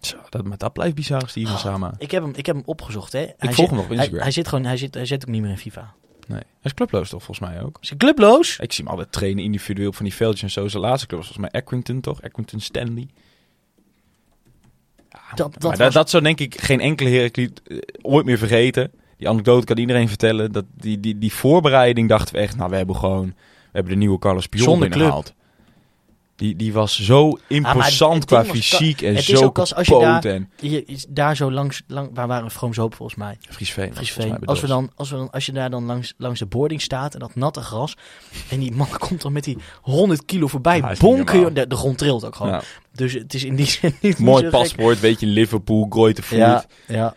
Zo, 0.00 0.16
dat, 0.28 0.44
maar 0.44 0.58
dat 0.58 0.72
blijft 0.72 0.94
bizar, 0.94 1.28
Steven 1.28 1.52
Oh, 1.54 1.58
Sama. 1.60 1.94
Ik 1.98 2.10
heb 2.10 2.22
hem, 2.22 2.32
ik 2.36 2.46
heb 2.46 2.56
hem 2.56 2.64
opgezocht, 2.66 3.12
hè? 3.12 3.22
Ik 3.22 3.34
Hij 3.36 3.52
volg 3.52 3.54
zit- 3.56 3.66
hem 3.66 3.74
nog 3.76 3.84
op 3.84 3.88
hij, 3.88 3.96
Instagram. 3.96 4.22
hij 4.22 4.30
zit 4.32 4.48
gewoon, 4.48 4.64
hij 4.64 4.76
zit, 4.76 4.94
hij 4.94 5.06
zit 5.06 5.22
ook 5.24 5.30
niet 5.30 5.42
meer 5.42 5.50
in 5.50 5.58
FIFA. 5.58 5.94
Nee. 6.28 6.38
Hij 6.38 6.46
is 6.62 6.74
clubloos 6.74 7.08
toch, 7.08 7.22
volgens 7.22 7.48
mij 7.50 7.62
ook. 7.62 7.78
Is 7.80 7.88
hij 7.88 7.98
clubloos? 7.98 8.58
Ik 8.58 8.72
zie 8.72 8.84
hem 8.84 8.92
altijd 8.92 9.12
trainen 9.12 9.44
individueel 9.44 9.88
op 9.88 9.94
van 9.94 10.04
die 10.04 10.14
veldjes 10.14 10.42
en 10.42 10.50
zo. 10.50 10.68
Zijn 10.68 10.82
laatste 10.82 11.06
club 11.06 11.20
was 11.20 11.28
volgens 11.28 11.50
mij 11.52 11.60
Accrington, 11.62 12.00
toch? 12.00 12.22
Accrington 12.22 12.60
Stanley. 12.60 13.08
Ja, 15.10 15.20
Dat- 15.34 15.60
dat 15.60 15.78
was- 15.78 15.94
dat 15.94 16.10
zou 16.10 16.22
denk 16.22 16.40
ik 16.40 16.60
geen 16.60 16.80
enkele 16.80 17.10
Heracliet 17.10 17.62
eh, 17.66 17.78
ooit 18.02 18.24
meer 18.26 18.38
vergeten. 18.38 18.92
Die 19.16 19.28
anekdote 19.28 19.64
kan 19.66 19.78
iedereen 19.78 20.08
vertellen. 20.08 20.52
Dat 20.52 20.64
die, 20.74 21.00
die, 21.00 21.18
die 21.18 21.32
voorbereiding 21.32 22.08
dachten 22.08 22.34
we 22.34 22.40
echt, 22.40 22.56
nou 22.56 22.70
we 22.70 22.76
hebben 22.76 22.96
gewoon, 22.96 23.26
we 23.26 23.34
hebben 23.72 23.92
de 23.92 23.98
nieuwe 23.98 24.18
Carlos 24.18 24.46
Pion 24.46 24.62
Zonder 24.64 24.88
binnengehaald. 24.88 25.34
Die, 26.36 26.56
die 26.56 26.72
was 26.72 27.04
zo 27.04 27.38
imposant 27.48 28.24
qua 28.24 28.44
fysiek 28.44 29.02
en 29.02 29.14
het 29.14 29.28
is 29.28 29.38
zo 29.38 29.44
ook 29.44 29.58
als- 29.58 29.74
als 29.74 29.86
je 29.86 29.92
kapot 29.92 30.22
daar- 30.22 30.32
en 30.32 30.50
Je 30.60 30.84
is 30.84 31.06
daar 31.08 31.36
zo 31.36 31.50
langs, 31.52 31.82
lang, 31.86 32.10
waar 32.14 32.26
waren 32.26 32.44
we? 32.44 32.50
Vroom 32.50 32.74
Zoop 32.74 32.94
volgens 32.94 33.18
mij. 33.18 33.36
Friesveen. 33.48 33.94
Friesveen. 33.94 34.44
Als, 34.44 34.60
we 34.60 34.66
dan, 34.66 34.90
als, 34.96 35.10
we 35.10 35.16
dan, 35.16 35.30
als 35.30 35.46
je 35.46 35.52
daar 35.52 35.70
dan 35.70 35.84
langs, 35.84 36.14
langs 36.16 36.38
de 36.38 36.46
boarding 36.46 36.82
staat 36.82 37.14
en 37.14 37.20
dat 37.20 37.34
natte 37.34 37.60
gras. 37.60 37.96
En 38.50 38.58
die 38.60 38.72
man 38.72 38.88
komt 39.08 39.22
dan 39.22 39.32
met 39.32 39.44
die 39.44 39.58
100 39.82 40.24
kilo 40.24 40.46
voorbij. 40.46 40.78
Ja, 40.78 40.90
is 40.90 40.98
bonken, 40.98 41.54
de, 41.54 41.66
de 41.66 41.76
grond 41.76 41.98
trilt 41.98 42.24
ook 42.24 42.34
gewoon. 42.36 42.52
Ja, 42.52 42.62
Dus 42.92 43.12
het 43.12 43.34
is 43.34 43.44
in 43.44 43.56
die 43.56 43.66
zin 43.66 43.94
niet 44.00 44.18
mooi 44.18 44.48
paspoort, 44.48 45.00
weet 45.00 45.20
je, 45.20 45.26
Liverpool, 45.26 45.86
Grooitevoort. 45.90 46.40
Ja, 46.40 46.64
Ja. 46.88 47.14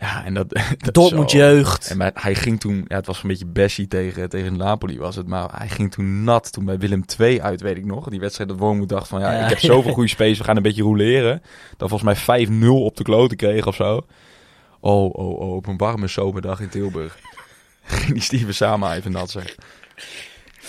Ja. 0.00 0.24
en 0.24 0.34
dat, 0.34 0.48
dat 0.78 0.94
Dortmund 0.94 1.30
zo- 1.30 1.36
jeugd. 1.36 1.90
En 1.90 1.96
maar 1.96 2.10
hij 2.14 2.34
ging 2.34 2.60
toen, 2.60 2.84
ja, 2.88 2.96
het 2.96 3.06
was 3.06 3.22
een 3.22 3.28
beetje 3.28 3.46
Bessie 3.46 3.88
tegen, 3.88 4.28
tegen 4.28 4.56
Napoli 4.56 4.98
was 4.98 5.16
het, 5.16 5.26
maar 5.26 5.48
hij 5.58 5.68
ging 5.68 5.90
toen 5.92 6.24
nat 6.24 6.52
toen 6.52 6.64
bij 6.64 6.78
Willem 6.78 7.04
II 7.18 7.40
uit, 7.40 7.60
weet 7.60 7.76
ik 7.76 7.84
nog. 7.84 8.08
Die 8.08 8.20
wedstrijd 8.20 8.48
dat 8.50 8.58
Wormoed 8.58 8.88
dacht 8.88 9.08
van, 9.08 9.20
ja, 9.20 9.32
Ja. 9.32 9.42
ik 9.42 9.48
heb 9.48 9.58
zoveel 9.58 9.92
goede 9.98 10.08
space, 10.08 10.38
we 10.38 10.44
gaan 10.44 10.56
een 10.56 10.62
beetje 10.62 10.82
roleren. 10.82 11.42
Dan 11.76 11.88
volgens 11.88 12.26
mij 12.26 12.46
5-0 12.48 12.66
op 12.68 12.96
de 12.96 13.02
kloten 13.02 13.36
kreeg 13.36 13.66
of 13.66 13.74
zo. 13.74 14.00
Oh, 14.80 15.14
oh, 15.14 15.40
oh, 15.40 15.54
op 15.54 15.66
een 15.66 15.76
warme 15.76 16.06
zomerdag 16.08 16.60
in 16.60 16.68
Tilburg. 16.68 17.18
ging 17.84 18.12
die 18.12 18.22
Steven 18.22 18.54
Sama 18.54 18.94
even 18.96 19.12
nat 19.12 19.30
zeggen. 19.30 19.54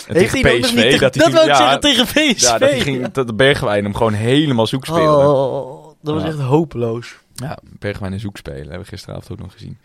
En 0.08 0.16
Heeft 0.18 0.32
tegen 0.32 0.60
PSV. 0.62 0.74
niet 0.92 1.00
dat 1.00 1.14
dat 1.14 1.32
wou 1.32 1.44
ik 1.44 1.52
ja, 1.52 1.56
zeggen 1.58 1.80
tegen 1.80 2.06
PSV. 2.06 2.42
Ja, 2.42 2.58
dat, 2.58 2.70
ging, 2.70 3.12
dat 3.12 3.28
de 3.28 3.34
Bergwijn 3.34 3.84
hem 3.84 3.96
gewoon 3.96 4.14
helemaal 4.14 4.68
zoek 4.68 4.86
speelde. 4.86 5.28
Oh, 5.28 5.88
dat 6.02 6.14
was 6.14 6.24
echt 6.24 6.40
hopeloos. 6.40 7.20
Ja, 7.42 7.58
Bergwijn 7.80 8.14
en 8.14 8.20
zoek 8.20 8.38
spelen. 8.38 8.62
Hebben 8.62 8.80
we 8.80 8.86
gisteravond 8.86 9.32
ook 9.32 9.40
nog 9.40 9.52
gezien. 9.52 9.78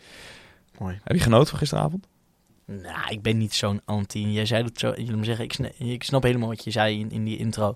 Mooi. 0.79 1.01
Heb 1.05 1.17
je 1.17 1.23
genoten 1.23 1.49
van 1.49 1.59
gisteravond? 1.59 2.07
Nou, 2.65 3.09
ik 3.09 3.23
ben 3.23 3.39
niet 3.39 3.55
zo'n 3.55 3.81
anti. 3.85 4.33
Jij 4.33 4.47
zei 4.47 4.63
dat 4.63 4.79
zo. 4.79 4.93
Je 4.97 5.17
moet 5.17 5.25
zeggen, 5.25 5.45
ik 5.45 5.53
snap, 5.53 5.73
ik 5.79 6.03
snap 6.03 6.23
helemaal 6.23 6.49
wat 6.49 6.65
je 6.65 6.71
zei 6.71 7.01
in, 7.01 7.11
in 7.11 7.25
die 7.25 7.39
intro. 7.39 7.75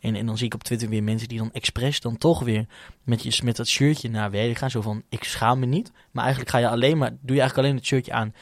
En, 0.00 0.14
en 0.14 0.26
dan 0.26 0.36
zie 0.36 0.46
ik 0.46 0.54
op 0.54 0.62
Twitter 0.64 0.88
weer 0.88 1.02
mensen 1.02 1.28
die 1.28 1.38
dan 1.38 1.52
expres 1.52 2.00
dan 2.00 2.18
toch 2.18 2.40
weer 2.42 2.66
met, 3.04 3.22
je, 3.22 3.40
met 3.44 3.56
dat 3.56 3.68
shirtje 3.68 4.10
naar 4.10 4.30
werk 4.30 4.56
gaan. 4.56 4.70
Zo 4.70 4.80
van, 4.80 5.02
ik 5.08 5.24
schaam 5.24 5.58
me 5.58 5.66
niet. 5.66 5.92
Maar 6.10 6.22
eigenlijk 6.24 6.52
ga 6.54 6.58
je 6.58 6.68
alleen 6.68 6.98
maar, 6.98 7.10
doe 7.10 7.34
je 7.34 7.40
eigenlijk 7.40 7.58
alleen 7.58 7.76
het 7.76 7.86
shirtje 7.86 8.12
aan. 8.12 8.34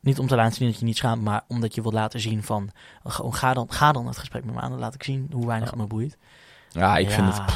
Niet 0.00 0.18
om 0.18 0.26
te 0.26 0.36
laten 0.36 0.54
zien 0.54 0.68
dat 0.68 0.78
je 0.78 0.84
niet 0.84 0.96
schaamt, 0.96 1.22
maar 1.22 1.44
omdat 1.48 1.74
je 1.74 1.82
wilt 1.82 1.94
laten 1.94 2.20
zien 2.20 2.42
van, 2.42 2.70
gewoon 3.04 3.34
ga 3.34 3.54
dan, 3.54 3.72
ga 3.72 3.92
dan 3.92 4.06
het 4.06 4.18
gesprek 4.18 4.44
met 4.44 4.54
me 4.54 4.60
aan. 4.60 4.70
Dan 4.70 4.78
laat 4.80 4.94
ik 4.94 5.02
zien 5.02 5.28
hoe 5.32 5.46
weinig 5.46 5.70
Ja. 5.70 5.76
het 5.76 5.82
me 5.82 5.94
boeit. 5.94 6.16
Ja, 6.70 6.96
ik 6.96 7.10
vind 7.10 7.34
het... 7.34 7.52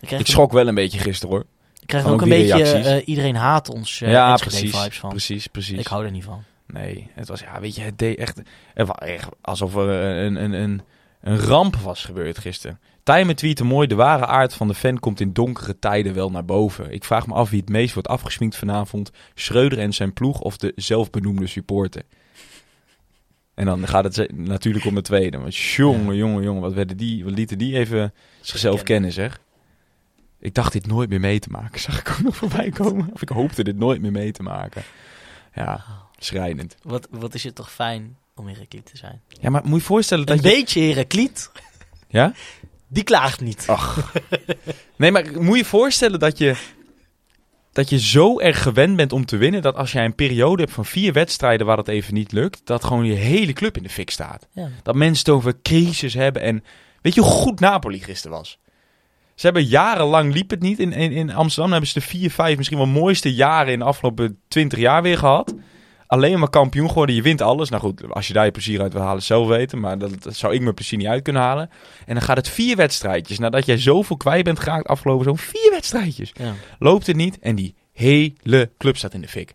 Ik 0.00 0.10
Ik 0.10 0.26
schrok 0.26 0.52
wel 0.52 0.68
een 0.68 0.74
beetje 0.74 0.98
gisteren 0.98 1.34
hoor. 1.34 1.46
Ik 1.94 2.00
krijg 2.00 2.14
ook 2.14 2.22
een 2.22 2.28
beetje, 2.28 2.64
eh, 2.64 3.08
iedereen 3.08 3.36
haat 3.36 3.68
ons 3.68 4.00
eh 4.00 4.10
ja, 4.10 4.34
precies. 4.34 4.76
vibes 4.76 4.98
van. 4.98 5.10
Precies, 5.10 5.46
precies. 5.46 5.78
Ik 5.78 5.86
hou 5.86 6.04
er 6.04 6.10
niet 6.10 6.24
van. 6.24 6.42
Nee, 6.66 7.10
het 7.14 7.28
was, 7.28 7.40
ja, 7.40 7.60
weet 7.60 7.74
je, 7.74 7.82
het 7.82 7.98
deed 7.98 8.18
echt, 8.18 8.40
het 8.74 8.86
was 8.86 8.96
echt 8.98 9.28
alsof 9.40 9.76
er 9.76 9.88
een, 9.88 10.42
een, 10.44 10.52
een, 10.52 10.82
een 11.20 11.38
ramp 11.38 11.76
was 11.76 12.04
gebeurd 12.04 12.38
gisteren. 12.38 12.80
Tijmen 13.02 13.36
tweette 13.36 13.64
mooi, 13.64 13.86
de 13.86 13.94
ware 13.94 14.26
aard 14.26 14.54
van 14.54 14.68
de 14.68 14.74
fan 14.74 14.98
komt 14.98 15.20
in 15.20 15.32
donkere 15.32 15.78
tijden 15.78 16.14
wel 16.14 16.30
naar 16.30 16.44
boven. 16.44 16.92
Ik 16.92 17.04
vraag 17.04 17.26
me 17.26 17.34
af 17.34 17.50
wie 17.50 17.60
het 17.60 17.68
meest 17.68 17.94
wordt 17.94 18.08
afgesminkt 18.08 18.56
vanavond, 18.56 19.10
Schreuder 19.34 19.78
en 19.78 19.92
zijn 19.92 20.12
ploeg 20.12 20.40
of 20.40 20.56
de 20.56 20.72
zelfbenoemde 20.76 21.46
supporter. 21.46 22.02
En 23.54 23.66
dan 23.66 23.88
gaat 23.88 24.16
het 24.16 24.32
natuurlijk 24.32 24.84
om 24.84 24.94
de 24.94 25.02
tweede. 25.02 25.38
Want 25.38 25.56
jongen, 25.56 26.16
jongen, 26.16 26.42
jongen, 26.42 26.62
wat, 26.62 26.72
werden 26.72 26.96
die, 26.96 27.24
wat 27.24 27.32
lieten 27.32 27.58
die 27.58 27.76
even 27.76 28.14
zichzelf 28.40 28.82
kennen, 28.82 29.12
zeg. 29.12 29.40
Ik 30.40 30.54
dacht 30.54 30.72
dit 30.72 30.86
nooit 30.86 31.08
meer 31.08 31.20
mee 31.20 31.38
te 31.38 31.50
maken. 31.50 31.80
Zag 31.90 32.00
ik 32.00 32.10
ook 32.10 32.20
nog 32.20 32.36
voorbij 32.36 32.70
komen? 32.70 33.10
Of 33.12 33.22
ik 33.22 33.28
hoopte 33.28 33.64
dit 33.64 33.76
nooit 33.76 34.00
meer 34.00 34.12
mee 34.12 34.32
te 34.32 34.42
maken. 34.42 34.82
Ja, 35.54 35.84
schrijnend. 36.18 36.76
Wat, 36.82 37.08
wat 37.10 37.34
is 37.34 37.44
het 37.44 37.54
toch 37.54 37.72
fijn 37.72 38.16
om 38.34 38.46
Herakliet 38.46 38.86
te 38.86 38.96
zijn. 38.96 39.20
Ja, 39.40 39.50
maar 39.50 39.62
moet 39.64 39.78
je 39.80 39.84
voorstellen 39.86 40.26
dat 40.26 40.36
Een 40.36 40.50
je... 40.50 40.56
beetje 40.56 40.80
Herakliet, 40.80 41.50
Ja? 42.08 42.32
die 42.88 43.02
klaagt 43.02 43.40
niet. 43.40 43.64
Ach. 43.66 44.12
Nee, 44.96 45.10
maar 45.10 45.24
moet 45.32 45.52
je 45.52 45.56
je 45.56 45.64
voorstellen 45.64 46.18
dat 46.18 46.38
je... 46.38 46.56
Dat 47.72 47.88
je 47.88 47.98
zo 47.98 48.38
erg 48.40 48.62
gewend 48.62 48.96
bent 48.96 49.12
om 49.12 49.24
te 49.26 49.36
winnen... 49.36 49.62
dat 49.62 49.74
als 49.74 49.92
jij 49.92 50.04
een 50.04 50.14
periode 50.14 50.62
hebt 50.62 50.74
van 50.74 50.84
vier 50.84 51.12
wedstrijden 51.12 51.66
waar 51.66 51.76
het 51.76 51.88
even 51.88 52.14
niet 52.14 52.32
lukt... 52.32 52.60
dat 52.64 52.84
gewoon 52.84 53.04
je 53.04 53.14
hele 53.14 53.52
club 53.52 53.76
in 53.76 53.82
de 53.82 53.88
fik 53.88 54.10
staat. 54.10 54.48
Ja. 54.52 54.68
Dat 54.82 54.94
mensen 54.94 55.24
het 55.24 55.34
over 55.34 55.54
crisis 55.62 56.14
hebben 56.14 56.42
en... 56.42 56.64
Weet 57.02 57.14
je 57.14 57.20
hoe 57.20 57.30
goed 57.30 57.60
Napoli 57.60 58.02
gisteren 58.02 58.36
was? 58.36 58.58
Ze 59.40 59.46
hebben 59.46 59.64
jarenlang 59.64 60.34
liep 60.34 60.50
het 60.50 60.60
niet. 60.60 60.78
In, 60.78 60.92
in, 60.92 61.12
in 61.12 61.34
Amsterdam 61.34 61.70
hebben 61.70 61.88
ze 61.90 61.98
de 61.98 62.06
vier, 62.06 62.30
vijf 62.30 62.56
misschien 62.56 62.78
wel 62.78 62.86
mooiste 62.86 63.34
jaren 63.34 63.72
in 63.72 63.78
de 63.78 63.84
afgelopen 63.84 64.38
twintig 64.48 64.78
jaar 64.78 65.02
weer 65.02 65.18
gehad. 65.18 65.54
Alleen 66.06 66.38
maar 66.38 66.50
kampioen 66.50 66.88
geworden, 66.88 67.14
je 67.14 67.22
wint 67.22 67.40
alles. 67.40 67.68
Nou 67.68 67.82
goed, 67.82 68.12
als 68.12 68.26
je 68.26 68.32
daar 68.32 68.44
je 68.44 68.50
plezier 68.50 68.80
uit 68.80 68.92
wil 68.92 69.02
halen, 69.02 69.22
zelf 69.22 69.48
weten. 69.48 69.80
Maar 69.80 69.98
dat, 69.98 70.22
dat 70.22 70.36
zou 70.36 70.54
ik 70.54 70.60
mijn 70.60 70.74
plezier 70.74 70.98
niet 70.98 71.08
uit 71.08 71.22
kunnen 71.22 71.42
halen. 71.42 71.70
En 72.06 72.14
dan 72.14 72.22
gaat 72.22 72.36
het 72.36 72.48
vier 72.48 72.76
wedstrijdjes. 72.76 73.38
Nadat 73.38 73.66
jij 73.66 73.78
zoveel 73.78 74.16
kwijt 74.16 74.44
bent 74.44 74.58
geraakt 74.58 74.88
afgelopen 74.88 75.24
zo'n 75.24 75.38
vier 75.38 75.70
wedstrijdjes. 75.70 76.32
Ja. 76.34 76.54
Loopt 76.78 77.06
het 77.06 77.16
niet 77.16 77.38
en 77.38 77.54
die 77.54 77.74
hele 77.92 78.70
club 78.78 78.96
staat 78.96 79.14
in 79.14 79.20
de 79.20 79.28
fik. 79.28 79.54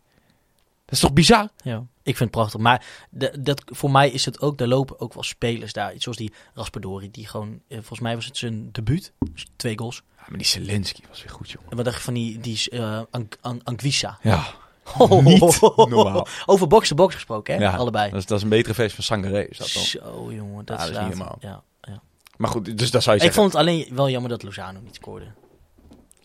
Dat 0.85 0.93
is 0.93 0.99
toch 0.99 1.13
bizar? 1.13 1.49
Ja, 1.57 1.77
ik 2.03 2.17
vind 2.17 2.19
het 2.19 2.31
prachtig. 2.31 2.59
Maar 2.59 2.85
de, 3.09 3.35
dat, 3.41 3.61
voor 3.65 3.91
mij 3.91 4.09
is 4.09 4.25
het 4.25 4.41
ook, 4.41 4.57
daar 4.57 4.67
lopen 4.67 4.99
ook 4.99 5.13
wel 5.13 5.23
spelers 5.23 5.73
daar. 5.73 5.93
Iets 5.93 6.03
zoals 6.03 6.17
die 6.17 6.33
Raspadori, 6.53 7.11
die 7.11 7.27
gewoon, 7.27 7.61
eh, 7.67 7.77
volgens 7.77 7.99
mij 7.99 8.15
was 8.15 8.25
het 8.25 8.37
zijn 8.37 8.71
debuut. 8.71 9.13
Dus 9.33 9.45
twee 9.55 9.77
goals. 9.77 10.03
Ja, 10.17 10.23
maar 10.27 10.37
die 10.37 10.47
Zelensky 10.47 11.01
was 11.09 11.23
weer 11.23 11.31
goed, 11.31 11.51
jongen. 11.51 11.69
En 11.69 11.75
wat 11.75 11.85
dacht 11.85 11.97
je 11.97 12.03
van 12.03 12.13
die, 12.13 12.39
die 12.39 12.81
An- 13.11 13.61
Anguissa? 13.63 14.17
Ja, 14.21 14.45
niet 15.21 15.61
normaal. 15.75 16.27
Over 16.45 16.67
box 16.67 16.91
gesproken, 16.95 17.53
hè? 17.55 17.61
Ja, 17.61 17.75
Allebei. 17.75 18.09
Dat 18.09 18.19
is, 18.19 18.25
dat 18.25 18.37
is 18.37 18.43
een 18.43 18.49
betere 18.49 18.73
versie 18.73 18.95
van 18.95 19.03
Sangaré. 19.03 19.41
Is 19.41 19.57
dat 19.57 19.71
dan. 19.73 19.83
Zo, 19.83 20.33
jongen. 20.33 20.65
Dat, 20.65 20.79
Ja, 20.79 20.85
dat 20.85 20.95
is 20.95 20.99
niet 20.99 21.09
normaal. 21.17 21.37
Ja, 21.39 21.63
ja. 21.81 22.01
Maar 22.37 22.49
goed, 22.49 22.77
dus 22.77 22.91
dat 22.91 23.03
zou 23.03 23.17
je 23.17 23.23
Ik 23.23 23.33
vond 23.33 23.51
het 23.51 23.61
alleen 23.61 23.87
wel 23.91 24.09
jammer 24.09 24.29
dat 24.29 24.43
Lozano 24.43 24.79
niet 24.79 24.95
scoorde. 24.95 25.25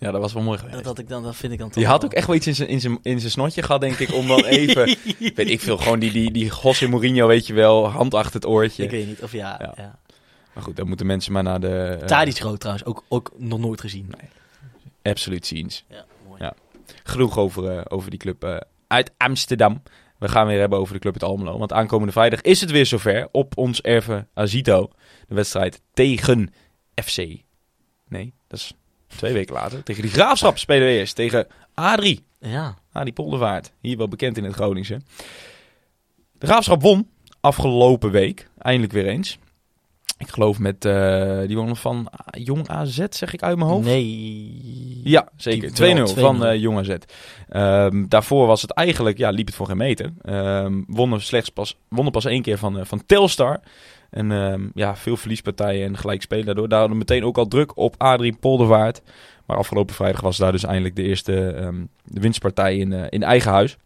Ja, 0.01 0.11
dat 0.11 0.21
was 0.21 0.33
wel 0.33 0.43
mooi 0.43 0.59
geweest. 0.59 0.77
Dat, 0.77 0.87
had 0.87 0.99
ik 0.99 1.09
dan, 1.09 1.23
dat 1.23 1.37
vind 1.37 1.53
ik 1.53 1.59
dan 1.59 1.69
toch 1.69 1.77
Die 1.77 1.87
had 1.87 2.05
ook 2.05 2.13
echt 2.13 2.27
wel 2.27 2.37
iets 2.37 2.47
in 2.47 2.55
zijn, 2.55 2.69
in 2.69 2.81
zijn, 2.81 2.99
in 3.03 3.21
zijn 3.21 3.33
snotje 3.33 3.63
gehad, 3.63 3.81
denk 3.81 3.99
ik, 3.99 4.15
om 4.15 4.27
dan 4.27 4.45
even... 4.45 4.85
weet 5.35 5.51
ik 5.51 5.61
veel, 5.61 5.77
gewoon 5.77 5.99
die, 5.99 6.13
die, 6.13 6.31
die 6.31 6.53
José 6.63 6.87
Mourinho, 6.89 7.27
weet 7.27 7.47
je 7.47 7.53
wel, 7.53 7.89
hand 7.89 8.15
achter 8.15 8.35
het 8.35 8.47
oortje. 8.47 8.83
Ik 8.83 8.91
weet 8.91 9.07
niet, 9.07 9.23
of 9.23 9.33
ja. 9.33 9.57
Ja. 9.59 9.73
ja. 9.77 9.99
Maar 10.55 10.63
goed, 10.63 10.77
dan 10.77 10.89
moeten 10.89 11.07
mensen 11.07 11.33
maar 11.33 11.43
naar 11.43 11.61
de... 11.61 11.99
uh, 12.01 12.07
Tadic 12.07 12.39
rood 12.39 12.61
trouwens, 12.61 12.87
ook, 12.87 13.05
ook 13.09 13.33
nog 13.37 13.59
nooit 13.59 13.81
gezien. 13.81 14.15
Absolute 15.03 15.47
scenes. 15.47 15.85
Ja, 15.89 16.05
mooi. 16.29 16.43
Ja. 16.43 16.55
Genoeg 17.03 17.39
over, 17.39 17.77
eh, 17.77 17.85
over 17.89 18.11
die 18.11 18.19
club 18.19 18.45
eh, 18.45 18.57
uit 18.87 19.13
Amsterdam. 19.17 19.83
We 20.19 20.29
gaan 20.29 20.47
weer 20.47 20.61
hebben 20.61 20.79
over 20.79 20.95
de 20.95 21.01
club 21.01 21.13
uit 21.13 21.23
Almelo. 21.23 21.59
Want 21.59 21.73
aankomende 21.73 22.13
vrijdag 22.13 22.41
is 22.41 22.61
het 22.61 22.71
weer 22.71 22.87
zover 22.87 23.29
op 23.33 23.57
ons 23.57 23.81
erve 23.81 24.27
Azito. 24.35 24.91
De 25.29 25.35
wedstrijd 25.35 25.83
tegen 25.93 26.53
FC. 26.95 27.17
Nee, 28.09 28.35
dat 28.49 28.59
is 28.59 28.75
twee 29.17 29.33
weken 29.33 29.55
later. 29.55 29.83
Tegen 29.83 30.03
die 30.03 30.11
Graafschap 30.11 30.59
spelen 30.59 30.87
we 30.87 30.93
eerst. 30.93 31.15
Tegen 31.15 31.47
A3. 31.81 32.09
Ja. 32.39 32.75
Die 33.03 33.13
Poldervaart. 33.13 33.73
Hier 33.81 33.97
wel 33.97 34.09
bekend 34.09 34.37
in 34.37 34.45
het 34.45 34.55
Groningse. 34.55 35.01
De 36.39 36.47
Graafschap 36.47 36.83
won 36.83 37.09
afgelopen 37.41 38.11
week. 38.11 38.49
Eindelijk 38.59 38.93
weer 38.93 39.07
eens. 39.07 39.39
Ik 40.19 40.29
geloof 40.29 40.59
met, 40.59 40.85
eh, 40.85 41.41
die 41.47 41.57
wonnen 41.57 41.77
van 41.77 42.11
Jong 42.31 42.69
AZ, 42.69 43.05
zeg 43.11 43.33
ik 43.33 43.43
uit 43.43 43.57
mijn 43.57 43.71
hoofd. 43.71 43.85
Nee. 43.87 45.01
Ja, 45.05 45.29
zeker. 45.37 45.61
Die 45.61 45.71
2-0 45.73 45.95
wel, 45.95 46.07
van 46.25 46.37
2-0. 46.37 46.47
eh 46.47 46.61
Jong 46.61 46.79
AZ. 46.79 46.97
Ehm, 47.49 48.05
daarvoor 48.09 48.47
was 48.47 48.63
het 48.63 48.71
eigenlijk, 48.73 49.19
ja, 49.19 49.31
liep 49.31 49.47
het 49.47 49.55
voor 49.57 49.67
geen 49.67 49.77
meter. 49.77 50.13
Ehm 50.23 50.83
wonnen, 50.87 51.21
slechts 51.21 51.49
pas, 51.49 51.77
wonnen 51.89 52.13
pas 52.13 52.25
één 52.25 52.43
keer 52.43 52.59
van, 52.59 52.79
eh, 52.79 52.85
van 52.85 53.07
Telstar. 53.07 53.61
En 54.11 54.33
ehm, 54.33 54.69
ja, 54.75 54.97
veel 54.97 55.17
verliespartijen 55.17 55.87
en 55.87 55.97
gelijk 55.97 56.23
spelen 56.23 56.45
daardoor. 56.45 56.69
Daar 56.69 56.79
hadden 56.79 56.99
we 56.99 57.05
meteen 57.05 57.25
ook 57.25 57.39
al 57.39 57.49
druk 57.49 57.77
op 57.77 57.95
Adrie 57.99 58.37
Poldervaart. 58.37 59.03
Maar 59.47 59.57
afgelopen 59.57 59.95
vrijdag 59.95 60.21
was 60.21 60.37
daar 60.37 60.53
dus 60.53 60.65
eindelijk 60.65 60.97
de 60.97 61.03
eerste 61.03 61.47
ehm, 61.53 61.85
de 62.05 62.21
winstpartij 62.21 62.77
in, 62.77 62.93
eh, 62.93 63.07
in 63.09 63.23
eigen 63.23 63.51
huis. 63.51 63.77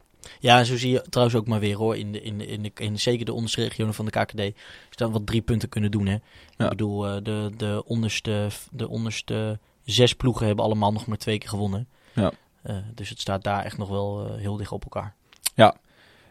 Ja, 0.40 0.58
en 0.58 0.66
zo 0.66 0.76
zie 0.76 0.90
je 0.90 1.04
trouwens 1.08 1.38
ook 1.38 1.46
maar 1.46 1.60
weer 1.60 1.76
hoor. 1.76 1.96
In, 1.96 2.12
de, 2.12 2.22
in, 2.22 2.38
de, 2.38 2.46
in, 2.46 2.62
de, 2.62 2.70
in 2.74 2.98
zeker 2.98 3.24
de 3.24 3.32
onderste 3.32 3.62
regionen 3.62 3.94
van 3.94 4.04
de 4.04 4.10
KKD. 4.10 4.40
Is 4.40 4.96
dan 4.96 5.12
wat 5.12 5.26
drie 5.26 5.42
punten 5.42 5.68
kunnen 5.68 5.90
doen. 5.90 6.06
Hè? 6.06 6.16
Ja. 6.56 6.64
Ik 6.64 6.68
bedoel, 6.68 7.06
eh, 7.06 7.16
de, 7.22 7.50
de, 7.56 7.82
onderste, 7.86 8.48
de 8.70 8.88
onderste 8.88 9.58
zes 9.84 10.14
ploegen 10.14 10.46
hebben 10.46 10.64
allemaal 10.64 10.92
nog 10.92 11.06
maar 11.06 11.18
twee 11.18 11.38
keer 11.38 11.48
gewonnen. 11.48 11.88
Ja. 12.12 12.32
Eh, 12.62 12.76
dus 12.94 13.08
het 13.08 13.20
staat 13.20 13.44
daar 13.44 13.64
echt 13.64 13.78
nog 13.78 13.88
wel 13.88 14.34
heel 14.36 14.56
dicht 14.56 14.72
op 14.72 14.82
elkaar. 14.82 15.14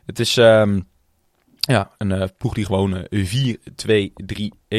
Het 0.05 0.19
is 0.19 0.37
ehm, 0.37 0.79
ja, 1.67 1.91
een 1.97 2.11
eh, 2.11 2.27
ploeg 2.37 2.53
die 2.53 2.65
gewoon 2.65 3.07
eh, 3.07 3.55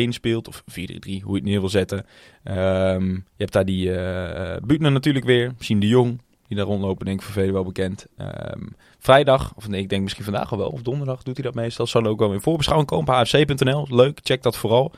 4-2-3-1 0.07 0.09
speelt. 0.09 0.49
Of 0.49 0.63
4-3, 0.63 0.65
hoe 0.73 0.89
je 1.11 1.35
het 1.35 1.43
neer 1.45 1.61
wil 1.61 1.69
zetten. 1.69 2.07
Ehm, 2.43 3.11
je 3.11 3.23
hebt 3.37 3.53
daar 3.53 3.65
die 3.65 3.95
eh 3.95 4.63
Buutner 4.63 4.93
natuurlijk 4.93 5.25
weer. 5.25 5.53
Misschien 5.57 5.81
de 5.81 5.89
Jong, 5.89 6.21
die 6.49 6.57
daar 6.57 6.67
rondlopen, 6.67 7.07
denk 7.07 7.19
ik 7.19 7.25
voor 7.25 7.35
velen 7.35 7.53
wel 7.53 7.65
bekend. 7.65 8.07
Ehm, 8.17 8.67
vrijdag, 8.99 9.53
of 9.57 9.69
nee, 9.69 9.81
ik 9.81 9.89
denk 9.89 10.03
misschien 10.03 10.25
vandaag 10.25 10.53
al 10.53 10.59
wel. 10.59 10.71
Of 10.71 10.83
donderdag 10.83 11.23
doet 11.23 11.37
hij 11.37 11.45
dat 11.45 11.55
meestal. 11.55 11.87
Zal 11.87 12.05
ook 12.05 12.19
wel 12.19 12.33
in 12.33 12.41
voorbeschouwing 12.41 12.89
komen 12.89 13.09
op 13.09 13.15
hfc.nl. 13.15 13.87
Leuk, 13.91 14.21
check 14.23 14.43
dat 14.43 14.57
vooral. 14.57 14.93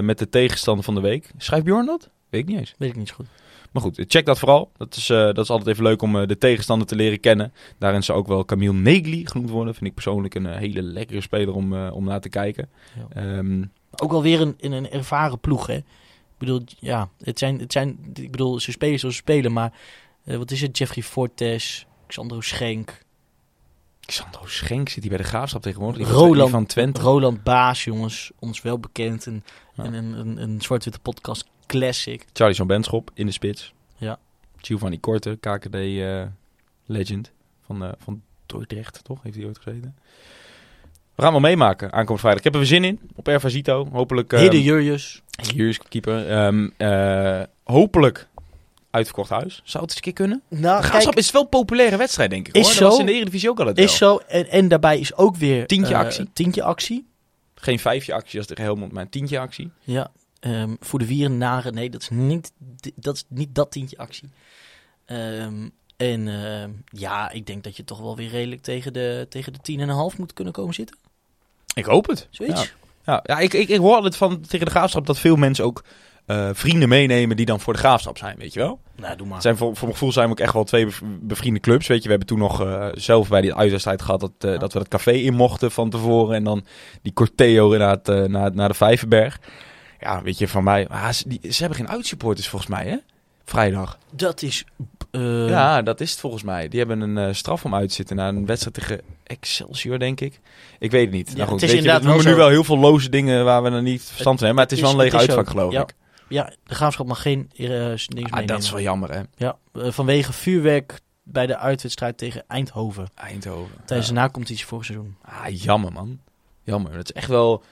Met 0.00 0.18
de 0.18 0.28
tegenstander 0.28 0.84
van 0.84 0.94
de 0.94 1.00
week. 1.00 1.30
Schrijft 1.36 1.64
Bjorn 1.64 1.86
dat? 1.86 2.10
Weet 2.30 2.40
ik 2.40 2.48
niet 2.48 2.58
eens. 2.58 2.74
Weet 2.78 2.90
ik 2.90 2.96
niet 2.96 3.08
zo 3.08 3.14
goed. 3.14 3.26
Maar 3.72 3.82
goed, 3.82 4.04
check 4.08 4.26
dat 4.26 4.38
vooral. 4.38 4.70
Dat 4.76 4.96
is, 4.96 5.10
eh, 5.10 5.18
dat 5.18 5.38
is 5.38 5.50
altijd 5.50 5.68
even 5.68 5.82
leuk 5.82 6.02
om 6.02 6.20
eh, 6.20 6.26
de 6.26 6.38
tegenstander 6.38 6.86
te 6.86 6.94
leren 6.96 7.20
kennen. 7.20 7.52
Daarin 7.78 8.02
zou 8.02 8.18
ook 8.18 8.26
wel 8.26 8.44
Camille 8.44 8.72
Negli 8.72 9.26
genoemd 9.26 9.50
worden. 9.50 9.74
Vind 9.74 9.86
ik 9.86 9.94
persoonlijk 9.94 10.34
een 10.34 10.46
eh, 10.46 10.56
hele 10.58 10.82
lekkere 10.82 11.20
speler 11.20 11.54
om, 11.54 11.88
om 11.88 12.04
naar 12.04 12.20
te 12.20 12.28
kijken. 12.28 12.68
Ja. 13.14 13.22
Ehm, 13.22 13.62
Ook 13.96 14.10
wel 14.10 14.22
weer 14.22 14.40
een, 14.40 14.54
in 14.56 14.72
een 14.72 14.90
ervaren 14.90 15.38
ploeg, 15.40 15.66
hè. 15.66 15.76
Ik 15.76 16.38
bedoel, 16.38 16.60
ja, 16.78 17.08
het 17.22 17.38
zijn, 17.38 17.58
het 17.58 17.72
zijn, 17.72 17.98
ik 18.14 18.30
bedoel, 18.30 18.60
ze 18.60 18.70
spelen 18.70 18.98
zoals 18.98 19.14
ze 19.14 19.20
spelen, 19.20 19.52
maar 19.52 19.72
wat 20.24 20.50
is 20.50 20.60
het? 20.60 20.78
Jeffrey 20.78 21.02
Fortes, 21.04 21.86
Xandro 22.06 22.40
Schenk, 22.40 22.98
Xandro 24.00 24.46
Schenk 24.46 24.88
zit 24.88 25.02
hier 25.02 25.08
bij 25.12 25.20
de 25.22 25.28
Graafschap 25.28 25.62
tegenwoordig. 25.62 26.06
Die 26.06 26.16
Roland- 26.16 26.50
van- 26.50 26.66
Twente. 26.66 27.00
Roland 27.00 27.42
Baas, 27.42 27.84
jongens, 27.84 28.30
ons 28.38 28.62
wel 28.62 28.78
bekend. 28.78 29.26
Een, 29.26 29.42
Ja. 29.74 29.84
een, 29.84 29.94
een, 29.94 30.18
een, 30.18 30.42
een 30.42 30.60
zwart-witte 30.60 30.98
podcast 30.98 31.44
classic. 31.78 32.24
Charlie 32.32 32.56
van 32.56 32.66
Benschop 32.66 33.10
in 33.14 33.26
de 33.26 33.32
spits. 33.32 33.72
Ja. 33.96 34.18
Giovanni 34.56 35.00
Korte, 35.00 35.38
KKD 35.40 35.74
eh, 35.74 36.22
legend 36.86 37.30
van, 37.66 37.84
eh 37.84 37.90
van 37.98 38.22
Dordrecht, 38.46 39.04
toch? 39.04 39.22
Heeft 39.22 39.36
hij 39.36 39.44
ooit 39.44 39.58
gezeten? 39.58 39.96
We 41.14 41.22
gaan 41.22 41.32
wel 41.32 41.40
meemaken 41.40 41.92
aankomend 41.92 42.20
vrijdag. 42.20 42.38
Ik 42.38 42.44
heb 42.44 42.52
er 42.52 42.58
weer 42.58 42.68
zin 42.68 42.84
in 42.84 43.00
op 43.14 43.28
Ervazito. 43.28 43.88
Hopelijk... 43.92 44.30
Hede 44.30 44.62
Jurjus. 44.62 45.22
Is 45.54 45.78
keeper. 45.88 46.28
Ehm, 46.28 46.68
eh, 46.76 47.42
hopelijk 47.64 48.28
uitverkocht 48.90 49.30
huis. 49.30 49.60
Zou 49.64 49.82
het 49.82 49.82
eens 49.82 49.94
een 49.94 50.00
keer 50.00 50.12
kunnen? 50.12 50.42
Nou, 50.48 50.80
De 50.80 50.86
Graafschap 50.86 51.16
is 51.16 51.30
wel 51.30 51.42
een 51.42 51.48
populaire 51.48 51.96
wedstrijd, 51.96 52.30
denk 52.30 52.48
ik. 52.48 52.54
Is 52.56 52.64
hoor. 52.64 52.72
zo. 52.72 52.80
Dat 52.80 52.90
was 52.90 53.00
in 53.00 53.06
de 53.06 53.12
Eredivisie 53.12 53.50
ook 53.50 53.60
al 53.60 53.66
het 53.66 53.78
is 53.78 53.96
zo. 53.96 54.20
En, 54.28 54.48
en 54.48 54.68
daarbij 54.68 54.98
is 54.98 55.16
ook 55.16 55.36
weer... 55.36 55.66
Tientje 55.66 55.96
actie. 55.96 56.30
Tientje 56.32 56.62
actie. 56.62 57.06
Geen 57.54 57.78
vijfje 57.78 58.14
actie 58.14 58.38
als 58.38 58.46
tegen 58.46 58.64
Helmond, 58.64 58.92
maar 58.92 59.02
een 59.02 59.08
tientje 59.08 59.38
actie. 59.38 59.70
Ja, 59.80 60.10
ehm, 60.42 60.74
voor 60.80 60.98
de 60.98 61.06
wierenaren, 61.06 61.74
nee, 61.74 61.90
dat 61.90 62.02
is 62.02 62.08
niet, 62.10 62.52
dat, 62.94 63.14
is 63.14 63.24
niet 63.28 63.54
dat 63.54 63.70
tientje 63.70 63.98
actie. 63.98 64.28
Ehm, 65.04 65.68
en 65.96 66.28
ehm, 66.28 66.70
ja, 66.84 67.30
ik 67.30 67.46
denk 67.46 67.64
dat 67.64 67.76
je 67.76 67.84
toch 67.84 67.98
wel 67.98 68.16
weer 68.16 68.28
redelijk 68.30 68.62
tegen 68.62 68.92
de, 68.92 69.26
tegen 69.28 69.52
de 69.52 69.58
10,5 70.12 70.18
moet 70.18 70.32
kunnen 70.32 70.52
komen 70.52 70.74
zitten. 70.74 70.96
Ik 71.74 71.84
hoop 71.84 72.06
het. 72.06 72.26
Zoiets. 72.30 72.62
Ja. 72.62 72.68
Ja, 73.12 73.20
ja 73.24 73.38
ik, 73.38 73.52
ik, 73.52 73.68
ik 73.68 73.78
hoor 73.78 73.94
altijd 73.94 74.16
van 74.16 74.40
tegen 74.40 74.66
de 74.66 74.72
graafschap 74.72 75.06
dat 75.06 75.18
veel 75.18 75.36
mensen 75.36 75.64
ook 75.64 75.84
eh, 76.26 76.50
vrienden 76.52 76.88
meenemen 76.88 77.36
die 77.36 77.46
dan 77.46 77.60
voor 77.60 77.72
de 77.72 77.78
graafschap 77.78 78.18
zijn, 78.18 78.38
weet 78.38 78.52
je 78.52 78.60
wel? 78.60 78.80
Nou, 78.96 79.16
doe 79.16 79.26
maar. 79.26 79.42
Zijn 79.42 79.56
voor, 79.56 79.68
voor 79.68 79.82
mijn 79.82 79.92
gevoel 79.92 80.12
zijn 80.12 80.26
we 80.26 80.32
ook 80.32 80.40
echt 80.40 80.52
wel 80.52 80.64
twee 80.64 80.84
bev- 80.84 81.02
bevriende 81.04 81.60
clubs. 81.60 81.86
Weet 81.86 81.96
je, 81.98 82.02
we 82.04 82.10
hebben 82.10 82.28
toen 82.28 82.38
nog 82.38 82.60
eh, 82.62 82.88
zelf 82.94 83.28
bij 83.28 83.40
die 83.40 83.54
uitwedstrijd 83.54 84.02
gehad 84.02 84.20
dat, 84.20 84.32
eh, 84.38 84.58
dat 84.58 84.72
we 84.72 84.78
het 84.78 84.88
café 84.88 85.12
in 85.12 85.34
mochten 85.34 85.70
van 85.70 85.90
tevoren. 85.90 86.34
En 86.36 86.44
dan 86.44 86.64
die 87.02 87.12
corteo 87.12 87.64
inderdaad 87.64 88.08
eh, 88.08 88.24
naar, 88.24 88.54
naar 88.54 88.68
de 88.68 88.74
Vijverberg. 88.74 89.40
Ja, 90.02 90.22
weet 90.22 90.38
je, 90.38 90.48
van 90.48 90.64
mij... 90.64 90.88
Ah, 90.88 91.08
ze, 91.08 91.28
die, 91.28 91.52
ze 91.52 91.60
hebben 91.60 91.78
geen 91.78 91.88
uitsupporters 91.88 92.48
volgens 92.48 92.70
mij, 92.70 92.86
hè? 92.86 92.96
Vrijdag. 93.44 93.98
Dat 94.10 94.42
is... 94.42 94.64
eh, 95.10 95.48
ja, 95.48 95.82
dat 95.82 96.00
is 96.00 96.10
het 96.10 96.20
volgens 96.20 96.42
mij. 96.42 96.68
Die 96.68 96.78
hebben 96.78 97.00
een 97.00 97.18
eh, 97.28 97.34
straf 97.34 97.64
om 97.64 97.74
uit 97.74 97.88
te 97.88 97.94
zitten 97.94 98.16
na 98.16 98.28
een 98.28 98.46
wedstrijd 98.46 98.74
tegen 98.76 99.00
Excelsior, 99.24 99.98
denk 99.98 100.20
ik. 100.20 100.40
Ik 100.78 100.90
weet 100.90 101.04
het 101.04 101.14
niet. 101.14 101.30
Ja, 101.30 101.36
nou 101.36 101.48
goed, 101.48 101.60
het 101.60 101.70
is 101.70 101.74
weet 101.76 101.84
je, 101.84 101.88
we 101.88 101.94
inderdaad 101.94 102.02
noemen 102.16 102.32
nu 102.32 102.38
wel 102.40 102.48
heel 102.48 102.64
veel 102.64 102.78
loze 102.78 103.08
dingen 103.08 103.44
waar 103.44 103.62
we 103.62 103.70
er 103.70 103.82
niet 103.82 104.02
verstand 104.02 104.38
van 104.38 104.46
hebben. 104.46 104.54
Maar 104.54 104.64
het 104.64 104.72
is 104.72 104.80
wel 104.80 104.90
een 104.90 104.96
lege 104.96 105.16
uitvak, 105.16 105.44
zo. 105.46 105.50
geloof 105.50 105.72
Ja. 105.72 105.80
ik. 105.82 105.94
Ja, 106.28 106.52
de 106.64 106.74
graafschap 106.74 107.06
mag 107.06 107.22
geen 107.22 107.50
eh 107.56 107.58
dingen 107.58 107.94
Ah, 107.96 108.08
meenemen. 108.08 108.46
dat 108.46 108.62
is 108.62 108.70
wel 108.70 108.80
jammer, 108.80 109.10
hè? 109.14 109.20
Ja, 109.36 109.56
vanwege 109.72 110.32
vuurwerk 110.32 111.00
bij 111.22 111.46
de 111.46 111.56
uitwedstrijd 111.56 112.18
tegen 112.18 112.44
Eindhoven. 112.48 113.08
Eindhoven. 113.14 113.74
Tijdens 113.84 114.08
Ja. 114.08 114.14
de 114.14 114.20
nacompetitie 114.20 114.66
vorig 114.66 114.84
seizoen. 114.84 115.16
Ah, 115.22 115.46
jammer 115.48 115.92
man. 115.92 116.18
Jammer. 116.62 116.92
Het 116.96 117.04
is 117.04 117.12
echt 117.12 117.28
wel 117.28 117.62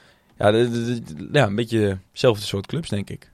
ja, 0.41 0.51
de- 0.51 0.69
de- 0.69 1.01
de- 1.15 1.29
ja, 1.31 1.45
een 1.45 1.55
beetje 1.55 1.97
hetzelfde 2.11 2.45
soort 2.45 2.65
clubs, 2.67 2.89
denk 2.89 3.09
ik. 3.09 3.31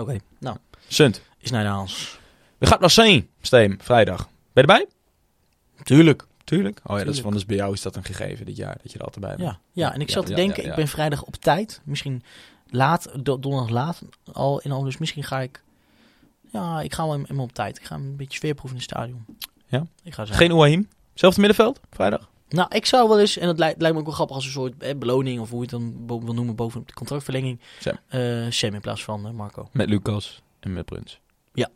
Oké, 0.00 0.16
nou, 0.38 0.56
Sunt. 0.88 1.22
is 1.38 1.50
naar 1.50 1.62
de 1.62 1.68
Haals. 1.68 2.18
We 2.58 2.66
gaan 2.66 2.80
naar 2.80 2.90
Steen, 2.90 3.28
Steem, 3.40 3.76
vrijdag. 3.80 4.16
Ben 4.24 4.28
je 4.52 4.60
erbij? 4.60 4.86
Tuurlijk. 5.82 6.26
Tuurlijk. 6.44 6.80
Oh 6.84 6.98
ja, 6.98 7.04
dat 7.04 7.14
is, 7.14 7.20
van, 7.20 7.32
dus 7.32 7.46
bij 7.46 7.56
jou 7.56 7.72
is 7.72 7.82
dat 7.82 7.96
een 7.96 8.04
gegeven 8.04 8.46
dit 8.46 8.56
jaar, 8.56 8.76
dat 8.82 8.92
je 8.92 8.98
er 8.98 9.04
altijd 9.04 9.24
bij 9.26 9.36
bent. 9.36 9.48
Ja, 9.48 9.58
ja, 9.72 9.94
en 9.94 10.00
ik 10.00 10.08
Ja, 10.08 10.14
zat 10.14 10.24
te 10.24 10.30
ja, 10.30 10.36
denken, 10.36 10.56
ja, 10.56 10.62
ja. 10.62 10.70
ik 10.70 10.76
ben 10.76 10.88
vrijdag 10.88 11.22
op 11.22 11.34
tijd. 11.36 11.80
Misschien 11.84 12.22
laat, 12.70 13.08
do- 13.24 13.38
donderdag 13.38 13.70
laat 13.70 14.02
al 14.32 14.60
in 14.60 14.72
al. 14.72 14.82
Dus 14.82 14.96
misschien 14.98 15.24
ga 15.24 15.40
ik... 15.40 15.62
Ja, 16.50 16.80
ik 16.80 16.94
ga 16.94 17.02
wel 17.06 17.12
helemaal 17.16 17.44
op 17.44 17.52
tijd. 17.52 17.78
Ik 17.78 17.84
ga 17.84 17.94
een 17.94 18.16
beetje 18.16 18.36
sfeerproeven 18.36 18.78
in 18.78 18.82
het 18.84 18.90
stadion. 18.92 19.24
Ja? 19.66 19.86
Ik 20.02 20.14
ga. 20.14 20.24
Geen 20.24 20.50
Ouahim? 20.52 20.88
Zelfde 21.14 21.40
middenveld, 21.40 21.80
vrijdag? 21.90 22.28
Nou, 22.48 22.68
ik 22.74 22.86
zou 22.86 23.08
wel 23.08 23.20
eens, 23.20 23.36
en 23.36 23.46
dat 23.46 23.58
lijkt, 23.58 23.80
lijkt 23.80 23.94
me 23.94 24.00
ook 24.00 24.06
wel 24.06 24.14
grappig 24.16 24.36
als 24.36 24.44
een 24.44 24.50
soort 24.52 24.82
eh, 24.82 24.96
beloning, 24.96 25.40
of 25.40 25.48
hoe 25.50 25.56
je 25.58 25.62
het 25.62 25.70
dan 25.70 26.06
bo- 26.06 26.22
wil 26.24 26.34
noemen, 26.34 26.54
bovenop 26.54 26.88
de 26.88 26.94
contractverlenging. 26.94 27.60
Sam. 27.80 27.96
Eh, 28.08 28.46
Sam 28.50 28.74
in 28.74 28.80
plaats 28.80 29.04
van 29.04 29.26
eh, 29.26 29.32
Marco. 29.32 29.68
Met 29.72 29.88
Lucas 29.88 30.42
en 30.60 30.72
met 30.72 30.84
Bruns. 30.84 31.20
Ja. 31.52 31.68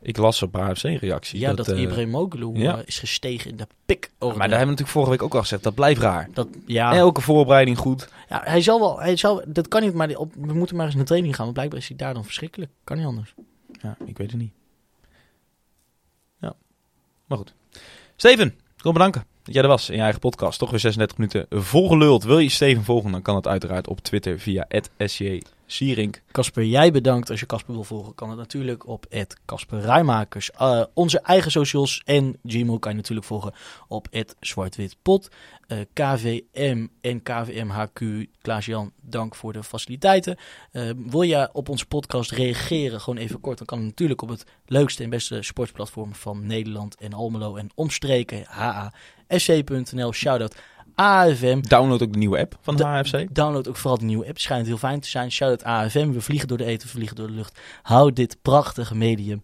Ik 0.00 0.16
las 0.16 0.42
op 0.42 0.56
AFC-reactie. 0.56 1.38
Ja, 1.40 1.52
dat, 1.54 1.68
eh, 1.68 1.80
Ibrahim 1.80 2.10
Moglu 2.10 2.50
ja. 2.52 2.82
is 2.84 2.98
gestegen 2.98 3.50
in 3.50 3.56
de 3.56 3.66
pik. 3.86 4.10
Maar 4.18 4.28
daar 4.28 4.38
hebben 4.38 4.48
we 4.50 4.56
natuurlijk 4.58 4.88
vorige 4.88 5.10
week 5.10 5.22
ook 5.22 5.34
al 5.34 5.40
gezegd. 5.40 5.62
Dat 5.62 5.74
blijft 5.74 6.00
raar. 6.00 6.28
dat, 6.32 6.48
ja, 6.66 6.94
Elke 6.94 7.20
voorbereiding 7.20 7.78
goed. 7.78 8.08
ja, 8.28 8.40
hij 8.44 8.60
zal 8.60 8.80
wel, 8.80 9.00
hij 9.00 9.16
zal, 9.16 9.42
dat 9.46 9.68
kan 9.68 9.82
niet, 9.82 9.94
maar 9.94 10.06
die 10.08 10.18
op, 10.18 10.32
we 10.34 10.52
moeten 10.54 10.76
maar 10.76 10.84
eens 10.86 10.94
naar 10.94 11.02
de 11.04 11.08
training 11.08 11.34
gaan, 11.34 11.44
want 11.44 11.56
blijkbaar 11.56 11.80
is 11.80 11.88
hij 11.88 11.96
daar 11.96 12.14
dan 12.14 12.24
verschrikkelijk. 12.24 12.70
Kan 12.84 12.96
niet 12.96 13.06
anders. 13.06 13.34
Ja, 13.82 13.96
ik 14.04 14.18
weet 14.18 14.30
het 14.30 14.40
niet. 14.40 14.52
Ja, 16.40 16.54
maar 17.26 17.38
goed. 17.38 17.54
Steven, 18.16 18.58
wil 18.76 18.92
bedanken 18.92 19.24
dat 19.46 19.54
jij 19.54 19.62
er 19.62 19.68
was 19.68 19.88
in 19.88 19.96
je 19.96 20.02
eigen 20.02 20.20
podcast. 20.20 20.58
Toch 20.58 20.70
weer 20.70 20.80
36 20.80 21.18
minuten 21.18 21.46
volgeluld. 21.50 22.24
Wil 22.24 22.38
je 22.38 22.48
Steven 22.48 22.84
volgen, 22.84 23.12
dan 23.12 23.22
kan 23.22 23.36
het 23.36 23.48
uiteraard 23.48 23.88
op 23.88 24.00
Twitter 24.00 24.38
via 24.38 24.66
@sjsierink. 25.66 26.22
Casper, 26.32 26.64
jij 26.64 26.90
bedankt. 26.90 27.30
Als 27.30 27.40
je 27.40 27.46
Casper 27.46 27.74
wil 27.74 27.84
volgen, 27.84 28.14
kan 28.14 28.28
het 28.28 28.38
natuurlijk 28.38 28.86
op 28.86 29.06
Casper 29.44 29.80
Rijmakers. 29.80 30.50
Eh, 30.50 30.82
onze 30.94 31.20
eigen 31.20 31.50
socials 31.50 32.02
en 32.04 32.38
Gmail 32.44 32.78
kan 32.78 32.90
je 32.90 32.96
natuurlijk 32.96 33.26
volgen 33.26 33.52
op 33.88 34.08
zwartwitpot. 34.40 35.28
Eh, 35.66 35.78
KVM 35.92 36.86
en 37.00 37.22
KVMHQ, 37.22 38.26
Klaas-Jan, 38.40 38.92
dank 39.02 39.34
voor 39.34 39.52
de 39.52 39.62
faciliteiten. 39.62 40.36
Eh, 40.72 40.90
wil 40.96 41.22
je 41.22 41.48
op 41.52 41.68
onze 41.68 41.86
podcast 41.86 42.30
reageren, 42.30 43.00
gewoon 43.00 43.18
even 43.18 43.40
kort, 43.40 43.58
dan 43.58 43.66
kan 43.66 43.78
het 43.78 43.86
natuurlijk 43.86 44.22
op 44.22 44.28
het 44.28 44.44
leukste 44.66 45.02
en 45.02 45.10
beste 45.10 45.42
sportplatform 45.42 46.14
van 46.14 46.46
Nederland 46.46 46.94
en 46.94 47.12
Almelo 47.12 47.56
en 47.56 47.70
omstreken, 47.74 48.44
HASC.nl, 48.48 50.12
shoutout 50.12 50.56
AFM. 50.94 51.60
Download 51.60 52.02
ook 52.02 52.12
de 52.12 52.18
nieuwe 52.18 52.38
app 52.38 52.58
van 52.60 52.76
de 52.76 52.82
Da- 52.82 53.02
HFC. 53.02 53.34
Download 53.34 53.68
ook 53.68 53.76
vooral 53.76 53.98
de 53.98 54.04
nieuwe 54.04 54.26
app. 54.28 54.38
Schijnt 54.38 54.66
heel 54.66 54.76
fijn 54.78 55.00
te 55.00 55.08
zijn. 55.08 55.32
Shout-out 55.32 55.64
AFM. 55.64 56.10
We 56.12 56.20
vliegen 56.20 56.48
door 56.48 56.58
de 56.58 56.64
eten, 56.64 56.86
we 56.86 56.92
vliegen 56.94 57.16
door 57.16 57.26
de 57.26 57.32
lucht. 57.32 57.60
Hou 57.82 58.12
dit 58.12 58.36
prachtige 58.42 58.94
medium 58.94 59.42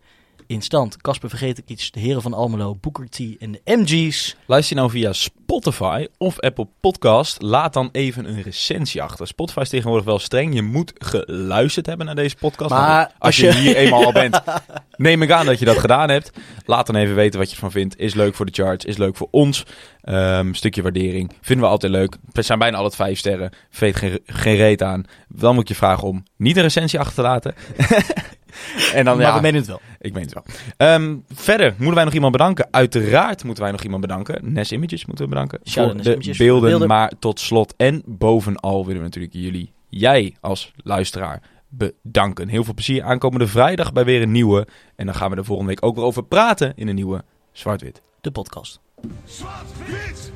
in 0.53 0.63
stand. 0.63 0.97
Casper, 1.01 1.29
vergeet 1.29 1.59
ik 1.59 1.65
iets. 1.69 1.91
De 1.91 2.01
heren 2.01 2.23
van 2.23 2.35
Almelo, 2.35 2.75
Booker 2.81 3.09
T 3.09 3.19
en 3.39 3.53
de 3.53 3.61
MG's. 3.65 4.37
Luister 4.47 4.75
je 4.77 4.81
nou 4.83 4.93
via 4.93 5.13
Spotify 5.13 6.07
of 6.19 6.41
Apple 6.41 6.69
Podcast, 6.81 7.43
laat 7.43 7.73
dan 7.73 7.89
even 7.93 8.29
een 8.29 8.43
recensie 8.43 9.03
achter. 9.03 9.27
Spotify 9.27 9.61
is 9.61 9.69
tegenwoordig 9.69 10.05
wel 10.07 10.19
streng. 10.19 10.55
Je 10.55 10.63
moet 10.63 10.93
geluisterd 10.99 11.87
hebben 11.87 12.07
naar 12.07 12.15
deze 12.15 12.37
podcast. 12.37 12.71
Maar 12.71 12.89
Nou, 12.89 12.99
als, 13.07 13.13
als 13.19 13.37
je, 13.37 13.47
je- 13.47 13.53
hier 13.53 13.77
eenmaal 13.77 14.05
al 14.05 14.13
bent, 14.13 14.41
neem 14.97 15.23
ik 15.23 15.31
aan 15.31 15.47
dat 15.47 15.59
je 15.59 15.65
dat 15.65 15.79
gedaan 15.79 16.09
hebt. 16.11 16.31
Laat 16.67 16.87
dan 16.87 16.97
even 16.97 17.15
weten 17.15 17.39
wat 17.39 17.49
je 17.49 17.55
ervan 17.55 17.71
vindt. 17.71 17.99
Is 17.99 18.15
leuk 18.15 18.35
voor 18.35 18.47
de 18.47 18.53
charts, 18.53 18.85
is 18.85 18.97
leuk 18.97 19.17
voor 19.17 19.29
ons. 19.31 19.65
Ehm 20.03 20.53
stukje 20.53 20.83
waardering. 20.83 21.33
Vinden 21.41 21.65
we 21.65 21.71
altijd 21.71 21.93
leuk. 21.93 22.17
We 22.33 22.43
zijn 22.43 22.59
bijna 22.59 22.77
altijd 22.77 22.95
vijf 22.95 23.19
sterren. 23.19 23.51
Veet 23.71 23.97
geen, 23.97 24.21
geen 24.27 24.57
reet 24.57 24.83
aan. 24.83 25.05
Dan 25.29 25.55
moet 25.55 25.69
je 25.69 25.75
vragen 25.75 26.09
om 26.09 26.25
niet 26.37 26.57
een 26.57 26.63
recensie 26.63 26.99
achter 26.99 27.15
te 27.15 27.23
laten. 27.23 27.55
en 28.95 29.05
dan, 29.05 29.17
maar 29.17 29.27
ja, 29.27 29.35
we 29.35 29.41
menen 29.41 29.61
het 29.61 29.67
wel. 29.67 29.81
ik 30.01 30.13
meen 30.13 30.23
het 30.23 30.35
wel. 30.35 30.45
Ehm, 30.77 31.17
verder 31.35 31.75
moeten 31.77 31.95
wij 31.95 32.05
nog 32.05 32.13
iemand 32.13 32.33
bedanken. 32.33 32.69
Uiteraard 32.71 33.45
moeten 33.45 33.63
wij 33.63 33.73
nog 33.73 33.83
iemand 33.83 34.01
bedanken. 34.01 34.53
Nes 34.53 34.73
Images 34.73 35.07
moeten 35.07 35.25
we 35.25 35.31
bedanken. 35.31 35.61
Voor 35.63 35.95
Nes 35.95 36.05
de 36.05 36.13
voor 36.13 36.35
beelden, 36.37 36.63
de 36.63 36.69
beelden. 36.69 36.89
Maar 36.89 37.13
tot 37.19 37.41
slot 37.41 37.75
en 37.77 38.03
bovenal 38.07 38.87
willen 38.87 39.01
we 39.01 39.07
natuurlijk 39.07 39.35
jullie, 39.35 39.73
jij 39.89 40.37
als 40.41 40.73
luisteraar, 40.77 41.43
bedanken. 41.69 42.49
Heel 42.49 42.65
veel 42.65 42.75
plezier 42.75 43.03
aankomende 43.03 43.47
vrijdag 43.47 43.93
bij 43.93 44.05
weer 44.05 44.23
een 44.23 44.33
nieuwe. 44.33 44.67
En 44.97 45.07
dan 45.07 45.15
gaan 45.15 45.31
we 45.31 45.37
er 45.37 45.45
volgende 45.45 45.71
week 45.71 45.85
ook 45.85 45.95
weer 45.95 46.05
over 46.05 46.25
praten 46.25 46.73
in 46.77 46.89
een 46.89 46.95
nieuwe 46.95 47.25
Zwart-Wit. 47.53 48.03
De 48.21 48.31
podcast. 48.31 48.81
Zwart-wit! 49.25 50.33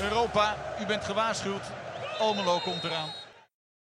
Europa, 0.00 0.56
u 0.82 0.86
bent 0.86 1.04
gewaarschuwd. 1.04 1.70
Almelo 2.18 2.58
komt 2.58 2.84
eraan. 2.84 3.19